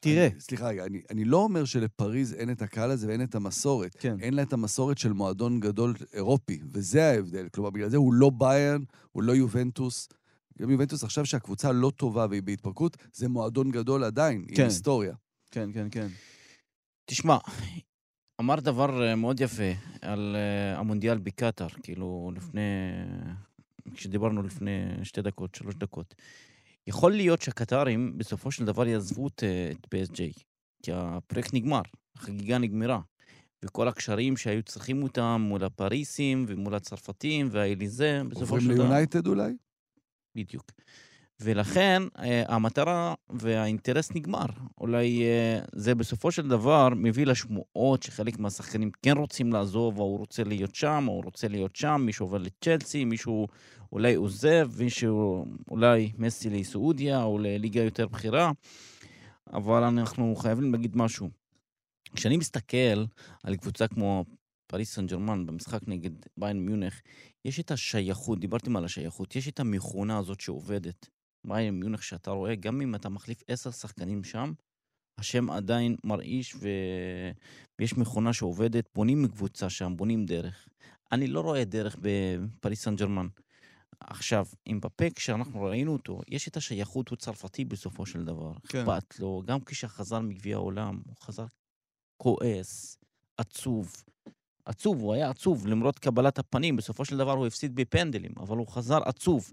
תראה, 0.03 0.27
אני, 0.27 0.39
סליחה 0.39 0.67
רגע, 0.67 0.85
אני, 0.85 1.01
אני 1.09 1.25
לא 1.25 1.37
אומר 1.37 1.65
שלפריז 1.65 2.33
אין 2.33 2.51
את 2.51 2.61
הקהל 2.61 2.91
הזה 2.91 3.07
ואין 3.07 3.23
את 3.23 3.35
המסורת. 3.35 3.95
כן. 3.99 4.15
אין 4.19 4.33
לה 4.33 4.41
את 4.41 4.53
המסורת 4.53 4.97
של 4.97 5.13
מועדון 5.13 5.59
גדול 5.59 5.93
אירופי, 6.13 6.59
וזה 6.73 7.09
ההבדל. 7.09 7.47
כלומר, 7.49 7.69
בגלל 7.69 7.89
זה 7.89 7.97
הוא 7.97 8.13
לא 8.13 8.31
ביירן, 8.37 8.81
הוא 9.11 9.23
לא 9.23 9.31
יובנטוס. 9.31 10.09
גם 10.59 10.69
יובנטוס 10.69 11.03
עכשיו 11.03 11.25
שהקבוצה 11.25 11.71
לא 11.71 11.91
טובה 11.95 12.25
והיא 12.29 12.43
בהתפרקות, 12.43 12.97
זה 13.13 13.29
מועדון 13.29 13.71
גדול 13.71 14.03
עדיין, 14.03 14.45
כן. 14.47 14.61
עם 14.61 14.67
היסטוריה. 14.67 15.13
כן, 15.51 15.69
כן, 15.73 15.87
כן. 15.91 16.07
תשמע, 17.05 17.37
אמר 18.39 18.55
דבר 18.55 19.07
אה, 19.07 19.15
מאוד 19.15 19.39
יפה 19.39 19.71
על 20.01 20.35
אה, 20.35 20.79
המונדיאל 20.79 21.17
בקטאר, 21.17 21.67
כאילו 21.83 22.31
לפני... 22.35 22.61
כשדיברנו 23.93 24.43
לפני 24.43 24.71
שתי 25.03 25.21
דקות, 25.21 25.55
שלוש 25.55 25.75
דקות. 25.75 26.15
יכול 26.87 27.11
להיות 27.11 27.41
שהקטרים 27.41 28.17
בסופו 28.17 28.51
של 28.51 28.65
דבר 28.65 28.87
יעזבו 28.87 29.27
את 29.27 29.43
אה, 29.43 29.71
את 29.71 29.95
PSG, 29.95 30.43
כי 30.83 30.91
הפרויקט 30.93 31.53
נגמר, 31.53 31.81
החגיגה 32.15 32.57
נגמרה. 32.57 32.99
וכל 33.65 33.87
הקשרים 33.87 34.37
שהיו 34.37 34.63
צריכים 34.63 35.03
אותם 35.03 35.45
מול 35.47 35.63
הפריסים 35.63 36.45
ומול 36.47 36.75
הצרפתים 36.75 37.49
והאליזה, 37.51 38.21
בסופו 38.29 38.41
עוברים 38.41 38.61
של 38.61 38.75
דבר... 38.75 38.83
ליונייטד 38.83 39.27
אולי? 39.27 39.53
בדיוק. 40.35 40.71
ולכן 41.41 42.03
אה, 42.19 42.43
המטרה 42.47 43.13
והאינטרס 43.29 44.11
נגמר. 44.15 44.45
אולי 44.81 45.23
אה, 45.23 45.59
זה 45.75 45.95
בסופו 45.95 46.31
של 46.31 46.47
דבר 46.47 46.89
מביא 46.95 47.25
לשמועות 47.25 48.03
שחלק 48.03 48.39
מהשחקנים 48.39 48.91
כן 49.01 49.17
רוצים 49.17 49.53
לעזוב, 49.53 49.99
או 49.99 50.03
הוא 50.03 50.17
רוצה 50.17 50.43
להיות 50.43 50.75
שם, 50.75 51.05
או 51.07 51.13
הוא 51.13 51.23
רוצה 51.23 51.47
להיות 51.47 51.75
שם, 51.75 52.01
מישהו 52.05 52.25
עובר 52.25 52.37
לצ'לסי, 52.37 53.05
מישהו 53.05 53.47
אולי 53.93 54.15
עוזב, 54.15 54.69
מישהו 54.79 55.45
אולי 55.71 56.11
מסי 56.17 56.49
לסעודיה, 56.49 57.23
או 57.23 57.37
לליגה 57.37 57.81
יותר 57.81 58.07
בכירה. 58.07 58.51
אבל 59.53 59.83
אנחנו 59.83 60.35
חייבים 60.35 60.71
להגיד 60.71 60.97
משהו. 60.97 61.29
כשאני 62.15 62.37
מסתכל 62.37 63.05
על 63.43 63.55
קבוצה 63.55 63.87
כמו 63.87 64.25
פריס 64.67 64.95
סן 64.95 65.07
ג'רמן 65.07 65.45
במשחק 65.45 65.81
נגד 65.87 66.11
ביין 66.37 66.65
מיונך, 66.65 67.01
יש 67.45 67.59
את 67.59 67.71
השייכות, 67.71 68.39
דיברתם 68.39 68.75
על 68.75 68.85
השייכות, 68.85 69.35
יש 69.35 69.47
את 69.47 69.59
המכונה 69.59 70.17
הזאת 70.17 70.39
שעובדת. 70.39 71.09
ביין 71.47 71.79
מיונך 71.79 72.03
שאתה 72.03 72.31
רואה, 72.31 72.55
גם 72.55 72.81
אם 72.81 72.95
אתה 72.95 73.09
מחליף 73.09 73.43
עשר 73.47 73.71
שחקנים 73.71 74.23
שם, 74.23 74.53
השם 75.19 75.49
עדיין 75.49 75.95
מרעיש 76.03 76.55
ו... 76.55 76.69
ויש 77.79 77.97
מכונה 77.97 78.33
שעובדת, 78.33 78.89
בונים 78.95 79.27
קבוצה 79.27 79.69
שם, 79.69 79.93
בונים 79.97 80.25
דרך. 80.25 80.67
אני 81.11 81.27
לא 81.27 81.41
רואה 81.41 81.65
דרך 81.65 81.95
בפריס 82.01 82.83
סן 82.83 82.95
ג'רמן. 82.95 83.27
עכשיו, 84.07 84.45
עם 84.65 84.79
בפה, 84.79 85.09
כשאנחנו 85.09 85.61
ראינו 85.61 85.93
אותו, 85.93 86.21
יש 86.27 86.47
את 86.47 86.57
השייכות, 86.57 87.09
הוא 87.09 87.17
צרפתי 87.17 87.65
בסופו 87.65 88.05
של 88.05 88.25
דבר. 88.25 88.51
כן. 88.67 88.79
אכפת 88.79 89.19
לו, 89.19 89.43
גם 89.45 89.59
כשחזר 89.59 90.19
מגביע 90.19 90.55
העולם, 90.55 91.01
הוא 91.05 91.15
חזר 91.21 91.45
כועס, 92.17 92.97
עצוב. 93.37 94.03
עצוב, 94.65 95.01
הוא 95.01 95.13
היה 95.13 95.29
עצוב, 95.29 95.67
למרות 95.67 95.99
קבלת 95.99 96.39
הפנים, 96.39 96.75
בסופו 96.75 97.05
של 97.05 97.17
דבר 97.17 97.31
הוא 97.31 97.47
הפסיד 97.47 97.75
בפנדלים, 97.75 98.31
אבל 98.39 98.57
הוא 98.57 98.67
חזר 98.67 98.99
עצוב. 99.05 99.51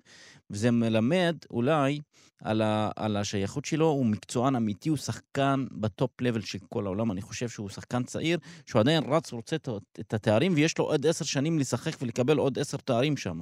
וזה 0.50 0.70
מלמד 0.70 1.36
אולי 1.50 2.00
על, 2.42 2.62
ה, 2.62 2.90
על 2.96 3.16
השייכות 3.16 3.64
שלו, 3.64 3.86
הוא 3.86 4.06
מקצוען 4.06 4.56
אמיתי, 4.56 4.88
הוא 4.88 4.98
שחקן 4.98 5.66
בטופ 5.72 6.20
לבל 6.20 6.40
של 6.40 6.58
כל 6.68 6.86
העולם. 6.86 7.12
אני 7.12 7.22
חושב 7.22 7.48
שהוא 7.48 7.68
שחקן 7.68 8.02
צעיר, 8.02 8.38
שהוא 8.66 8.80
עדיין 8.80 9.04
רץ, 9.04 9.32
רוצה 9.32 9.56
את, 9.56 9.68
את 10.00 10.14
התארים, 10.14 10.52
ויש 10.54 10.78
לו 10.78 10.84
עוד 10.84 11.06
עשר 11.06 11.24
שנים 11.24 11.58
לשחק 11.58 12.02
ולקבל 12.02 12.38
עוד 12.38 12.58
עשר 12.58 12.76
תארים 12.76 13.16
שם. 13.16 13.40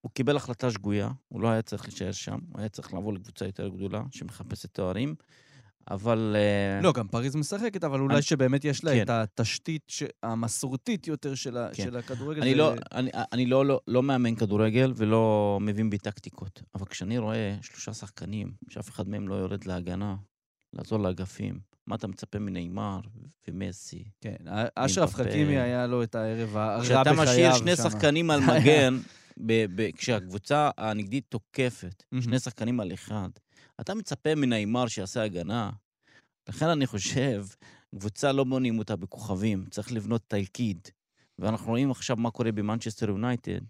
הוא 0.00 0.10
קיבל 0.14 0.36
החלטה 0.36 0.70
שגויה, 0.70 1.10
הוא 1.28 1.40
לא 1.40 1.48
היה 1.48 1.62
צריך 1.62 1.84
להישאר 1.88 2.12
שם, 2.12 2.38
הוא 2.52 2.60
היה 2.60 2.68
צריך 2.68 2.94
לעבור 2.94 3.14
לקבוצה 3.14 3.44
יותר 3.46 3.68
גדולה 3.68 4.02
שמחפשת 4.12 4.74
תארים, 4.74 5.14
אבל... 5.90 6.36
אה, 6.38 6.80
לא, 6.82 6.92
גם 6.92 7.08
פריז 7.08 7.36
משחקת, 7.36 7.84
אבל 7.84 8.00
אולי 8.00 8.14
אני- 8.14 8.22
שבאמת 8.22 8.64
יש 8.64 8.84
לה 8.84 8.92
כן. 8.92 9.02
את 9.02 9.10
התשתית 9.10 9.82
ש- 9.88 10.02
המסורתית 10.22 11.06
יותר 11.06 11.34
של 11.34 11.56
ה- 11.56 11.68
כן. 11.74 11.82
של 11.84 11.96
הכדורגל. 11.96 12.40
אני, 12.42 12.50
זה- 12.50 12.56
לא, 12.56 12.74
אני, 12.92 13.10
אני 13.32 13.46
לא, 13.46 13.66
לא, 13.66 13.80
לא 13.88 14.02
מאמן 14.02 14.34
כדורגל 14.34 14.92
ולא 14.96 15.58
מבין 15.60 15.90
בטקטיקות, 15.90 16.62
אבל 16.74 16.86
כשאני 16.86 17.18
רואה 17.18 17.56
שלושה 17.62 17.92
שחקנים, 17.94 18.52
שאף 18.70 18.88
אחד 18.90 19.08
מהם 19.08 19.28
לא 19.28 19.34
יורד 19.34 19.64
להגנה, 19.64 20.16
לעזור 20.72 20.98
לאגפים, 20.98 21.58
מה 21.86 21.96
אתה 21.96 22.06
מצפה 22.06 22.38
מנאמר 22.38 23.00
ומסי? 23.48 24.04
כן, 24.20 24.36
אשרף. 24.74 25.14
חכימי 25.14 25.58
היה 25.58 25.86
לו 25.86 26.02
את 26.02 26.14
הערב 26.14 26.56
הרע 26.56 26.78
בחייו. 26.80 27.02
כשאתה 27.04 27.22
משאיר 27.22 27.54
שני 27.54 27.76
שמה. 27.76 27.90
שחקנים 27.90 28.30
על 28.30 28.40
מגן, 28.50 28.98
ב, 29.38 29.66
ב, 29.74 29.90
כשהקבוצה 29.90 30.70
הנגדית 30.78 31.24
תוקפת, 31.28 32.02
מהמם. 32.12 32.22
שני 32.22 32.38
שחקנים 32.38 32.80
על 32.80 32.94
אחד, 32.94 33.28
אתה 33.80 33.94
מצפה 33.94 34.34
מנאמר 34.34 34.86
שיעשה 34.86 35.22
הגנה. 35.22 35.70
לכן 36.48 36.68
אני 36.68 36.86
חושב, 36.86 37.44
קבוצה 37.94 38.32
לא 38.32 38.44
בונים 38.44 38.78
אותה 38.78 38.96
בכוכבים, 38.96 39.64
צריך 39.70 39.92
לבנות 39.92 40.22
תלכיד. 40.28 40.88
ואנחנו 41.38 41.68
רואים 41.68 41.90
עכשיו 41.90 42.16
מה 42.16 42.30
קורה 42.30 42.52
במנצ'סטר 42.52 43.08
יונייטד, 43.08 43.60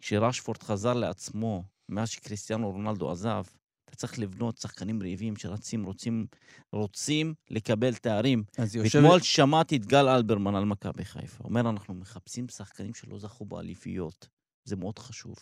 כשרשפורד 0.00 0.62
חזר 0.62 0.92
לעצמו, 0.92 1.64
מאז 1.88 2.08
שקריסטיאנו 2.08 2.70
רונלדו 2.70 3.10
עזב, 3.10 3.42
אתה 3.84 3.96
צריך 3.96 4.18
לבנות 4.18 4.58
שחקנים 4.58 5.02
רעבים 5.02 5.36
שרצים, 5.36 5.84
רוצים, 5.84 6.26
רוצים 6.72 7.34
לקבל 7.50 7.94
תארים. 7.94 8.44
אז 8.58 8.76
יושב... 8.76 8.98
ואתמול 8.98 9.20
שמעתי 9.20 9.76
את 9.76 9.86
גל 9.86 10.08
אלברמן 10.08 10.54
על 10.54 10.64
מכבי 10.64 11.04
חיפה. 11.04 11.44
אומר, 11.44 11.60
אנחנו 11.60 11.94
מחפשים 11.94 12.48
שחקנים 12.48 12.94
שלא 12.94 13.18
זכו 13.18 13.44
באליפיות. 13.44 14.28
זה 14.64 14.76
מאוד 14.76 14.98
חשוב. 14.98 15.36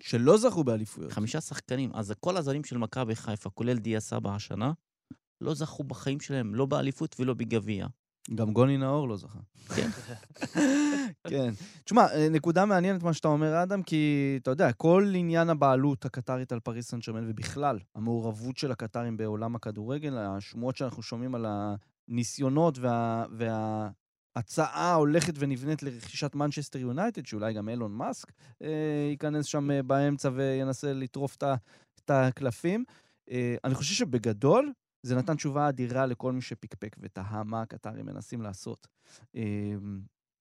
שלא 0.00 0.36
זכו 0.38 0.64
באליפויות. 0.64 1.12
חמישה 1.12 1.40
שחקנים. 1.40 1.90
אז 1.94 2.12
כל 2.20 2.36
הזרים 2.36 2.64
של 2.64 2.78
מכבי 2.78 3.16
חיפה, 3.16 3.50
כולל 3.50 3.78
דיה 3.78 4.00
סבא 4.00 4.34
השנה, 4.34 4.72
לא 5.40 5.54
זכו 5.54 5.84
בחיים 5.84 6.20
שלהם, 6.20 6.54
לא 6.54 6.66
באליפות 6.66 7.16
ולא 7.20 7.34
בגביע. 7.34 7.86
גם 8.34 8.52
גוני 8.52 8.76
נאור 8.76 9.08
לא 9.08 9.16
זכה. 9.16 9.38
כן. 9.76 9.88
כן. 11.28 11.50
תשמע, 11.84 12.06
אה, 12.14 12.28
נקודה 12.28 12.64
מעניינת 12.64 13.02
מה 13.02 13.12
שאתה 13.12 13.28
אומר, 13.28 13.62
אדם, 13.62 13.82
כי 13.82 14.34
אתה 14.42 14.50
יודע, 14.50 14.72
כל 14.72 15.12
עניין 15.16 15.50
הבעלות 15.50 16.04
הקטרית 16.04 16.52
על 16.52 16.60
פריס 16.60 16.88
סן 16.90 16.98
ג'רמן, 16.98 17.30
ובכלל, 17.30 17.78
המעורבות 17.94 18.56
של 18.56 18.72
הקטרים 18.72 19.16
בעולם 19.16 19.56
הכדורגל, 19.56 20.18
השמועות 20.18 20.76
שאנחנו 20.76 21.02
שומעים 21.02 21.34
על 21.34 21.46
הניסיונות 22.08 22.78
וה... 22.78 23.24
וה... 23.38 23.90
הצעה 24.36 24.94
הולכת 24.94 25.34
ונבנית 25.38 25.82
לרכישת 25.82 26.34
מנצ'סטר 26.34 26.78
יונייטד, 26.78 27.26
שאולי 27.26 27.54
גם 27.54 27.68
אילון 27.68 27.92
מאסק 27.92 28.32
אה, 28.62 29.08
ייכנס 29.10 29.46
שם 29.46 29.70
אה, 29.70 29.82
באמצע 29.82 30.30
וינסה 30.34 30.92
לטרוף 30.92 31.36
את 31.36 32.10
הקלפים. 32.10 32.84
אה, 33.30 33.56
אני 33.64 33.74
חושב 33.74 33.94
שבגדול, 33.94 34.72
זה 35.02 35.16
נתן 35.16 35.36
תשובה 35.36 35.68
אדירה 35.68 36.06
לכל 36.06 36.32
מי 36.32 36.42
שפקפק 36.42 36.96
ותהה 37.00 37.44
מה 37.44 37.62
הקטרים 37.62 38.06
מנסים 38.06 38.42
לעשות. 38.42 38.86
אה, 39.36 39.42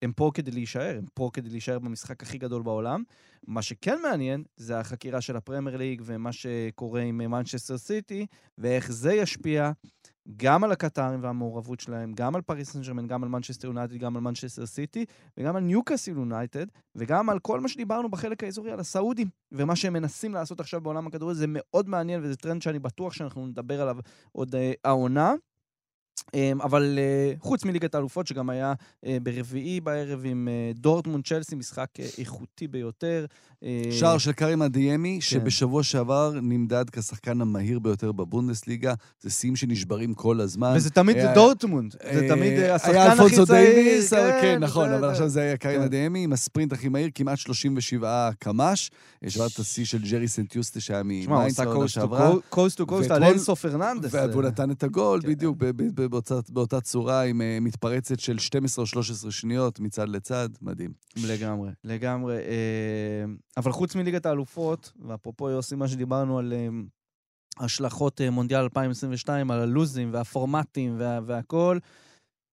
הם 0.02 0.14
פה 0.14 0.32
כדי 0.34 0.52
להישאר, 0.52 0.98
הם 0.98 1.06
פה 1.14 1.30
כדי 1.34 1.50
להישאר 1.50 1.80
במשחק 1.80 2.24
הכי 2.24 2.38
גדול 2.38 2.62
בעולם. 2.62 3.04
מה 3.48 3.62
שכן 3.62 4.02
מעניין 4.02 4.44
זה 4.56 4.80
החקירה 4.80 5.22
של 5.22 5.36
הפרמייר 5.36 5.78
ליג 5.78 6.02
ומה 6.06 6.32
שקורה 6.32 7.02
עם 7.02 7.18
מנצ'סטר 7.18 7.78
סיטי, 7.78 8.26
ואיך 8.58 8.92
זה 8.92 9.14
ישפיע 9.14 9.72
גם 10.38 10.63
על 10.63 10.72
הקטרים 10.72 11.24
והמעורבות 11.24 11.80
שלהם, 11.80 12.13
גם 12.13 12.36
על 12.36 12.41
פריס 12.41 12.72
סן 12.72 12.82
ג'רמן, 12.82 13.07
גם 13.07 13.24
על 13.24 13.30
מנצ'סטר 13.30 13.67
יונייטד, 13.67 13.97
גם 13.97 14.15
על 14.15 14.22
מנצ'סטר 14.22 14.65
סיטי, 14.65 15.05
וגם 15.38 15.55
על 15.55 15.63
ניוקאסיל 15.63 16.17
יונייטד, 16.17 16.65
וגם 16.95 17.30
על 17.30 17.39
כל 17.39 17.59
מה 17.59 17.67
שדיברנו 17.67 18.09
בחלק 18.09 18.43
האזורי 18.43 18.72
על 18.72 18.80
הסעודים, 18.80 19.28
ומה 19.51 19.76
שהם 19.76 19.93
מנסים 19.93 20.34
לעשות 20.34 20.59
עכשיו 20.59 20.82
בעולם 20.82 21.07
הכדורגל, 21.07 21.36
זה 21.36 21.45
מאוד 21.47 21.89
מעניין, 21.89 22.24
וזה 22.24 22.36
טרנד 22.36 22.61
שאני 22.61 22.80
בטוח 22.80 23.13
שאנחנו 23.13 23.47
נדבר 23.47 23.82
עליו 23.82 23.97
עוד 24.32 24.55
אה, 24.55 24.72
העונה. 24.84 25.34
אמ, 26.34 26.62
אבל 26.62 26.99
אה, 26.99 27.34
חוץ 27.39 27.66
מליגת 27.66 27.95
האלופות, 27.95 28.28
שגם 28.28 28.49
היה 28.49 28.74
אה, 29.05 29.18
ברביעי 29.24 29.82
בערב 29.82 30.22
עם 30.26 30.47
אה, 30.47 30.72
דורטמונד 30.76 31.26
צ'לסי, 31.28 31.55
משחק 31.55 31.88
אה, 31.99 32.05
איכותי 32.18 32.68
ביותר. 32.68 33.26
אה, 33.64 33.82
שער 33.91 34.18
של 34.18 34.32
קרים 34.32 34.62
אדיאמי, 34.62 35.14
כן. 35.16 35.22
שבשבוע 35.22 35.84
שעבר 35.84 36.34
נמדד 36.41 36.89
כשחקן 36.91 37.41
המהיר 37.41 37.80
ביותר 37.80 38.12
בבונדסליגה. 38.12 38.93
זה 39.22 39.30
שיאים 39.30 39.55
שנשברים 39.55 40.14
כל 40.14 40.41
הזמן. 40.41 40.74
וזה 40.76 40.89
תמיד 40.89 41.18
היה- 41.18 41.34
דורטמונד, 41.34 41.91
זה 42.14 42.26
תמיד 42.30 42.53
אה, 42.59 42.76
השחקן 42.76 42.91
היה 42.93 43.12
הכי 43.12 43.24
אלפונסו 43.24 43.45
צעיר. 43.45 43.74
דייוויס, 43.76 44.14
אבל 44.14 44.32
כן, 44.41 44.59
נכון, 44.64 44.86
בסדר. 44.86 44.97
אבל 44.99 45.09
עכשיו 45.09 45.30
זה 45.30 45.41
היה 45.41 45.57
קרים 45.57 45.80
כן. 45.80 45.84
אדיאמי 45.86 46.24
עם 46.24 46.34
הספרינט 46.34 46.74
הכי 46.74 46.89
מהיר, 46.89 47.09
כמעט 47.16 47.38
37 47.38 48.30
קמ"ש. 48.39 48.91
שבר 49.28 49.47
את 49.47 49.59
השיא 49.59 49.86
של 49.86 50.01
ג'רי 50.12 50.28
סנטיוסטה 50.28 50.80
שהיה 50.80 50.99
הוא 50.99 51.05
ממיינדס 51.07 51.53
עשה 51.53 51.64
העונה 51.64 51.80
קוסט 51.80 51.93
טו 51.95 52.01
שעברה. 52.01 52.32
קוסט 52.49 52.78
טו 52.78 52.86
קוסט 52.86 53.12
על 53.12 53.18
ואתמול- 53.22 53.34
אינסו 53.34 53.55
פרננדס. 53.55 54.14
והוא 54.14 54.43
נתן 54.43 54.72
את 54.72 54.84
הגול, 54.84 55.22
כן. 55.22 55.28
בדיוק, 55.28 55.57
באותה, 56.10 56.36
באותה 56.49 56.82
צורה, 56.82 57.24
עם 57.24 57.41
אה, 57.41 57.58
מתפרצת 57.62 58.20
של 58.20 58.39
12 58.39 58.84
או 58.84 58.88
13 58.88 59.32
שניות 59.32 59.80
מצד 59.80 60.10
לצד, 60.10 60.49
מדהים. 60.62 60.93
לגמרי, 61.28 61.72
לגמרי. 61.84 62.38
אה, 62.38 63.26
אבל 63.58 63.72
חוץ 63.72 63.95
מליגת 63.95 64.26
האלופות, 64.26 64.93
ואפרופו 65.08 65.49
יוסי, 65.49 65.76
מה 65.76 65.88
שדיברנו 65.88 66.39
על 66.39 66.54
אה, 66.54 66.68
השלכות 67.60 68.22
מונדיאל 68.32 68.62
2022, 68.62 69.52
על 69.52 69.60
הלוזים 69.60 70.14
והפורמטים 70.14 70.95
וה, 70.99 71.20
והכל, 71.26 71.78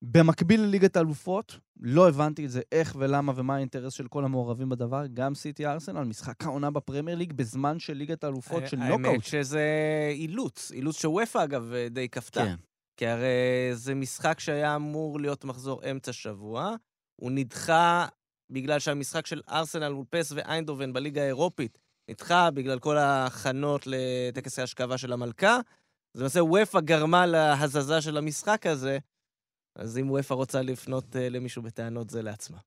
במקביל 0.01 0.61
לליגת 0.61 0.97
האלופות, 0.97 1.59
לא 1.79 2.09
הבנתי 2.09 2.45
את 2.45 2.51
זה, 2.51 2.61
איך 2.71 2.95
ולמה 2.99 3.33
ומה 3.35 3.55
האינטרס 3.55 3.93
של 3.93 4.07
כל 4.07 4.25
המעורבים 4.25 4.69
בדבר, 4.69 5.03
גם 5.13 5.35
סיטי 5.35 5.65
ארסנל, 5.65 6.03
משחק 6.03 6.43
העונה 6.43 6.71
בפרמייר 6.71 7.17
ליג 7.17 7.33
בזמן 7.33 7.79
של 7.79 7.93
ליגת 7.93 8.23
האלופות 8.23 8.67
של 8.67 8.77
נוקאוט. 8.77 9.05
האמת 9.05 9.23
שזה 9.23 9.63
אילוץ, 10.11 10.71
אילוץ 10.71 11.01
שוופא 11.01 11.43
אגב 11.43 11.73
די 11.89 12.09
כפתה. 12.09 12.45
כן. 12.45 12.55
כי 12.99 13.07
הרי 13.07 13.69
זה 13.73 13.95
משחק 13.95 14.39
שהיה 14.39 14.75
אמור 14.75 15.19
להיות 15.19 15.43
מחזור 15.43 15.81
אמצע 15.91 16.13
שבוע, 16.13 16.75
הוא 17.15 17.31
נדחה 17.31 18.07
בגלל 18.49 18.79
שהמשחק 18.79 19.25
של 19.25 19.41
ארסנל 19.49 19.89
מול 19.89 20.05
פס 20.09 20.31
ואיינדובן 20.31 20.93
בליגה 20.93 21.21
האירופית 21.21 21.79
נדחה 22.09 22.51
בגלל 22.51 22.79
כל 22.79 22.97
ההכנות 22.97 23.87
לטקס 23.87 24.59
ההשכבה 24.59 24.97
של 24.97 25.13
המלכה. 25.13 25.59
אז 26.15 26.21
למעשה 26.21 26.43
וופא 26.43 26.79
גרמה 26.79 27.25
להזזה 27.25 28.01
של 28.01 28.17
המשחק 28.17 28.65
הזה, 28.65 28.97
אז 29.75 29.97
אם 29.97 30.11
וופא 30.11 30.33
רוצה 30.33 30.61
לפנות 30.61 31.15
uh, 31.15 31.19
למישהו 31.19 31.61
בטענות, 31.61 32.09
זה 32.09 32.21
לעצמה. 32.21 32.57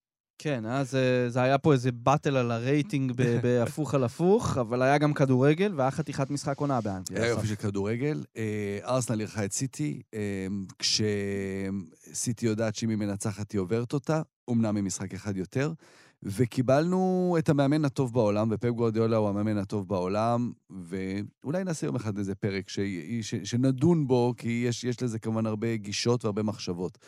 כן, 0.42 0.66
אז 0.66 0.94
אה, 0.94 1.30
זה 1.30 1.42
היה 1.42 1.58
פה 1.58 1.72
איזה 1.72 1.92
באטל 1.92 2.36
על 2.36 2.50
הרייטינג 2.50 3.12
בהפוך 3.42 3.94
על 3.94 4.04
הפוך, 4.04 4.58
אבל 4.58 4.82
היה 4.82 4.98
גם 4.98 5.12
כדורגל 5.12 5.72
והיה 5.76 5.90
חתיכת 5.90 6.30
משחק 6.30 6.58
עונה 6.58 6.80
באנגליה. 6.80 7.22
היה 7.22 7.30
יופי 7.30 7.46
של 7.46 7.54
כדורגל. 7.54 8.24
אה, 8.36 8.78
ארסנל 8.84 9.20
אירחה 9.20 9.44
את 9.44 9.52
סיטי, 9.52 10.02
אה, 10.14 10.46
כשסיטי 10.78 12.46
יודעת 12.46 12.74
שאם 12.74 12.88
היא 12.88 12.98
מנצחת 12.98 13.52
היא 13.52 13.60
עוברת 13.60 13.92
אותה, 13.92 14.22
אומנם 14.48 14.76
עם 14.76 14.84
משחק 14.84 15.14
אחד 15.14 15.36
יותר, 15.36 15.72
וקיבלנו 16.22 17.36
את 17.38 17.48
המאמן 17.48 17.84
הטוב 17.84 18.12
בעולם, 18.12 18.48
ופפ 18.50 18.70
גוורדיולה 18.70 19.16
הוא 19.16 19.28
המאמן 19.28 19.58
הטוב 19.58 19.88
בעולם, 19.88 20.52
ואולי 20.70 21.64
נעשה 21.64 21.86
יום 21.86 21.96
אחד 21.96 22.18
איזה 22.18 22.34
פרק 22.34 22.68
ש... 22.68 22.78
ש... 23.22 23.34
שנדון 23.34 24.06
בו, 24.06 24.34
כי 24.36 24.64
יש, 24.68 24.84
יש 24.84 25.02
לזה 25.02 25.18
כמובן 25.18 25.46
הרבה 25.46 25.76
גישות 25.76 26.24
והרבה 26.24 26.42
מחשבות. 26.42 26.98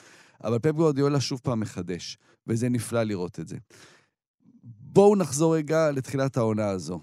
אבל 0.45 0.59
פפ 0.59 0.71
גוורדיולה 0.71 1.21
שוב 1.21 1.41
פעם 1.43 1.61
מחדש, 1.61 2.19
וזה 2.47 2.69
נפלא 2.69 3.03
לראות 3.03 3.41
את 3.41 3.49
זה. 3.49 3.57
בואו 4.65 5.17
נחזור 5.17 5.57
רגע 5.57 5.91
לתחילת 5.91 6.37
העונה 6.37 6.69
הזו. 6.69 7.01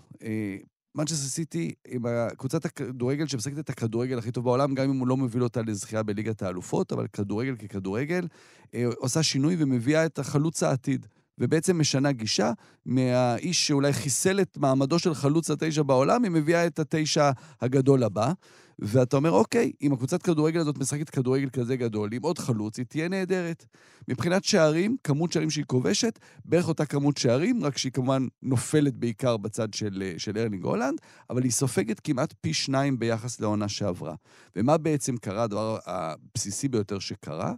מנצ'סטר 0.95 1.27
סיטי, 1.27 1.73
עם 1.87 2.03
קבוצת 2.37 2.65
הכדורגל 2.65 3.27
שמשחקת 3.27 3.59
את 3.59 3.69
הכדורגל 3.69 4.17
הכי 4.17 4.31
טוב 4.31 4.43
בעולם, 4.43 4.75
גם 4.75 4.89
אם 4.89 4.99
הוא 4.99 5.07
לא 5.07 5.17
מביא 5.17 5.41
אותה 5.41 5.61
לזכייה 5.61 6.03
בליגת 6.03 6.41
האלופות, 6.41 6.91
אבל 6.91 7.07
כדורגל 7.07 7.55
ככדורגל, 7.55 8.27
אה, 8.73 8.85
עושה 8.97 9.23
שינוי 9.23 9.55
ומביאה 9.59 10.05
את 10.05 10.19
החלוץ 10.19 10.63
העתיד. 10.63 11.07
ובעצם 11.41 11.79
משנה 11.79 12.11
גישה 12.11 12.51
מהאיש 12.85 13.67
שאולי 13.67 13.93
חיסל 13.93 14.41
את 14.41 14.57
מעמדו 14.57 14.99
של 14.99 15.13
חלוץ 15.13 15.51
התשע 15.51 15.83
בעולם, 15.83 16.23
היא 16.23 16.31
מביאה 16.31 16.67
את 16.67 16.79
התשע 16.79 17.31
הגדול 17.61 18.03
הבא. 18.03 18.31
ואתה 18.79 19.15
אומר, 19.17 19.31
אוקיי, 19.31 19.71
אם 19.81 19.93
הקבוצת 19.93 20.21
כדורגל 20.21 20.59
הזאת 20.59 20.77
משחקת 20.77 21.09
כדורגל 21.09 21.49
כזה 21.49 21.75
גדול, 21.75 22.13
עם 22.13 22.21
עוד 22.21 22.39
חלוץ, 22.39 22.77
היא 22.77 22.85
תהיה 22.85 23.09
נהדרת. 23.09 23.65
מבחינת 24.07 24.43
שערים, 24.43 24.97
כמות 25.03 25.31
שערים 25.31 25.49
שהיא 25.49 25.65
כובשת, 25.67 26.19
בערך 26.45 26.67
אותה 26.67 26.85
כמות 26.85 27.17
שערים, 27.17 27.63
רק 27.63 27.77
שהיא 27.77 27.91
כמובן 27.91 28.27
נופלת 28.43 28.97
בעיקר 28.97 29.37
בצד 29.37 29.73
של, 29.73 30.13
של 30.17 30.37
ארלינג 30.37 30.63
הולנד, 30.63 30.97
אבל 31.29 31.43
היא 31.43 31.51
סופגת 31.51 31.99
כמעט 31.99 32.33
פי 32.41 32.53
שניים 32.53 32.99
ביחס 32.99 33.39
לעונה 33.39 33.69
שעברה. 33.69 34.15
ומה 34.55 34.77
בעצם 34.77 35.17
קרה, 35.17 35.43
הדבר 35.43 35.77
הבסיסי 35.85 36.67
ביותר 36.67 36.99
שקרה, 36.99 37.53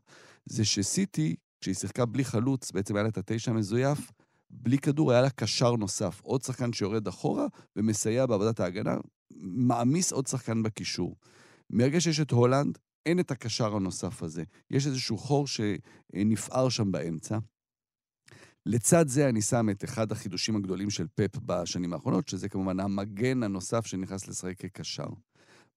זה 0.46 0.66
שסיטי, 0.66 1.36
כשהיא 1.64 1.76
שיחקה 1.76 2.06
בלי 2.06 2.26
חלוץ, 2.26 2.72
בעצם 2.72 2.96
היה 2.96 3.04
לה 3.04 3.10
את 3.10 3.18
התשע 3.18 3.52
המזויף, 3.52 4.12
בלי 4.50 4.78
כדור 4.78 5.12
היה 5.12 5.22
לה 5.22 5.30
קשר 5.30 5.76
נוסף, 5.76 6.22
עוד 6.24 6.42
שחקן 6.42 6.74
שיורד 6.74 7.08
אחורה 7.08 7.48
ומסייע 7.76 8.26
בעבודת 8.26 8.60
ההגנה, 8.60 8.96
מעמיס 9.42 10.12
עוד 10.12 10.28
שחקן 10.28 10.64
בקישור. 10.64 11.16
מרגע 11.70 12.02
שיש 12.02 12.20
את 12.20 12.32
הולנד, 12.32 12.78
אין 13.06 13.20
את 13.20 13.32
הקשר 13.32 13.76
הנוסף 13.76 14.24
הזה. 14.24 14.44
יש 14.72 14.88
איזשהו 14.88 15.18
חור 15.18 15.48
שנפער 15.48 16.70
שם 16.70 16.92
באמצע. 16.92 17.38
לצד 18.66 19.08
זה 19.08 19.30
אני 19.30 19.42
שם 19.42 19.70
את 19.70 19.84
אחד 19.84 20.12
החידושים 20.12 20.56
הגדולים 20.56 20.90
של 20.90 21.08
פפ 21.16 21.38
בשנים 21.46 21.94
האחרונות, 21.94 22.28
שזה 22.28 22.50
כמובן 22.50 22.80
המגן 22.80 23.44
הנוסף 23.44 23.86
שנכנס 23.86 24.28
לשחק 24.28 24.58
כקשר. 24.58 25.08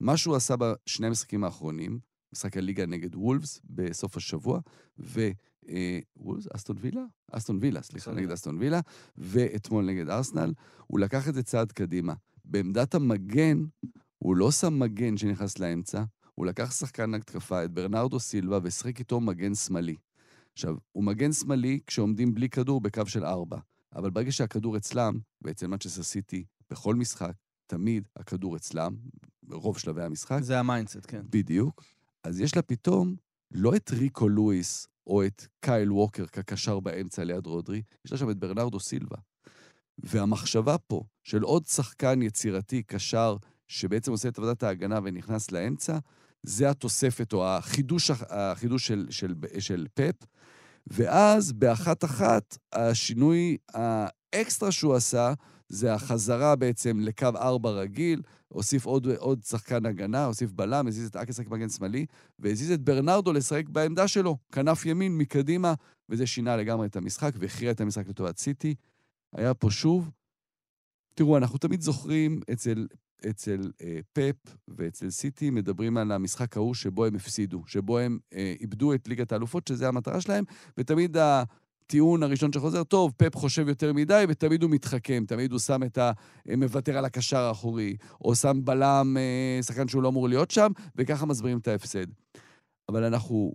מה 0.01 0.17
שהוא 0.17 0.37
עשה 0.37 0.55
בשני 0.57 1.07
המשחקים 1.07 1.45
האחרונים, 1.45 1.99
משחק 2.33 2.57
הליגה 2.57 2.87
נגד 2.87 3.15
וולפס 3.15 3.61
בסוף 3.65 4.17
השבוע, 4.17 4.61
ו... 4.99 5.31
אה, 5.69 5.99
וולפס? 6.17 6.47
אסטון 6.53 6.77
וילה? 6.81 7.05
אסטון 7.33 7.59
וילה, 7.61 7.83
סליחה, 7.83 8.13
נגד 8.13 8.31
אסטון 8.31 8.59
וילה, 8.59 8.81
ואתמול 9.17 9.85
נגד 9.85 10.09
ארסנל, 10.11 10.53
הוא 10.87 11.01
לקח 11.01 11.29
את 11.29 11.35
זה 11.35 11.43
צעד 11.43 11.73
קדימה. 11.73 12.15
בעמדת 12.45 12.95
המגן, 12.95 13.65
הוא 14.19 14.37
לא 14.37 14.51
שם 14.51 14.79
מגן 14.79 15.17
שנכנס 15.17 15.59
לאמצע, 15.59 16.05
הוא 16.35 16.47
לקח 16.47 16.73
שחקן 16.73 17.15
התקפה, 17.15 17.65
את 17.65 17.71
ברנרדו 17.71 18.21
סילבה, 18.21 18.59
והשחק 18.63 18.99
איתו 18.99 19.21
מגן 19.21 19.55
שמאלי. 19.55 19.97
עכשיו, 20.53 20.77
הוא 20.93 21.05
מגן 21.05 21.33
שמאלי 21.33 21.81
כשעומדים 21.87 22.35
בלי 22.35 22.49
כדור 22.49 22.81
בקו 22.81 23.07
של 23.07 23.25
ארבע, 23.25 23.59
אבל 23.95 24.11
ברגע 24.11 24.33
שהכדור 24.33 24.77
אצלם, 24.77 25.19
ואצל 25.43 25.67
מצ'סטר 25.67 26.03
סיטי, 26.03 26.45
בכל 26.71 26.95
משחק, 26.95 27.33
תמיד 27.67 28.09
הכדור 28.17 28.57
אצלם, 28.57 28.97
ברוב 29.43 29.79
שלבי 29.79 30.03
המשחק. 30.03 30.39
זה 30.43 30.59
ה 30.59 30.64
mindset, 30.64 31.07
כן. 31.09 31.23
בדיוק. 31.31 31.85
אז 32.25 32.41
יש 32.41 32.57
לה 32.57 32.63
פתאום 32.63 33.17
לא 33.51 33.77
את 33.77 33.91
ריקו 33.91 34.29
לואיס 34.29 34.89
או 35.07 35.27
את 35.27 35.47
קייל 35.61 35.93
ווקר 35.93 36.27
כקשר 36.27 36.81
באמצע 36.81 37.25
ליד 37.25 37.47
רודרי, 37.47 37.83
יש 38.05 38.13
לה 38.13 38.19
שם 38.19 38.31
את 38.31 38.37
ברנרדו 38.37 38.81
סילבה. 38.81 39.17
והמחשבה 39.99 40.79
פה 40.79 41.03
של 41.25 41.43
עוד 41.43 41.67
שחקן 41.67 42.23
יצירתי, 42.23 42.83
קשר, 42.83 43.37
שבעצם 43.69 44.11
עושה 44.11 44.29
את 44.29 44.39
עבודת 44.39 44.63
ההגנה 44.63 44.99
ונכנס 45.05 45.51
לאמצע, 45.51 45.99
זה 46.43 46.71
התוספת 46.71 47.33
או 47.33 47.49
החידוש, 47.49 48.11
החידוש 48.29 48.87
של, 48.87 49.07
של, 49.11 49.35
של 49.59 49.87
פפ. 49.95 50.27
ואז 50.87 51.53
באחת-אחת, 51.53 52.59
השינוי 52.73 53.57
האקסטרה 53.75 54.73
שהוא 54.73 54.95
עשה, 54.95 55.33
זה 55.69 55.95
החזרה 55.95 56.57
בעצם 56.57 57.01
לקו 57.01 57.29
ארבע 57.37 57.71
רגיל, 57.71 58.23
הוסיף 58.49 58.87
עוד, 58.87 59.07
עוד 59.07 59.43
שחקן 59.43 59.87
הגנה, 59.87 60.25
הוסיף 60.25 60.53
בלם, 60.53 60.87
הזיז 60.87 61.07
את 61.09 61.17
אקי 61.17 61.31
לשחק 61.31 61.49
מגן 61.49 61.69
שמאלי, 61.69 62.07
והזיז 62.39 62.71
את 62.71 62.81
ברנרדו 62.81 63.33
לשחק 63.33 63.69
בעמדה 63.69 64.09
שלו, 64.09 64.37
כנף 64.53 64.87
ימין 64.87 65.19
מקדימה, 65.19 65.75
וזה 66.09 66.27
שינה 66.27 66.57
לגמרי 66.57 66.87
את 66.87 66.97
המשחק 66.97 67.33
והכריע 67.39 67.71
את 67.71 67.81
המשחק 67.81 68.09
לטובת 68.09 68.39
סיטי. 68.39 68.75
היה 69.33 69.55
פה 69.55 69.71
שוב, 69.71 70.11
תראו, 71.15 71.37
אנחנו 71.37 71.59
תמיד 71.59 71.81
זוכרים 71.81 72.41
אצל, 72.53 72.87
אצל 73.31 73.71
אה, 73.83 73.99
פפ 74.13 74.57
ואצל 74.69 75.11
סיטי, 75.11 75.51
מדברים 75.51 75.97
על 75.97 76.13
המשחק 76.13 76.57
ההוא 76.57 76.75
שבו 76.75 77.05
הם 77.05 77.15
הפסידו, 77.15 77.63
שבו 77.67 77.99
הם 77.99 78.19
אה, 78.33 78.55
איבדו 78.61 78.95
את 78.95 79.09
ליגת 79.09 79.33
האלופות, 79.33 79.69
שזה 79.69 79.89
המטרה 79.89 80.21
שלהם, 80.21 80.45
ותמיד 80.79 81.17
הטיעון 81.87 82.23
הראשון 82.23 82.53
שחוזר, 82.53 82.85
טוב, 82.85 83.13
פפ 83.17 83.37
חושב 83.37 83.69
יותר 83.69 83.93
מדי, 83.93 84.25
ותמיד 84.29 84.63
הוא 84.63 84.71
מתחכם, 84.71 85.25
תמיד 85.29 85.53
הוא 85.53 85.61
שם 85.61 85.83
את 85.83 85.99
ה... 85.99 86.13
מוותר 86.57 86.99
על 86.99 87.05
הקשר 87.05 87.39
האחורי, 87.39 87.97
או 88.21 88.35
שם 88.35 88.61
בלם, 88.65 89.17
אה, 89.17 89.63
שחקן 89.63 89.89
שהוא 89.89 90.03
לא 90.03 90.09
אמור 90.09 90.29
להיות 90.29 90.51
שם, 90.51 90.71
וככה 90.97 91.27
מסבירים 91.27 91.59
את 91.59 91.69
ההפסד. 91.69 92.07
אבל 92.89 93.05
אנחנו 93.05 93.53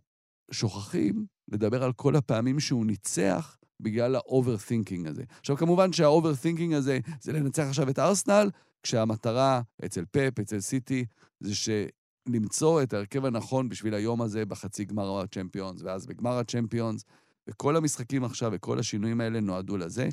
שוכחים 0.51 1.25
לדבר 1.51 1.83
על 1.83 1.93
כל 1.93 2.15
הפעמים 2.15 2.59
שהוא 2.59 2.85
ניצח 2.85 3.57
בגלל 3.79 4.15
ה 4.15 4.22
overthinking 4.22 5.07
הזה. 5.07 5.23
עכשיו, 5.39 5.57
כמובן 5.57 5.93
שה 5.93 6.09
overthinking 6.09 6.73
הזה 6.73 6.99
זה 7.21 7.33
לנצח 7.33 7.63
עכשיו 7.63 7.89
את 7.89 7.99
ארסנל, 7.99 8.49
כשהמטרה 8.83 9.61
אצל 9.85 10.05
פפ, 10.11 10.39
אצל 10.39 10.59
סיטי, 10.59 11.05
זה 11.39 11.51
שלמצוא 11.55 12.83
את 12.83 12.93
ההרכב 12.93 13.25
הנכון 13.25 13.69
בשביל 13.69 13.93
היום 13.93 14.21
הזה 14.21 14.45
בחצי 14.45 14.85
גמר 14.85 15.19
הצ'מפיונס, 15.19 15.81
ואז 15.81 16.05
בגמר 16.05 16.37
הצ'מפיונס, 16.37 17.05
וכל 17.51 17.75
המשחקים 17.75 18.23
עכשיו 18.23 18.51
וכל 18.53 18.79
השינויים 18.79 19.21
האלה 19.21 19.39
נועדו 19.39 19.77
לזה. 19.77 20.09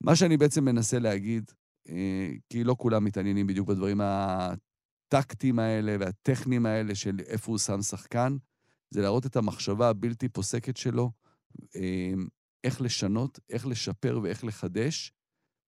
מה 0.00 0.16
שאני 0.16 0.36
בעצם 0.36 0.64
מנסה 0.64 0.98
להגיד, 0.98 1.50
אה, 1.88 2.30
כי 2.48 2.64
לא 2.64 2.76
כולם 2.78 3.04
מתעניינים 3.04 3.46
בדיוק 3.46 3.68
בדברים 3.68 4.00
הטקטיים 4.04 5.58
האלה 5.58 5.96
והטכניים 6.00 6.66
האלה 6.66 6.94
של 6.94 7.20
איפה 7.26 7.52
הוא 7.52 7.58
שם 7.58 7.82
שחקן, 7.82 8.36
זה 8.90 9.02
להראות 9.02 9.26
את 9.26 9.36
המחשבה 9.36 9.88
הבלתי 9.88 10.28
פוסקת 10.28 10.76
שלו, 10.76 11.10
אה, 11.76 12.12
איך 12.64 12.80
לשנות, 12.80 13.38
איך 13.50 13.66
לשפר 13.66 14.20
ואיך 14.22 14.44
לחדש, 14.44 15.12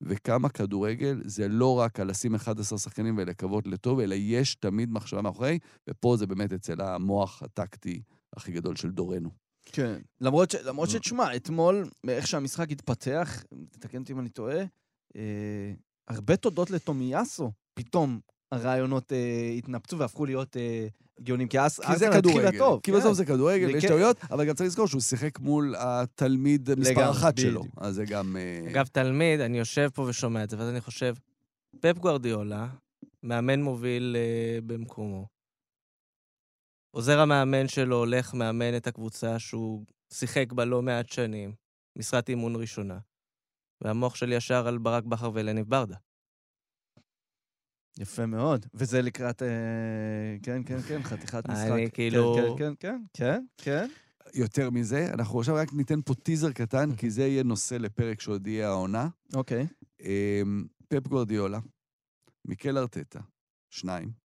וכמה 0.00 0.48
כדורגל 0.48 1.20
זה 1.24 1.48
לא 1.48 1.78
רק 1.78 2.00
על 2.00 2.10
לשים 2.10 2.34
11 2.34 2.78
שחקנים 2.78 3.18
ולקוות 3.18 3.66
לטוב, 3.66 4.00
אלא 4.00 4.14
יש 4.14 4.54
תמיד 4.54 4.92
מחשבה 4.92 5.22
מאחורי, 5.22 5.58
ופה 5.90 6.16
זה 6.16 6.26
באמת 6.26 6.52
אצל 6.52 6.80
המוח 6.80 7.42
הטקטי 7.42 8.02
הכי 8.36 8.52
גדול 8.52 8.76
של 8.76 8.90
דורנו. 8.90 9.43
כן. 9.64 9.98
למרות, 10.20 10.50
ש, 10.50 10.54
למרות 10.54 10.90
שתשמע, 10.90 11.36
אתמול, 11.36 11.88
איך 12.08 12.26
שהמשחק 12.26 12.70
התפתח, 12.70 13.44
תתקן 13.70 14.00
אותי 14.00 14.12
אם 14.12 14.20
אני 14.20 14.28
טועה, 14.28 14.64
אה, 15.16 15.72
הרבה 16.08 16.36
תודות 16.36 16.70
לטומיאסו. 16.70 17.52
פתאום 17.74 18.20
הרעיונות 18.52 19.12
אה, 19.12 19.54
התנפצו 19.58 19.98
והפכו 19.98 20.26
להיות 20.26 20.56
אה, 20.56 20.86
גאונים, 21.20 21.48
כי 21.48 21.60
אז 21.60 21.80
זה 21.96 22.08
כדורגל. 22.12 22.46
הטוב. 22.46 22.80
כי 22.82 22.92
כן. 22.92 22.98
בסוף 22.98 23.12
זה 23.12 23.24
כדורגל, 23.24 23.78
וכן. 23.78 23.88
טעויות, 23.88 24.16
אבל 24.30 24.44
גם 24.44 24.54
צריך 24.54 24.66
לזכור 24.66 24.86
שהוא 24.86 25.00
שיחק 25.00 25.38
מול 25.38 25.74
התלמיד 25.78 26.74
מספר 26.74 27.10
אחת 27.10 27.38
שלו. 27.38 27.64
אז 27.76 27.94
זה 27.94 28.04
גם... 28.04 28.36
אה, 28.36 28.70
אגב, 28.70 28.86
תלמיד, 28.86 29.40
אני 29.40 29.58
יושב 29.58 29.88
פה 29.94 30.02
ושומע 30.02 30.44
את 30.44 30.50
זה, 30.50 30.58
ואז 30.58 30.68
אני 30.68 30.80
חושב, 30.80 31.14
פפ 31.80 31.98
גוורדיולה, 31.98 32.68
מאמן 33.22 33.62
מוביל 33.62 34.16
אה, 34.18 34.58
במקומו. 34.66 35.33
עוזר 36.94 37.20
המאמן 37.20 37.68
שלו 37.68 37.96
הולך, 37.96 38.34
מאמן 38.34 38.76
את 38.76 38.86
הקבוצה 38.86 39.38
שהוא 39.38 39.84
שיחק 40.12 40.52
בה 40.52 40.64
לא 40.64 40.82
מעט 40.82 41.08
שנים, 41.08 41.54
משרת 41.98 42.28
אימון 42.28 42.56
ראשונה. 42.56 42.98
והמוח 43.84 44.14
שלי 44.14 44.34
ישר 44.34 44.66
על 44.68 44.78
ברק 44.78 45.04
בכר 45.04 45.30
ואלניב 45.34 45.66
ברדה. 45.68 45.96
יפה 47.98 48.26
מאוד. 48.26 48.66
וזה 48.74 49.02
לקראת, 49.02 49.42
אה, 49.42 50.36
כן, 50.42 50.62
כן, 50.66 50.80
כן, 50.80 51.02
חתיכת 51.02 51.48
משחק. 51.48 51.70
אני 51.70 51.84
כן, 51.86 51.94
כאילו- 51.94 52.56
כן, 52.58 52.74
כן, 52.80 53.02
כן, 53.12 53.44
כן. 53.56 53.88
יותר 54.34 54.70
מזה, 54.70 55.06
אנחנו 55.14 55.38
עכשיו 55.38 55.54
רק 55.54 55.72
ניתן 55.72 56.02
פה 56.02 56.14
טיזר 56.14 56.52
קטן, 56.52 56.96
כי 56.96 57.10
זה 57.10 57.22
יהיה 57.22 57.42
נושא 57.42 57.74
לפרק 57.74 58.20
שעוד 58.20 58.46
יהיה 58.46 58.68
העונה. 58.68 59.08
אוקיי. 59.34 59.66
אמ, 60.00 60.64
פפ 60.88 61.08
גורדיולה, 61.08 61.58
מיקל 62.44 62.78
ארטטה, 62.78 63.20
שניים. 63.70 64.23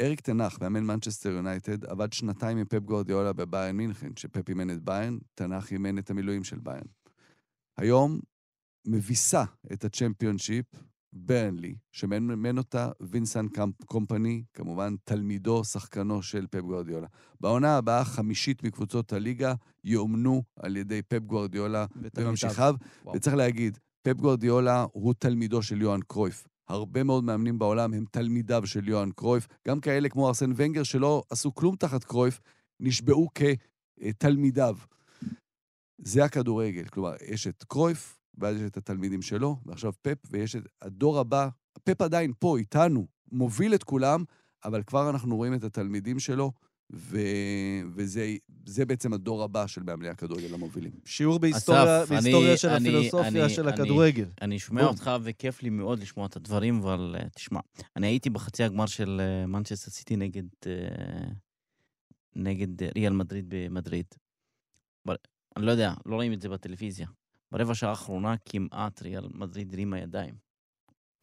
אריק 0.00 0.20
טן 0.20 0.33
האח, 0.33 0.58
מאמן 0.60 0.84
מנצ'סטר 0.84 1.30
יונייטד, 1.30 1.84
עבד 1.84 2.12
שנתיים 2.12 2.58
עם 2.58 2.64
פפ 2.64 2.78
גורדיולה 2.78 3.32
בביירן 3.32 3.76
מינכן, 3.76 4.10
שפפ 4.16 4.48
אימן 4.48 4.70
את 4.70 4.82
ביירן, 4.82 5.18
טן 5.34 5.49
האח 5.49 5.72
אימן 5.72 5.98
את 5.98 6.10
המילואים 6.10 6.44
של 6.44 6.58
ביירן. 6.58 6.86
היום 7.76 8.20
מביסה 8.86 9.44
את 9.72 9.84
הצ'מפיונשיפ 9.84 10.66
ברנלי, 11.12 11.74
שמאמן 11.92 12.58
אותה 12.58 12.90
וינסנט 13.00 13.46
קומפני, 13.86 14.44
כמובן 14.54 14.94
תלמידו, 15.04 15.64
שחקנו 15.64 16.22
של 16.22 16.46
פפ 16.50 16.60
גורדיולה. 16.60 17.06
בעונה 17.40 17.76
הבאה, 17.76 18.04
חמישית 18.04 18.62
מקבוצות 18.64 19.12
הליגה 19.12 19.54
יאומנו 19.84 20.42
על 20.56 20.76
ידי 20.76 21.02
פפ 21.02 21.18
ותלמידיו. 22.02 22.28
וממשיכיו. 22.28 22.74
וצריך 23.14 23.36
להגיד, 23.36 23.78
פפ 24.02 24.16
גורדיולה 24.16 24.86
הוא 24.92 25.14
תלמידו 25.18 25.62
של 25.62 25.82
יוהאן 25.82 26.00
קרויף. 26.00 26.48
הרבה 26.68 27.02
מאוד 27.02 27.24
מאמנים 27.24 27.58
בעולם 27.58 27.94
הם 27.94 28.04
תלמידיו 28.10 28.66
של 28.66 28.88
יוהאן 28.88 29.10
קרויף. 29.10 29.48
גם 29.68 29.80
כאלה 29.80 30.08
כמו 30.08 30.28
ארסן 30.28 30.52
ונגר 30.56 30.82
שלא 30.82 31.22
עשו 31.30 31.54
כלום 31.54 31.76
תחת 31.76 32.04
קרויף, 32.04 32.40
נשבעו 32.80 33.28
כתלמידיו. 33.34 34.76
זה 35.98 36.24
הכדורגל. 36.24 36.84
כלומר, 36.84 37.12
יש 37.28 37.46
את 37.46 37.64
קרויף, 37.68 38.18
ואז 38.38 38.56
יש 38.56 38.62
את 38.62 38.76
התלמידים 38.76 39.22
שלו, 39.22 39.56
ועכשיו 39.66 39.92
פפ, 40.02 40.18
ויש 40.30 40.56
את 40.56 40.62
הדור 40.82 41.18
הבא. 41.18 41.48
פפ 41.84 42.02
עדיין 42.02 42.32
פה, 42.38 42.58
איתנו, 42.58 43.06
מוביל 43.32 43.74
את 43.74 43.84
כולם, 43.84 44.24
אבל 44.64 44.82
כבר 44.82 45.10
אנחנו 45.10 45.36
רואים 45.36 45.54
את 45.54 45.64
התלמידים 45.64 46.18
שלו, 46.18 46.52
ו... 46.92 47.18
וזה 47.94 48.36
זה 48.66 48.86
בעצם 48.86 49.12
הדור 49.12 49.42
הבא 49.42 49.66
של 49.66 49.82
מאמני 49.82 50.08
הכדורגל 50.08 50.54
המובילים. 50.54 50.92
שיעור 51.04 51.38
בהיסטוריה, 51.38 52.02
אסף, 52.04 52.10
בהיסטוריה 52.12 52.48
אני- 52.50 52.56
של 52.58 52.68
אני- 52.68 52.88
הפילוסופיה 52.88 53.44
אני- 53.44 53.54
של 53.54 53.68
אני- 53.68 53.72
הכדורגל. 53.82 54.24
אני 54.42 54.58
שומע 54.58 54.80
בום. 54.82 54.90
אותך 54.90 55.10
וכיף 55.22 55.62
לי 55.62 55.70
מאוד 55.70 55.98
לשמוע 55.98 56.26
את 56.26 56.36
הדברים, 56.36 56.78
אבל 56.80 57.16
אה, 57.18 57.28
תשמע, 57.28 57.60
אני 57.96 58.06
הייתי 58.06 58.30
בחצי 58.30 58.64
הגמר 58.64 58.86
של 58.86 59.20
אה, 59.20 59.46
מנצ'סטר 59.46 59.90
סיטי 59.90 60.16
נגד, 60.16 60.42
אה, 60.66 61.28
נגד 62.36 62.82
אה, 62.82 62.88
ריאל 62.96 63.12
מדריד 63.12 63.44
במדריד. 63.48 64.06
בר- 65.04 65.14
אני 65.56 65.66
לא 65.66 65.70
יודע, 65.70 65.94
לא 66.06 66.14
רואים 66.14 66.32
את 66.32 66.40
זה 66.40 66.48
בטלוויזיה. 66.48 67.06
ברבע 67.52 67.74
שעה 67.74 67.90
האחרונה 67.90 68.34
כמעט 68.44 69.02
ריאל 69.02 69.28
מדריד 69.34 69.72
הרימה 69.74 69.98
ידיים. 69.98 70.34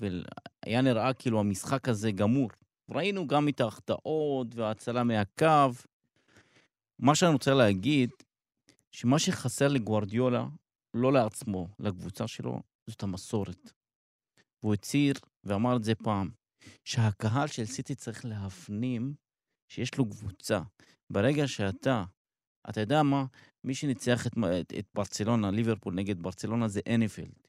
והיה 0.01 0.81
נראה 0.81 1.13
כאילו 1.13 1.39
המשחק 1.39 1.89
הזה 1.89 2.11
גמור. 2.11 2.49
ראינו 2.89 3.27
גם 3.27 3.49
את 3.49 3.61
ההחטאות 3.61 4.55
וההצלה 4.55 5.03
מהקו. 5.03 5.71
מה 6.99 7.15
שאני 7.15 7.33
רוצה 7.33 7.53
להגיד, 7.53 8.09
שמה 8.91 9.19
שחסר 9.19 9.67
לגוארדיולה, 9.67 10.45
לא 10.93 11.13
לעצמו, 11.13 11.67
לקבוצה 11.79 12.27
שלו, 12.27 12.61
זאת 12.87 13.03
המסורת. 13.03 13.71
והוא 14.63 14.73
הצהיר, 14.73 15.13
ואמר 15.43 15.75
את 15.75 15.83
זה 15.83 15.95
פעם, 15.95 16.29
שהקהל 16.83 17.47
של 17.47 17.65
סיטי 17.65 17.95
צריך 17.95 18.25
להפנים 18.25 19.13
שיש 19.67 19.97
לו 19.97 20.09
קבוצה. 20.09 20.61
ברגע 21.09 21.47
שאתה, 21.47 22.03
אתה 22.69 22.81
יודע 22.81 23.03
מה, 23.03 23.25
מי 23.63 23.75
שניצח 23.75 24.27
את, 24.27 24.33
את, 24.79 24.87
ברצלונה, 24.93 25.51
ליברפול 25.51 25.93
נגד 25.93 26.21
ברצלונה, 26.21 26.67
זה 26.67 26.81
אניפלד. 26.95 27.44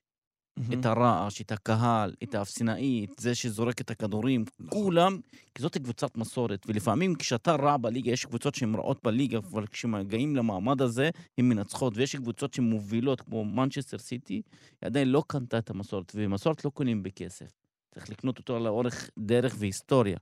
מהמם. 0.56 0.80
את 0.80 0.86
הרעש, 0.86 1.40
את 1.40 1.52
הקהל, 1.52 2.14
את 2.22 2.34
האפסנאי, 2.34 3.04
את 3.04 3.18
זה 3.18 3.34
שזורק 3.34 3.80
את 3.80 3.90
הכדורים, 3.90 4.44
כולם, 4.68 5.20
כי 5.54 5.62
זאת 5.62 5.78
קבוצת 5.78 6.16
מסורת. 6.16 6.66
ולפעמים 6.68 7.14
כשאתה 7.14 7.54
רע 7.54 7.76
בליגה, 7.76 8.10
יש 8.10 8.24
קבוצות 8.24 8.54
שהן 8.54 8.74
רעות 8.74 9.04
בליגה, 9.04 9.38
אבל 9.38 9.66
כשמגיעים 9.66 10.36
למעמד 10.36 10.82
הזה, 10.82 11.10
הן 11.38 11.48
מנצחות. 11.48 11.96
ויש 11.96 12.16
קבוצות 12.16 12.54
שמובילות, 12.54 13.20
כמו 13.20 13.44
מנצ'סטר 13.44 13.98
סיטי, 13.98 14.34
היא 14.34 14.42
עדיין 14.80 15.08
לא 15.08 15.22
קנתה 15.26 15.58
את 15.58 15.70
המסורת, 15.70 16.12
ומסורת 16.14 16.64
לא 16.64 16.70
קונים 16.70 17.02
בכסף. 17.02 17.52
צריך 17.94 18.10
לקנות 18.10 18.38
אותו 18.38 18.58
לאורך 18.58 19.10
דרך 19.18 19.56
והיסטוריה. 19.58 20.16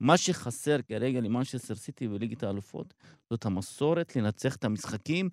מה 0.00 0.16
שחסר 0.16 0.76
כרגע 0.88 1.20
למנצ'סטר 1.20 1.74
סיטי 1.74 2.08
בליגת 2.08 2.42
האלופות, 2.42 2.94
זאת 3.30 3.46
המסורת 3.46 4.16
לנצח 4.16 4.56
את 4.56 4.64
המשחקים, 4.64 5.28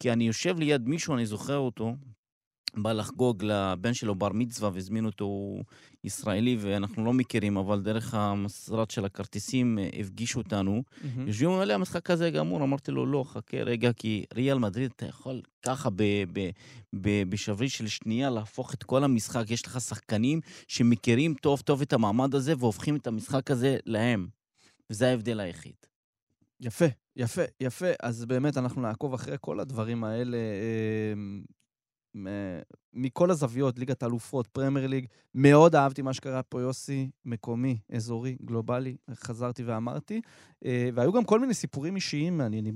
כי 0.00 0.12
אני 0.12 0.26
יושב 0.26 0.58
ליד 0.58 0.88
מישהו, 0.88 1.14
אני 1.14 1.26
זוכר 1.26 1.56
אותו, 1.56 1.94
בא 2.76 2.92
לחגוג 2.92 3.44
לבן 3.44 3.94
שלו 3.94 4.14
בר 4.14 4.32
מצווה 4.32 4.70
והזמין 4.74 5.04
אותו, 5.04 5.24
הוא 5.24 5.64
ישראלי 6.04 6.56
ואנחנו 6.60 7.04
לא 7.04 7.12
מכירים, 7.12 7.56
אבל 7.56 7.82
דרך 7.82 8.14
המשרד 8.14 8.90
של 8.90 9.04
הכרטיסים 9.04 9.78
אה, 9.78 9.88
הפגישו 10.00 10.38
אותנו. 10.38 10.82
יושבים 11.26 11.50
עליה, 11.50 11.74
המשחק 11.74 12.10
הזה 12.10 12.30
גמור, 12.30 12.62
אמרתי 12.62 12.90
לו, 12.90 13.06
לא, 13.06 13.24
חכה 13.28 13.56
רגע, 13.56 13.92
כי 13.92 14.24
ריאל 14.34 14.58
מדריד, 14.58 14.90
אתה 14.96 15.06
יכול 15.06 15.42
ככה 15.62 15.90
ב- 15.90 16.24
ב- 16.32 16.50
ב- 16.94 17.22
בשבריש 17.28 17.78
של 17.78 17.86
שנייה 17.86 18.30
להפוך 18.30 18.74
את 18.74 18.82
כל 18.82 19.04
המשחק. 19.04 19.50
יש 19.50 19.66
לך 19.66 19.80
שחקנים 19.80 20.40
שמכירים 20.68 21.34
טוב 21.34 21.60
טוב 21.60 21.82
את 21.82 21.92
המעמד 21.92 22.34
הזה 22.34 22.54
והופכים 22.58 22.96
את 22.96 23.06
המשחק 23.06 23.50
הזה 23.50 23.76
להם. 23.86 24.28
וזה 24.90 25.08
ההבדל 25.08 25.40
היחיד. 25.40 25.74
יפה, 26.60 26.84
יפה, 27.16 27.42
יפה. 27.60 27.86
אז 28.02 28.24
באמת 28.24 28.56
אנחנו 28.56 28.82
נעקוב 28.82 29.14
אחרי 29.14 29.36
כל 29.40 29.60
הדברים 29.60 30.04
האלה 30.04 30.36
אה, 30.36 31.14
מכל 32.94 33.30
הזוויות, 33.30 33.78
ליגת 33.78 34.02
האלופות, 34.02 34.46
פרמייר 34.46 34.86
ליג. 34.86 35.06
מאוד 35.34 35.74
אהבתי 35.74 36.02
מה 36.02 36.12
שקרה 36.12 36.42
פה, 36.42 36.60
יוסי, 36.60 37.10
מקומי, 37.24 37.78
אזורי, 37.92 38.36
גלובלי, 38.44 38.96
חזרתי 39.14 39.62
ואמרתי. 39.62 40.20
אה, 40.64 40.88
והיו 40.94 41.12
גם 41.12 41.24
כל 41.24 41.40
מיני 41.40 41.54
סיפורים 41.54 41.96
אישיים 41.96 42.38
מעניינים 42.38 42.74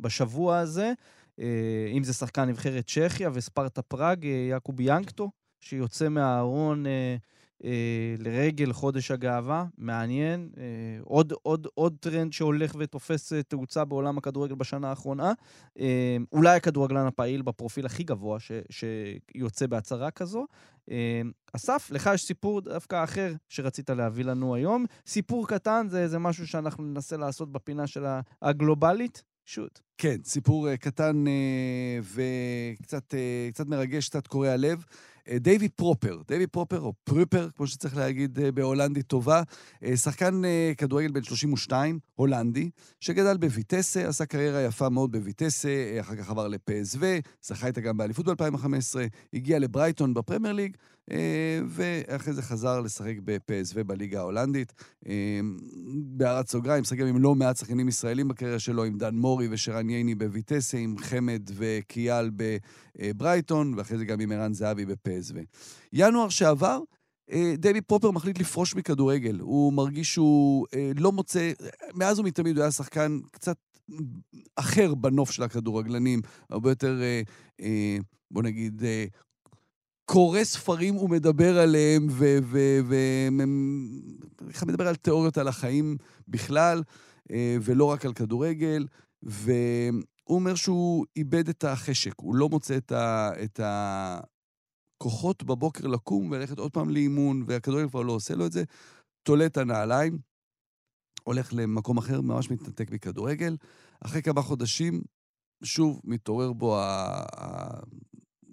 בשבוע 0.00 0.58
הזה. 0.58 0.92
אה, 1.40 1.92
אם 1.96 2.04
זה 2.04 2.12
שחקן 2.12 2.48
נבחרת 2.48 2.86
צ'כיה 2.86 3.30
וספרטה 3.32 3.82
פראג, 3.82 4.26
אה, 4.26 4.30
יאקוב 4.30 4.80
ינקטו, 4.80 5.30
שיוצא 5.60 6.08
מהארון 6.08 6.84
לרגל 8.18 8.72
חודש 8.72 9.10
הגאווה, 9.10 9.66
מעניין. 9.78 10.48
אה, 10.56 10.62
עוד, 11.04 11.32
עוד, 11.42 11.66
עוד 11.74 11.96
טרנד 12.00 12.32
שהולך 12.32 12.74
ותופס 12.78 13.32
אה, 13.32 13.42
תאוצה 13.42 13.84
בעולם 13.84 14.18
הכדורגל 14.18 14.54
בשנה 14.54 14.88
האחרונה. 14.88 15.32
אה, 15.78 16.16
אולי 16.32 16.56
הכדורגלן 16.56 17.06
הפעיל 17.06 17.42
בפרופיל 17.42 17.86
הכי 17.86 18.02
גבוה 18.02 18.40
ש, 18.40 18.52
שיוצא 18.70 19.66
בהצהרה 19.66 20.10
כזו. 20.10 20.46
אה, 20.90 21.22
אסף, 21.52 21.90
לך 21.90 22.10
יש 22.14 22.22
סיפור 22.22 22.60
דווקא 22.60 23.04
אחר 23.04 23.32
שרצית 23.48 23.90
להביא 23.90 24.24
לנו 24.24 24.54
היום. 24.54 24.84
סיפור 25.06 25.48
קטן, 25.48 25.86
זה, 25.90 26.08
זה 26.08 26.18
משהו 26.18 26.46
שאנחנו 26.46 26.84
ננסה 26.84 27.16
לעשות 27.16 27.52
בפינה 27.52 27.86
של 27.86 28.04
הגלובלית. 28.42 29.22
shoot. 29.46 29.80
כן, 29.98 30.16
סיפור 30.24 30.68
אה, 30.68 30.76
קטן 30.76 31.24
אה, 31.26 31.98
וקצת 32.02 33.14
אה, 33.14 33.48
קצת 33.52 33.66
מרגש, 33.66 34.08
קצת 34.08 34.26
קורע 34.26 34.56
לב. 34.56 34.84
אה, 35.28 35.38
דייוויד 35.38 35.70
פרופר, 35.76 36.20
דייוויד 36.28 36.48
פרופר, 36.48 36.80
או 36.80 36.92
פרופר, 37.04 37.48
כמו 37.56 37.66
שצריך 37.66 37.96
להגיד 37.96 38.38
אה, 38.40 38.52
בהולנדית 38.52 39.06
טובה, 39.06 39.42
אה, 39.84 39.96
שחקן 39.96 40.42
כדורגל 40.78 41.12
בן 41.12 41.22
32, 41.22 41.98
הולנדי, 42.14 42.70
שגדל 43.00 43.36
בויטסה, 43.36 44.08
עשה 44.08 44.26
קריירה 44.26 44.62
יפה 44.62 44.88
מאוד 44.88 45.12
בויטסה, 45.12 45.96
אחר 46.00 46.16
כך 46.16 46.30
עבר 46.30 46.48
לפסו, 46.48 46.98
זכה 47.42 47.66
איתה 47.66 47.80
גם 47.80 47.96
באליפות 47.96 48.26
ב-2015, 48.26 48.98
הגיע 49.34 49.58
לברייטון 49.58 50.14
בפרמייר 50.14 50.54
ליג, 50.54 50.76
ואחרי 51.68 52.32
זה 52.32 52.42
חזר 52.42 52.80
לשחק 52.80 53.14
בפסו 53.24 53.84
בליגה 53.84 54.18
ההולנדית. 54.18 54.72
אה, 55.08 55.40
בהערת 56.04 56.48
סוגריים, 56.48 56.84
שחק 56.84 56.98
גם 56.98 57.06
עם 57.06 57.18
לא 57.18 57.34
מעט 57.34 57.56
שחקנים 57.56 57.88
ישראלים 57.88 58.28
בקריירה 58.28 58.58
שלו, 58.58 58.84
עם 58.84 58.98
דן 58.98 59.14
מורי 59.14 59.48
ושרן 59.50 59.90
ייני 59.90 60.14
בויטסה, 60.14 60.78
עם 60.78 60.98
חמד 60.98 61.50
וקיאל 61.54 62.30
בברייטון, 62.98 63.74
ואחרי 63.76 63.98
זה 63.98 64.04
גם 64.04 64.20
עם 64.20 64.32
ערן 64.32 64.52
זהבי 64.52 64.86
בפסו. 64.86 65.34
ינואר 65.92 66.28
שעבר, 66.28 66.80
אה, 67.32 67.54
דייוויד 67.58 67.84
פרופר 67.86 68.10
מחליט 68.10 68.38
לפרוש 68.38 68.74
מכדורגל. 68.74 69.38
הוא 69.40 69.72
מרגיש 69.72 70.12
שהוא 70.12 70.66
אה, 70.74 70.92
לא 70.96 71.12
מוצא, 71.12 71.52
מאז 71.94 72.18
ומתמיד 72.18 72.56
הוא 72.56 72.62
היה 72.62 72.70
שחקן 72.72 73.18
קצת 73.30 73.56
אחר 74.56 74.94
בנוף 74.94 75.30
של 75.30 75.42
הכדורגלנים, 75.42 76.20
הרבה 76.50 76.70
יותר, 76.70 77.00
אה, 77.02 77.22
אה, 77.60 77.96
בוא 78.30 78.42
נגיד, 78.42 78.84
אה, 78.84 79.04
קורא 80.04 80.44
ספרים 80.44 80.96
ומדבר 80.96 81.58
עליהם, 81.58 82.06
ו... 82.10 82.38
ו, 82.42 82.78
ו 82.84 82.94
איך 84.48 84.62
מדבר 84.64 84.88
על 84.88 84.96
תיאוריות 84.96 85.38
על 85.38 85.48
החיים 85.48 85.96
בכלל, 86.28 86.82
אה, 87.30 87.56
ולא 87.62 87.84
רק 87.84 88.04
על 88.04 88.12
כדורגל, 88.12 88.86
והוא 89.22 90.02
אומר 90.28 90.54
שהוא 90.54 91.06
איבד 91.16 91.48
את 91.48 91.64
החשק, 91.64 92.12
הוא 92.16 92.34
לא 92.34 92.48
מוצא 92.48 92.76
את, 92.76 92.92
ה, 92.92 93.30
את 93.44 93.60
הכוחות 95.00 95.42
בבוקר 95.42 95.86
לקום 95.86 96.30
וללכת 96.30 96.58
עוד 96.58 96.72
פעם 96.72 96.90
לאימון, 96.90 97.42
והכדורגל 97.46 97.88
כבר 97.88 98.02
לא 98.02 98.12
עושה 98.12 98.34
לו 98.34 98.46
את 98.46 98.52
זה, 98.52 98.64
תולה 99.22 99.46
את 99.46 99.56
הנעליים, 99.56 100.18
הולך 101.24 101.50
למקום 101.52 101.98
אחר, 101.98 102.20
ממש 102.20 102.50
מתנתק 102.50 102.90
מכדורגל. 102.90 103.56
אחרי 104.00 104.22
כמה 104.22 104.42
חודשים, 104.42 105.02
שוב 105.64 106.00
מתעורר 106.04 106.52
בו 106.52 106.78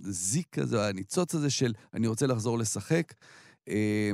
הזיק 0.05 0.59
הזה, 0.59 0.87
הניצוץ 0.87 1.35
הזה 1.35 1.49
של 1.49 1.73
אני 1.93 2.07
רוצה 2.07 2.27
לחזור 2.27 2.57
לשחק. 2.57 3.13
אה, 3.67 4.11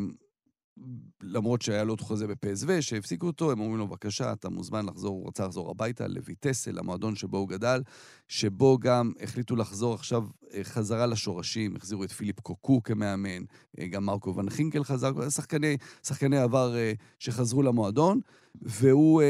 למרות 1.22 1.62
שהיה 1.62 1.84
לו 1.84 1.92
עוד 1.94 2.02
חוזה 2.02 2.28
בפסו, 2.28 2.68
שהפסיקו 2.82 3.28
אותו, 3.28 3.52
הם 3.52 3.60
אומרים 3.60 3.78
לו, 3.78 3.88
בבקשה, 3.88 4.34
אתה 4.34 4.50
מוזמן 4.50 4.86
לחזור, 4.86 5.12
הוא 5.12 5.28
רצה 5.28 5.46
לחזור 5.46 5.72
הביתה, 5.72 6.08
לויטסל, 6.08 6.72
למועדון 6.72 7.16
שבו 7.16 7.38
הוא 7.38 7.50
גדל, 7.50 7.82
שבו 8.28 8.78
גם 8.80 9.12
החליטו 9.22 9.56
לחזור 9.56 9.94
עכשיו 9.94 10.24
אה, 10.54 10.64
חזרה 10.64 11.06
לשורשים, 11.06 11.76
החזירו 11.76 12.04
את 12.04 12.12
פיליפ 12.12 12.40
קוקו 12.40 12.84
כמאמן, 12.84 13.44
אה, 13.80 13.88
גם 13.88 14.06
מרקו 14.06 14.36
ון 14.36 14.50
חינקל 14.50 14.84
חזר, 14.84 15.30
שחקני, 15.30 15.78
שחקני 16.04 16.38
עבר 16.38 16.76
שחזרו 17.20 17.64
למועדון, 17.64 18.20
והוא 18.62 19.22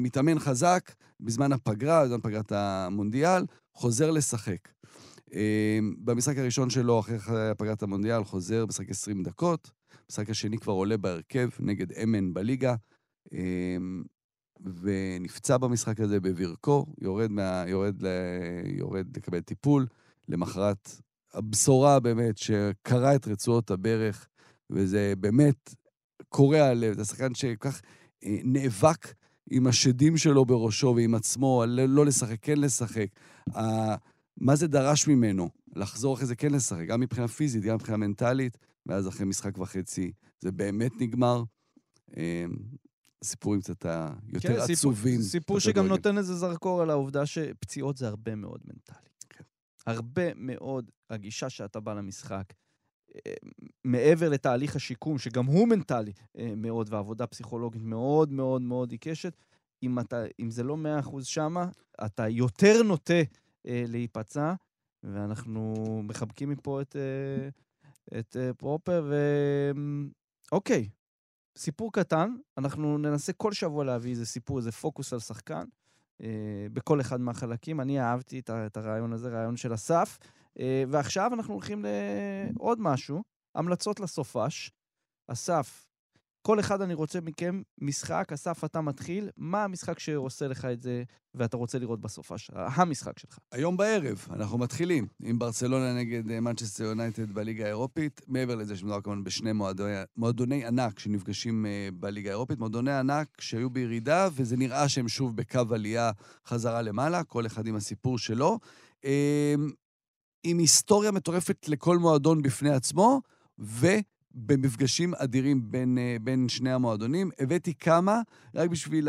מתאמן 0.00 0.38
חזק 0.38 0.92
בזמן 1.20 1.52
הפגרה, 1.52 2.04
בזמן 2.04 2.20
פגרת 2.22 2.52
המונדיאל, 2.52 3.44
חוזר 3.74 4.10
לשחק. 4.10 4.68
במשחק 5.98 6.38
הראשון 6.38 6.70
שלו, 6.70 7.00
אחרי 7.00 7.16
פגרת 7.58 7.82
המונדיאל, 7.82 8.24
חוזר, 8.24 8.66
משחק 8.66 8.90
20 8.90 9.22
דקות. 9.22 9.70
המשחק 10.04 10.30
השני 10.30 10.58
כבר 10.58 10.72
עולה 10.72 10.96
בהרכב 10.96 11.48
נגד 11.58 11.92
אמן 11.92 12.34
בליגה, 12.34 12.74
אמ, 13.32 14.02
ונפצע 14.80 15.56
במשחק 15.56 16.00
הזה 16.00 16.20
בברכו, 16.20 16.86
יורד, 17.00 17.30
מה, 17.30 17.64
יורד, 17.66 18.02
ל, 18.02 18.06
יורד 18.64 19.16
לקבל 19.16 19.40
טיפול. 19.40 19.86
למחרת, 20.28 20.90
הבשורה 21.34 22.00
באמת 22.00 22.38
שקרע 22.38 23.14
את 23.14 23.28
רצועות 23.28 23.70
הברך, 23.70 24.28
וזה 24.70 25.12
באמת 25.20 25.74
קורע 26.28 26.62
הלב. 26.62 26.96
זה 26.96 27.04
שחקן 27.04 27.34
שכל 27.34 27.68
אה, 28.24 28.38
נאבק 28.44 29.14
עם 29.50 29.66
השדים 29.66 30.16
שלו 30.16 30.44
בראשו 30.44 30.92
ועם 30.96 31.14
עצמו, 31.14 31.62
על 31.62 31.80
לא 31.86 32.06
לשחק, 32.06 32.36
כן 32.42 32.58
לשחק. 32.58 33.06
מה 34.36 34.56
זה 34.56 34.66
דרש 34.66 35.08
ממנו? 35.08 35.50
לחזור 35.76 36.14
אחרי 36.14 36.26
זה 36.26 36.36
כן 36.36 36.52
לשחק, 36.52 36.86
גם 36.86 37.00
מבחינה 37.00 37.28
פיזית, 37.28 37.62
גם 37.62 37.74
מבחינה 37.74 37.96
מנטלית. 37.96 38.58
ואז 38.86 39.08
אחרי 39.08 39.26
משחק 39.26 39.58
וחצי 39.58 40.12
זה 40.40 40.52
באמת 40.52 40.92
נגמר. 41.00 41.42
אמ, 42.16 42.56
סיפורים 43.24 43.60
קצת 43.60 43.86
יותר 44.28 44.66
כן, 44.66 44.72
עצובים. 44.72 45.22
סיפור, 45.22 45.30
סיפור 45.30 45.58
שגם 45.58 45.86
נותן 45.86 46.18
איזה 46.18 46.34
זרקור 46.34 46.82
על 46.82 46.90
העובדה 46.90 47.26
שפציעות 47.26 47.96
זה 47.96 48.08
הרבה 48.08 48.34
מאוד 48.34 48.60
מנטלי. 48.64 49.08
כן. 49.28 49.44
הרבה 49.86 50.34
מאוד 50.34 50.90
הגישה 51.10 51.50
שאתה 51.50 51.80
בא 51.80 51.94
למשחק, 51.94 52.52
אה, 53.16 53.32
מעבר 53.84 54.28
לתהליך 54.28 54.76
השיקום, 54.76 55.18
שגם 55.18 55.46
הוא 55.46 55.68
מנטלי 55.68 56.12
אה, 56.38 56.52
מאוד, 56.56 56.92
ועבודה 56.92 57.26
פסיכולוגית 57.26 57.82
מאוד 57.82 58.32
מאוד 58.32 58.62
מאוד 58.62 58.90
עיקשת, 58.90 59.36
אם, 59.82 59.98
אתה, 59.98 60.24
אם 60.40 60.50
זה 60.50 60.62
לא 60.62 60.76
מאה 60.76 60.98
אחוז 60.98 61.26
שמה, 61.26 61.68
אתה 62.04 62.28
יותר 62.28 62.82
נוטה 62.82 63.22
להיפצע, 63.66 64.54
ואנחנו 65.02 65.74
מחבקים 66.04 66.50
מפה 66.50 66.80
את, 66.80 66.96
אה, 66.96 67.48
את 68.18 68.36
uh, 68.36 68.54
פרופר, 68.54 69.06
ו... 69.10 69.14
אוקיי, 70.52 70.88
סיפור 71.58 71.92
קטן, 71.92 72.36
אנחנו 72.58 72.98
ננסה 72.98 73.32
כל 73.32 73.52
שבוע 73.52 73.84
להביא 73.84 74.10
איזה 74.10 74.26
סיפור, 74.26 74.58
איזה 74.58 74.72
פוקוס 74.72 75.12
על 75.12 75.18
שחקן, 75.18 75.64
בכל 76.72 77.00
אחד 77.00 77.20
מהחלקים. 77.20 77.80
אני 77.80 78.00
אהבתי 78.00 78.38
את, 78.38 78.50
את 78.50 78.76
הרעיון 78.76 79.12
הזה, 79.12 79.28
רעיון 79.28 79.56
של 79.56 79.74
אסף. 79.74 80.18
ועכשיו 80.88 81.34
אנחנו 81.34 81.54
הולכים 81.54 81.84
לעוד 82.56 82.80
משהו, 82.80 83.22
המלצות 83.54 84.00
לסופש. 84.00 84.70
אסף, 85.28 85.86
כל 86.46 86.60
אחד 86.60 86.82
אני 86.82 86.94
רוצה 86.94 87.20
מכם 87.20 87.62
משחק, 87.80 88.30
אסף, 88.34 88.64
אתה 88.64 88.80
מתחיל, 88.80 89.28
מה 89.36 89.64
המשחק 89.64 89.98
שעושה 89.98 90.48
לך 90.48 90.64
את 90.64 90.80
זה 90.80 91.02
ואתה 91.34 91.56
רוצה 91.56 91.78
לראות 91.78 92.00
בסוף, 92.00 92.32
המשחק 92.52 93.18
שלך? 93.18 93.38
היום 93.52 93.76
בערב 93.76 94.26
אנחנו 94.30 94.58
מתחילים 94.58 95.06
עם 95.22 95.38
ברצלונה 95.38 95.94
נגד 95.94 96.40
מנצ'סטר 96.40 96.84
יונייטד 96.84 97.32
בליגה 97.32 97.64
האירופית. 97.64 98.20
מעבר 98.26 98.54
לזה 98.54 98.76
שמדובר 98.76 99.00
כמובן 99.00 99.24
בשני 99.24 99.52
מועדוני, 99.52 99.92
מועדוני 100.16 100.64
ענק 100.64 100.98
שנפגשים 100.98 101.66
אה, 101.66 101.88
בליגה 101.94 102.30
האירופית, 102.30 102.58
מועדוני 102.58 102.92
ענק 102.92 103.40
שהיו 103.40 103.70
בירידה, 103.70 104.28
וזה 104.32 104.56
נראה 104.56 104.88
שהם 104.88 105.08
שוב 105.08 105.36
בקו 105.36 105.60
עלייה 105.70 106.10
חזרה 106.46 106.82
למעלה, 106.82 107.24
כל 107.24 107.46
אחד 107.46 107.66
עם 107.66 107.76
הסיפור 107.76 108.18
שלו. 108.18 108.58
אה, 109.04 109.54
עם 110.44 110.58
היסטוריה 110.58 111.10
מטורפת 111.10 111.68
לכל 111.68 111.98
מועדון 111.98 112.42
בפני 112.42 112.70
עצמו, 112.70 113.20
ו... 113.58 113.86
במפגשים 114.34 115.14
אדירים 115.14 115.70
בין, 115.70 115.98
אה, 115.98 116.16
בין 116.20 116.48
שני 116.48 116.72
המועדונים. 116.72 117.30
הבאתי 117.38 117.74
כמה, 117.74 118.20
רק 118.54 118.70
בשביל 118.70 119.08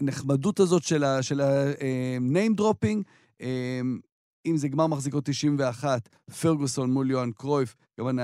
הנחמדות 0.00 0.60
הזאת 0.60 0.82
של 0.82 1.40
ה-name 1.40 2.60
dropping. 2.60 3.02
אה, 4.46 4.50
אם 4.50 4.56
זה 4.56 4.68
גמר 4.68 4.86
מחזיקות 4.86 5.24
91, 5.24 6.08
פרגוסון 6.40 6.92
מול 6.92 7.10
יוהאן 7.10 7.30
קרויף, 7.32 7.76
כמובן 7.96 8.16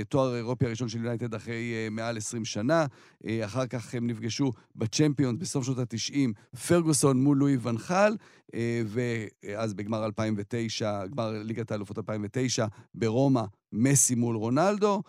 התואר 0.00 0.32
האירופי 0.32 0.66
הראשון 0.66 0.88
של 0.88 0.98
יונייטד 0.98 1.34
אחרי 1.34 1.74
אה, 1.74 1.90
מעל 1.90 2.16
20 2.16 2.44
שנה. 2.44 2.86
אה, 3.26 3.44
אחר 3.44 3.66
כך 3.66 3.94
הם 3.94 4.06
נפגשו 4.06 4.52
בצ'מפיונס 4.76 5.40
בסוף 5.40 5.64
שנות 5.64 5.78
ה-90, 5.78 6.58
פרגוסון 6.68 7.22
מול 7.22 7.36
לואי 7.36 7.56
ונחל, 7.56 8.16
אה, 8.54 8.82
ואז 8.86 9.74
בגמר 9.74 10.04
2009, 10.04 11.06
גמר 11.06 11.42
ליגת 11.42 11.70
האלופות 11.70 11.98
2009, 11.98 12.66
ברומא, 12.94 13.42
מסי 13.72 14.14
מול 14.14 14.36
רונלדו. 14.36 15.02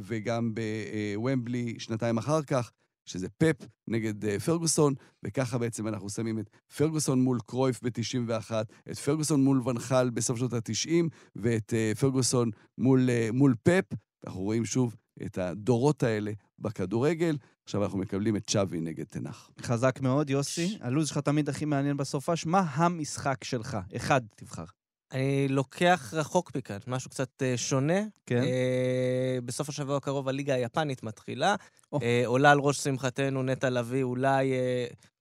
וגם 0.00 0.52
בוומבלי 0.54 1.74
שנתיים 1.78 2.18
אחר 2.18 2.42
כך, 2.42 2.70
שזה 3.10 3.28
פפ 3.28 3.66
נגד 3.88 4.24
uh, 4.24 4.40
פרגוסון, 4.40 4.94
וככה 5.22 5.58
בעצם 5.58 5.88
אנחנו 5.88 6.10
שמים 6.10 6.38
את 6.38 6.50
פרגוסון 6.76 7.20
מול 7.20 7.38
קרויף 7.46 7.80
ב-91, 7.82 8.52
את 8.90 8.98
פרגוסון 8.98 9.44
מול 9.44 9.68
ונחל 9.68 10.10
בסוף 10.10 10.38
שנות 10.38 10.52
ה-90, 10.52 11.08
ואת 11.36 11.72
uh, 11.72 11.98
פרגוסון 11.98 12.50
מול, 12.78 13.08
uh, 13.08 13.32
מול 13.32 13.54
פפ. 13.62 13.84
אנחנו 14.26 14.40
רואים 14.40 14.64
שוב 14.64 14.96
את 15.26 15.38
הדורות 15.38 16.02
האלה 16.02 16.32
בכדורגל. 16.58 17.36
עכשיו 17.64 17.84
אנחנו 17.84 17.98
מקבלים 17.98 18.36
את 18.36 18.46
צ'אבי 18.46 18.80
נגד 18.80 19.04
תנח. 19.04 19.50
חזק 19.62 20.00
מאוד, 20.02 20.30
יוסי. 20.30 20.78
הלו"ז 20.80 21.08
שלך 21.08 21.18
תמיד 21.18 21.48
הכי 21.48 21.64
מעניין 21.64 21.96
בסופש. 21.96 22.46
מה 22.46 22.60
המשחק 22.60 23.44
שלך? 23.44 23.78
אחד, 23.96 24.20
תבחר. 24.36 24.64
אני 25.12 25.48
לוקח 25.48 26.14
רחוק 26.16 26.56
מכאן, 26.56 26.78
משהו 26.86 27.10
קצת 27.10 27.42
uh, 27.42 27.58
שונה. 27.58 28.00
כן. 28.26 28.42
Uh, 28.42 29.40
בסוף 29.44 29.68
השבוע 29.68 29.96
הקרוב 29.96 30.28
הליגה 30.28 30.54
היפנית 30.54 31.02
מתחילה. 31.02 31.54
Oh. 31.94 31.98
Uh, 31.98 32.02
עולה 32.26 32.50
על 32.50 32.58
ראש 32.58 32.78
שמחתנו 32.78 33.42
נטע 33.42 33.70
לביא, 33.70 34.02
אולי 34.02 34.52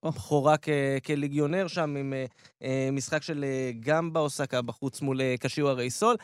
oh. 0.06 0.08
בכורה 0.08 0.56
כליגיונר 1.06 1.68
שם, 1.68 1.96
עם 1.96 2.14
uh, 2.14 2.64
uh, 2.64 2.66
משחק 2.92 3.24
של 3.24 3.46
uh, 3.46 3.86
גמבה 3.86 4.20
אוסקה 4.20 4.62
בחוץ 4.62 5.02
מול 5.02 5.22
קשיו 5.40 5.70
הרייסול. 5.70 6.16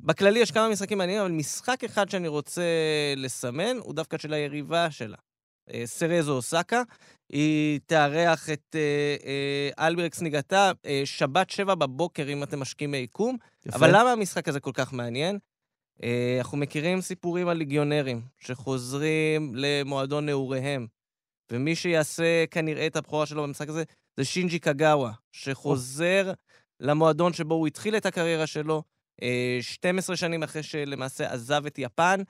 בכללי 0.00 0.38
יש 0.38 0.50
כמה 0.50 0.68
משחקים 0.68 0.98
מעניינים, 0.98 1.24
אבל 1.24 1.32
משחק 1.32 1.84
אחד 1.84 2.10
שאני 2.10 2.28
רוצה 2.28 2.62
לסמן 3.16 3.76
הוא 3.80 3.94
דווקא 3.94 4.18
של 4.18 4.32
היריבה 4.32 4.90
שלה. 4.90 5.16
Uh, 5.70 5.72
סרזו 5.84 6.36
אוסקה. 6.36 6.82
היא 7.28 7.80
תארח 7.86 8.50
את 8.50 8.76
אה, 8.76 9.16
אה, 9.26 9.86
אלברקס 9.86 10.22
ניגתה 10.22 10.72
אה, 10.86 11.02
שבת 11.04 11.50
שבע 11.50 11.74
בבוקר, 11.74 12.28
אם 12.28 12.42
אתם 12.42 12.60
משקיעים 12.60 12.90
מיקום. 12.90 13.36
יפה. 13.66 13.76
אבל 13.76 13.88
למה 13.90 14.12
המשחק 14.12 14.48
הזה 14.48 14.60
כל 14.60 14.70
כך 14.74 14.92
מעניין? 14.92 15.38
אה, 16.02 16.36
אנחנו 16.38 16.58
מכירים 16.58 17.00
סיפורים 17.00 17.48
על 17.48 17.56
ליגיונרים 17.56 18.20
שחוזרים 18.38 19.52
למועדון 19.54 20.26
נעוריהם, 20.26 20.86
ומי 21.52 21.76
שיעשה 21.76 22.44
כנראה 22.50 22.86
את 22.86 22.96
הבכורה 22.96 23.26
שלו 23.26 23.42
במשחק 23.42 23.68
הזה 23.68 23.82
זה 24.16 24.24
שינג'י 24.24 24.58
קגאווה, 24.58 25.12
שחוזר 25.32 26.32
למועדון 26.80 27.32
שבו 27.32 27.54
הוא 27.54 27.66
התחיל 27.66 27.96
את 27.96 28.06
הקריירה 28.06 28.46
שלו, 28.46 28.82
אה, 29.22 29.58
12 29.60 30.16
שנים 30.16 30.42
אחרי 30.42 30.62
שלמעשה 30.62 31.32
עזב 31.32 31.66
את 31.66 31.78
יפן. 31.78 32.20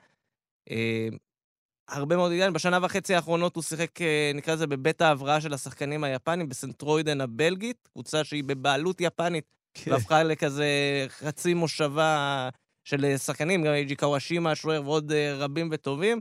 אה, 1.89 1.97
הרבה 1.97 2.15
מאוד 2.15 2.31
עניין. 2.31 2.53
בשנה 2.53 2.79
וחצי 2.81 3.15
האחרונות 3.15 3.55
הוא 3.55 3.63
שיחק, 3.63 4.01
אה, 4.01 4.31
נקרא 4.35 4.53
לזה, 4.53 4.67
בבית 4.67 5.01
ההבראה 5.01 5.41
של 5.41 5.53
השחקנים 5.53 6.03
היפנים, 6.03 6.49
בסנטרוידן 6.49 7.21
הבלגית, 7.21 7.89
קבוצה 7.93 8.23
שהיא 8.23 8.43
בבעלות 8.43 9.01
יפנית, 9.01 9.45
כן. 9.73 9.91
והפכה 9.91 10.23
לכזה 10.23 10.65
חצי 11.09 11.53
מושבה 11.53 12.49
של 12.83 13.17
שחקנים, 13.17 13.63
גם 13.63 13.73
איג'י 13.73 13.95
קוואשימה, 13.95 14.55
שוער 14.55 14.81
ועוד 14.83 15.11
אה, 15.11 15.33
רבים 15.35 15.69
וטובים. 15.71 16.19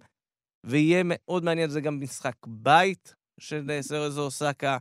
ויהיה 0.66 1.02
מאוד 1.04 1.44
מעניין, 1.44 1.70
זה 1.70 1.80
גם 1.80 2.00
משחק 2.00 2.36
בית 2.46 3.14
של 3.40 3.78
סרזו 3.80 4.22
אוסקה. 4.22 4.78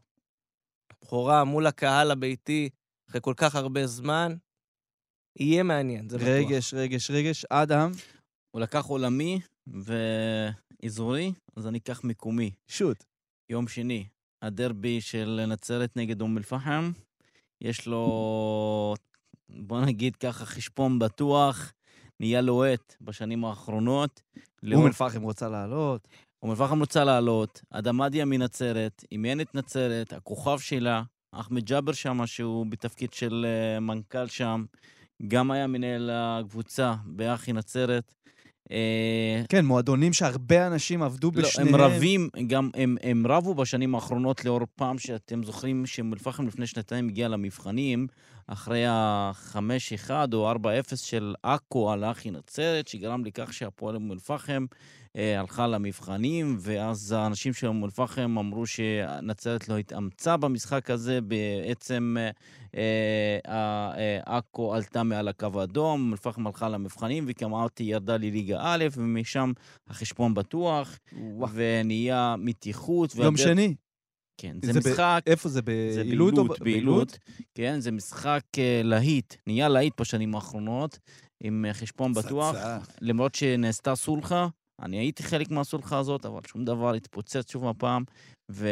בכורה 1.03 1.43
מול 1.43 1.67
הקהל 1.67 2.11
הביתי, 2.11 2.69
אחרי 3.09 3.21
כל 3.21 3.33
כך 3.37 3.55
הרבה 3.55 3.87
זמן, 3.87 4.35
יהיה 5.39 5.63
מעניין, 5.63 6.09
זה 6.09 6.17
בטוח. 6.17 6.29
רגש, 6.29 6.73
רגש, 6.73 7.11
רגש. 7.11 7.45
אדם, 7.45 7.91
הוא 8.51 8.61
לקח 8.61 8.85
עולמי 8.85 9.39
ואזורי, 10.83 11.33
אז 11.55 11.67
אני 11.67 11.77
אקח 11.77 12.03
מקומי. 12.03 12.51
שוט. 12.67 13.03
יום 13.49 13.67
שני, 13.67 14.07
הדרבי 14.41 15.01
של 15.01 15.45
נצרת 15.47 15.97
נגד 15.97 16.21
אום 16.21 16.37
אל-פחם. 16.37 16.91
יש 17.61 17.87
לו, 17.87 18.95
בוא 19.49 19.81
נגיד 19.81 20.15
ככה, 20.15 20.45
חשבון 20.45 20.99
בטוח, 20.99 21.73
נהיה 22.19 22.41
לוהט 22.41 22.95
בשנים 23.01 23.45
האחרונות. 23.45 24.21
אום 24.73 24.87
אל-פחם 24.87 25.21
רוצה 25.21 25.49
לעלות. 25.49 26.07
אום 26.43 26.51
אל-פחם 26.51 26.79
רוצה 26.79 27.03
לעלות, 27.03 27.61
אדמדיה 27.69 28.25
מנצרת, 28.25 29.05
אימן 29.11 29.41
את 29.41 29.55
נצרת, 29.55 30.13
הכוכב 30.13 30.59
שלה, 30.59 31.03
אחמד 31.31 31.63
ג'אבר 31.63 31.93
שם, 31.93 32.25
שהוא 32.25 32.65
בתפקיד 32.65 33.13
של 33.13 33.45
אה, 33.45 33.79
מנכ"ל 33.79 34.27
שם, 34.27 34.65
גם 35.27 35.51
היה 35.51 35.67
מנהל 35.67 36.09
הקבוצה 36.13 36.95
באחי 37.05 37.53
נצרת. 37.53 38.13
אה, 38.71 39.41
כן, 39.49 39.65
מועדונים 39.65 40.13
שהרבה 40.13 40.67
אנשים 40.67 41.03
עבדו 41.03 41.31
לא, 41.35 41.41
בשניהם. 41.41 41.75
הם 41.75 41.81
רבים, 41.81 42.29
גם 42.47 42.69
הם, 42.73 42.97
הם 43.03 43.27
רבו 43.27 43.55
בשנים 43.55 43.95
האחרונות 43.95 44.45
לאור 44.45 44.61
פעם 44.75 44.97
שאתם 44.97 45.43
זוכרים 45.43 45.85
שאום 45.85 46.13
אל-פחם 46.13 46.47
לפני 46.47 46.67
שנתיים 46.67 47.07
הגיע 47.07 47.27
למבחנים 47.27 48.07
אחרי 48.47 48.85
ה-5-1 48.85 50.09
או 50.33 50.51
4-0 50.51 50.55
של 50.95 51.35
עכו 51.43 51.91
על 51.91 52.03
אחי 52.03 52.31
נצרת, 52.31 52.87
שגרם 52.87 53.25
לכך 53.25 53.53
שהפועל 53.53 53.95
אום 53.95 54.11
אל-פחם 54.11 54.65
אה, 55.15 55.39
הלכה 55.39 55.67
למבחנים, 55.67 56.57
ואז 56.59 57.11
האנשים 57.11 57.53
של 57.53 57.67
אום 57.67 57.83
אל-פחם 57.83 58.37
אמרו 58.39 58.65
שנצרת 58.65 59.69
לא 59.69 59.77
התאמצה 59.77 60.37
במשחק 60.37 60.89
הזה, 60.89 61.19
בעצם 61.21 62.15
אה, 62.19 62.29
אה, 63.47 63.91
אה, 63.97 64.37
עכו 64.37 64.75
עלתה 64.75 65.03
מעל 65.03 65.27
הקו 65.27 65.59
האדום, 65.61 66.01
אום 66.01 66.11
אל-פחם 66.11 66.47
הלכה 66.47 66.69
למבחנים, 66.69 67.25
וכאמרתי 67.27 67.83
ירדה 67.83 68.17
לליגה 68.17 68.57
א', 68.61 68.85
ומשם 68.97 69.51
החשבון 69.87 70.33
בטוח. 70.33 70.99
ונהיה 71.53 72.35
מתיחות. 72.37 73.15
יום 73.15 73.23
והדרך- 73.33 73.37
שני. 73.47 73.75
כן, 74.37 74.57
זה 74.65 74.73
זה 74.73 74.79
ב- 74.79 74.87
משחק... 74.87 75.23
איפה 75.27 75.49
זה? 75.49 75.61
זה 75.93 76.03
בעילות, 76.03 76.33
ב- 76.33 76.63
בעילות. 76.63 77.17
כן, 77.55 77.79
זה 77.79 77.91
משחק 77.91 78.43
אה, 78.57 78.81
להיט, 78.83 79.35
נהיה 79.47 79.69
להיט 79.69 80.01
בשנים 80.01 80.35
האחרונות, 80.35 80.99
עם 81.43 81.65
אה, 81.67 81.73
חשבון 81.73 82.13
בטוח, 82.13 82.55
פצצה. 82.55 82.77
למרות 83.01 83.35
שנעשתה 83.35 83.95
סולחה. 83.95 84.47
אני 84.81 84.97
הייתי 84.97 85.23
חלק 85.23 85.51
מהסולחה 85.51 85.97
הזאת, 85.97 86.25
אבל 86.25 86.39
שום 86.47 86.65
דבר 86.65 86.93
התפוצץ 86.93 87.51
שוב 87.51 87.67
הפעם, 87.67 88.03
ובוא 88.49 88.67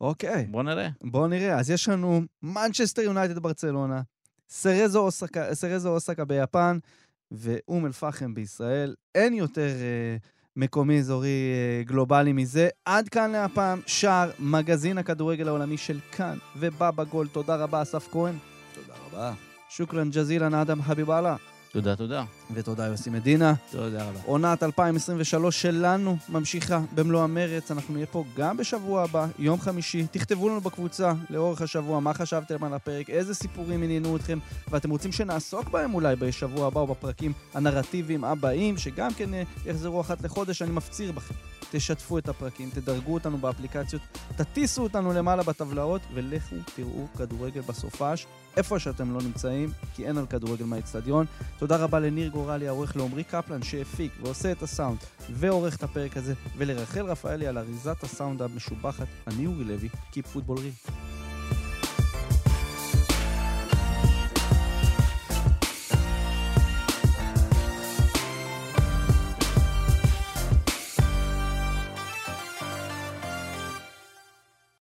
אוקיי. 0.00 0.46
נראה. 0.64 0.88
בואו 1.02 1.26
נראה. 1.26 1.58
אז 1.58 1.70
יש 1.70 1.88
לנו 1.88 2.20
מנצ'סטר 2.42 3.02
יונייטד 3.02 3.38
ברצלונה, 3.38 4.02
סרזו 4.48 5.00
אוסקה, 5.00 5.54
סרזו 5.54 5.94
אוסקה 5.94 6.24
ביפן 6.24 6.78
ואום 7.30 7.86
אל-פחם 7.86 8.34
בישראל. 8.34 8.94
אין 9.14 9.34
יותר 9.34 9.68
אה, 9.68 10.16
מקומי 10.56 10.98
אזורי 10.98 11.28
אה, 11.28 11.82
גלובלי 11.84 12.32
מזה. 12.32 12.68
עד 12.84 13.08
כאן 13.08 13.30
להפעם, 13.30 13.80
שער 13.86 14.30
מגזין 14.38 14.98
הכדורגל 14.98 15.48
העולמי 15.48 15.76
של 15.76 15.98
כאן 16.12 16.38
ובבא 16.56 17.04
גול. 17.04 17.28
תודה 17.28 17.56
רבה, 17.56 17.82
אסף 17.82 18.08
כהן. 18.12 18.34
תודה 18.74 18.94
רבה. 19.06 19.32
שוכרן 19.68 20.10
ג'זילן 20.10 20.54
אדם 20.54 20.82
חביבאללה. 20.82 21.36
תודה, 21.74 21.96
תודה. 21.96 22.24
ותודה 22.54 22.86
יוסי 22.86 23.10
מדינה. 23.10 23.54
תודה 23.70 24.04
רבה. 24.04 24.18
עונת 24.26 24.62
2023 24.62 25.62
שלנו 25.62 26.16
ממשיכה 26.28 26.80
במלוא 26.94 27.22
המרץ. 27.22 27.70
אנחנו 27.70 27.94
נהיה 27.94 28.06
פה 28.06 28.24
גם 28.36 28.56
בשבוע 28.56 29.02
הבא, 29.02 29.26
יום 29.38 29.60
חמישי. 29.60 30.06
תכתבו 30.10 30.48
לנו 30.48 30.60
בקבוצה 30.60 31.12
לאורך 31.30 31.62
השבוע 31.62 32.00
מה 32.00 32.14
חשבתם 32.14 32.64
על 32.64 32.74
הפרק, 32.74 33.10
איזה 33.10 33.34
סיפורים 33.34 33.82
עניינו 33.82 34.16
אתכם, 34.16 34.38
ואתם 34.70 34.90
רוצים 34.90 35.12
שנעסוק 35.12 35.68
בהם 35.68 35.94
אולי 35.94 36.16
בשבוע 36.16 36.66
הבא 36.66 36.80
או 36.80 36.86
בפרקים 36.86 37.32
הנרטיביים 37.54 38.24
הבאים, 38.24 38.78
שגם 38.78 39.14
כן 39.14 39.34
אה, 39.34 39.42
יחזרו 39.66 40.00
אחת 40.00 40.22
לחודש. 40.22 40.62
אני 40.62 40.72
מפציר 40.72 41.12
בכם, 41.12 41.34
תשתפו 41.70 42.18
את 42.18 42.28
הפרקים, 42.28 42.70
תדרגו 42.70 43.14
אותנו 43.14 43.38
באפליקציות, 43.38 44.02
תטיסו 44.36 44.82
אותנו 44.82 45.12
למעלה 45.12 45.42
בטבלאות, 45.42 46.02
ולכו 46.14 46.56
תראו 46.76 47.06
כדורגל 47.18 47.60
בסופש, 47.60 48.26
איפה 48.56 48.78
שאתם 48.78 49.14
לא 49.14 49.22
נמצאים, 49.22 49.72
כי 49.94 50.06
אין 50.06 50.18
על 50.18 50.26
כדורגל 50.26 50.64
מהאצטדיון. 50.64 51.26
תודה 51.58 51.76
רבה 51.76 51.98
לניר 52.00 52.28
גורלי, 52.28 52.68
העורך 52.68 52.96
לעמרי 52.96 53.24
קפלן, 53.24 53.62
שהפיק 53.62 54.12
ועושה 54.22 54.52
את 54.52 54.62
הסאונד 54.62 54.98
ועורך 55.30 55.76
את 55.76 55.82
הפרק 55.82 56.16
הזה, 56.16 56.34
ולרחל 56.56 57.06
רפאלי 57.06 57.46
על 57.46 57.58
אריזת 57.58 58.02
הסאונד 58.02 58.42
המשובחת. 58.42 59.06
אני 59.26 59.46
אורי 59.46 59.64
לוי, 59.64 59.88
Keep 60.12 60.36
Football 60.36 60.58
Real. 60.58 61.23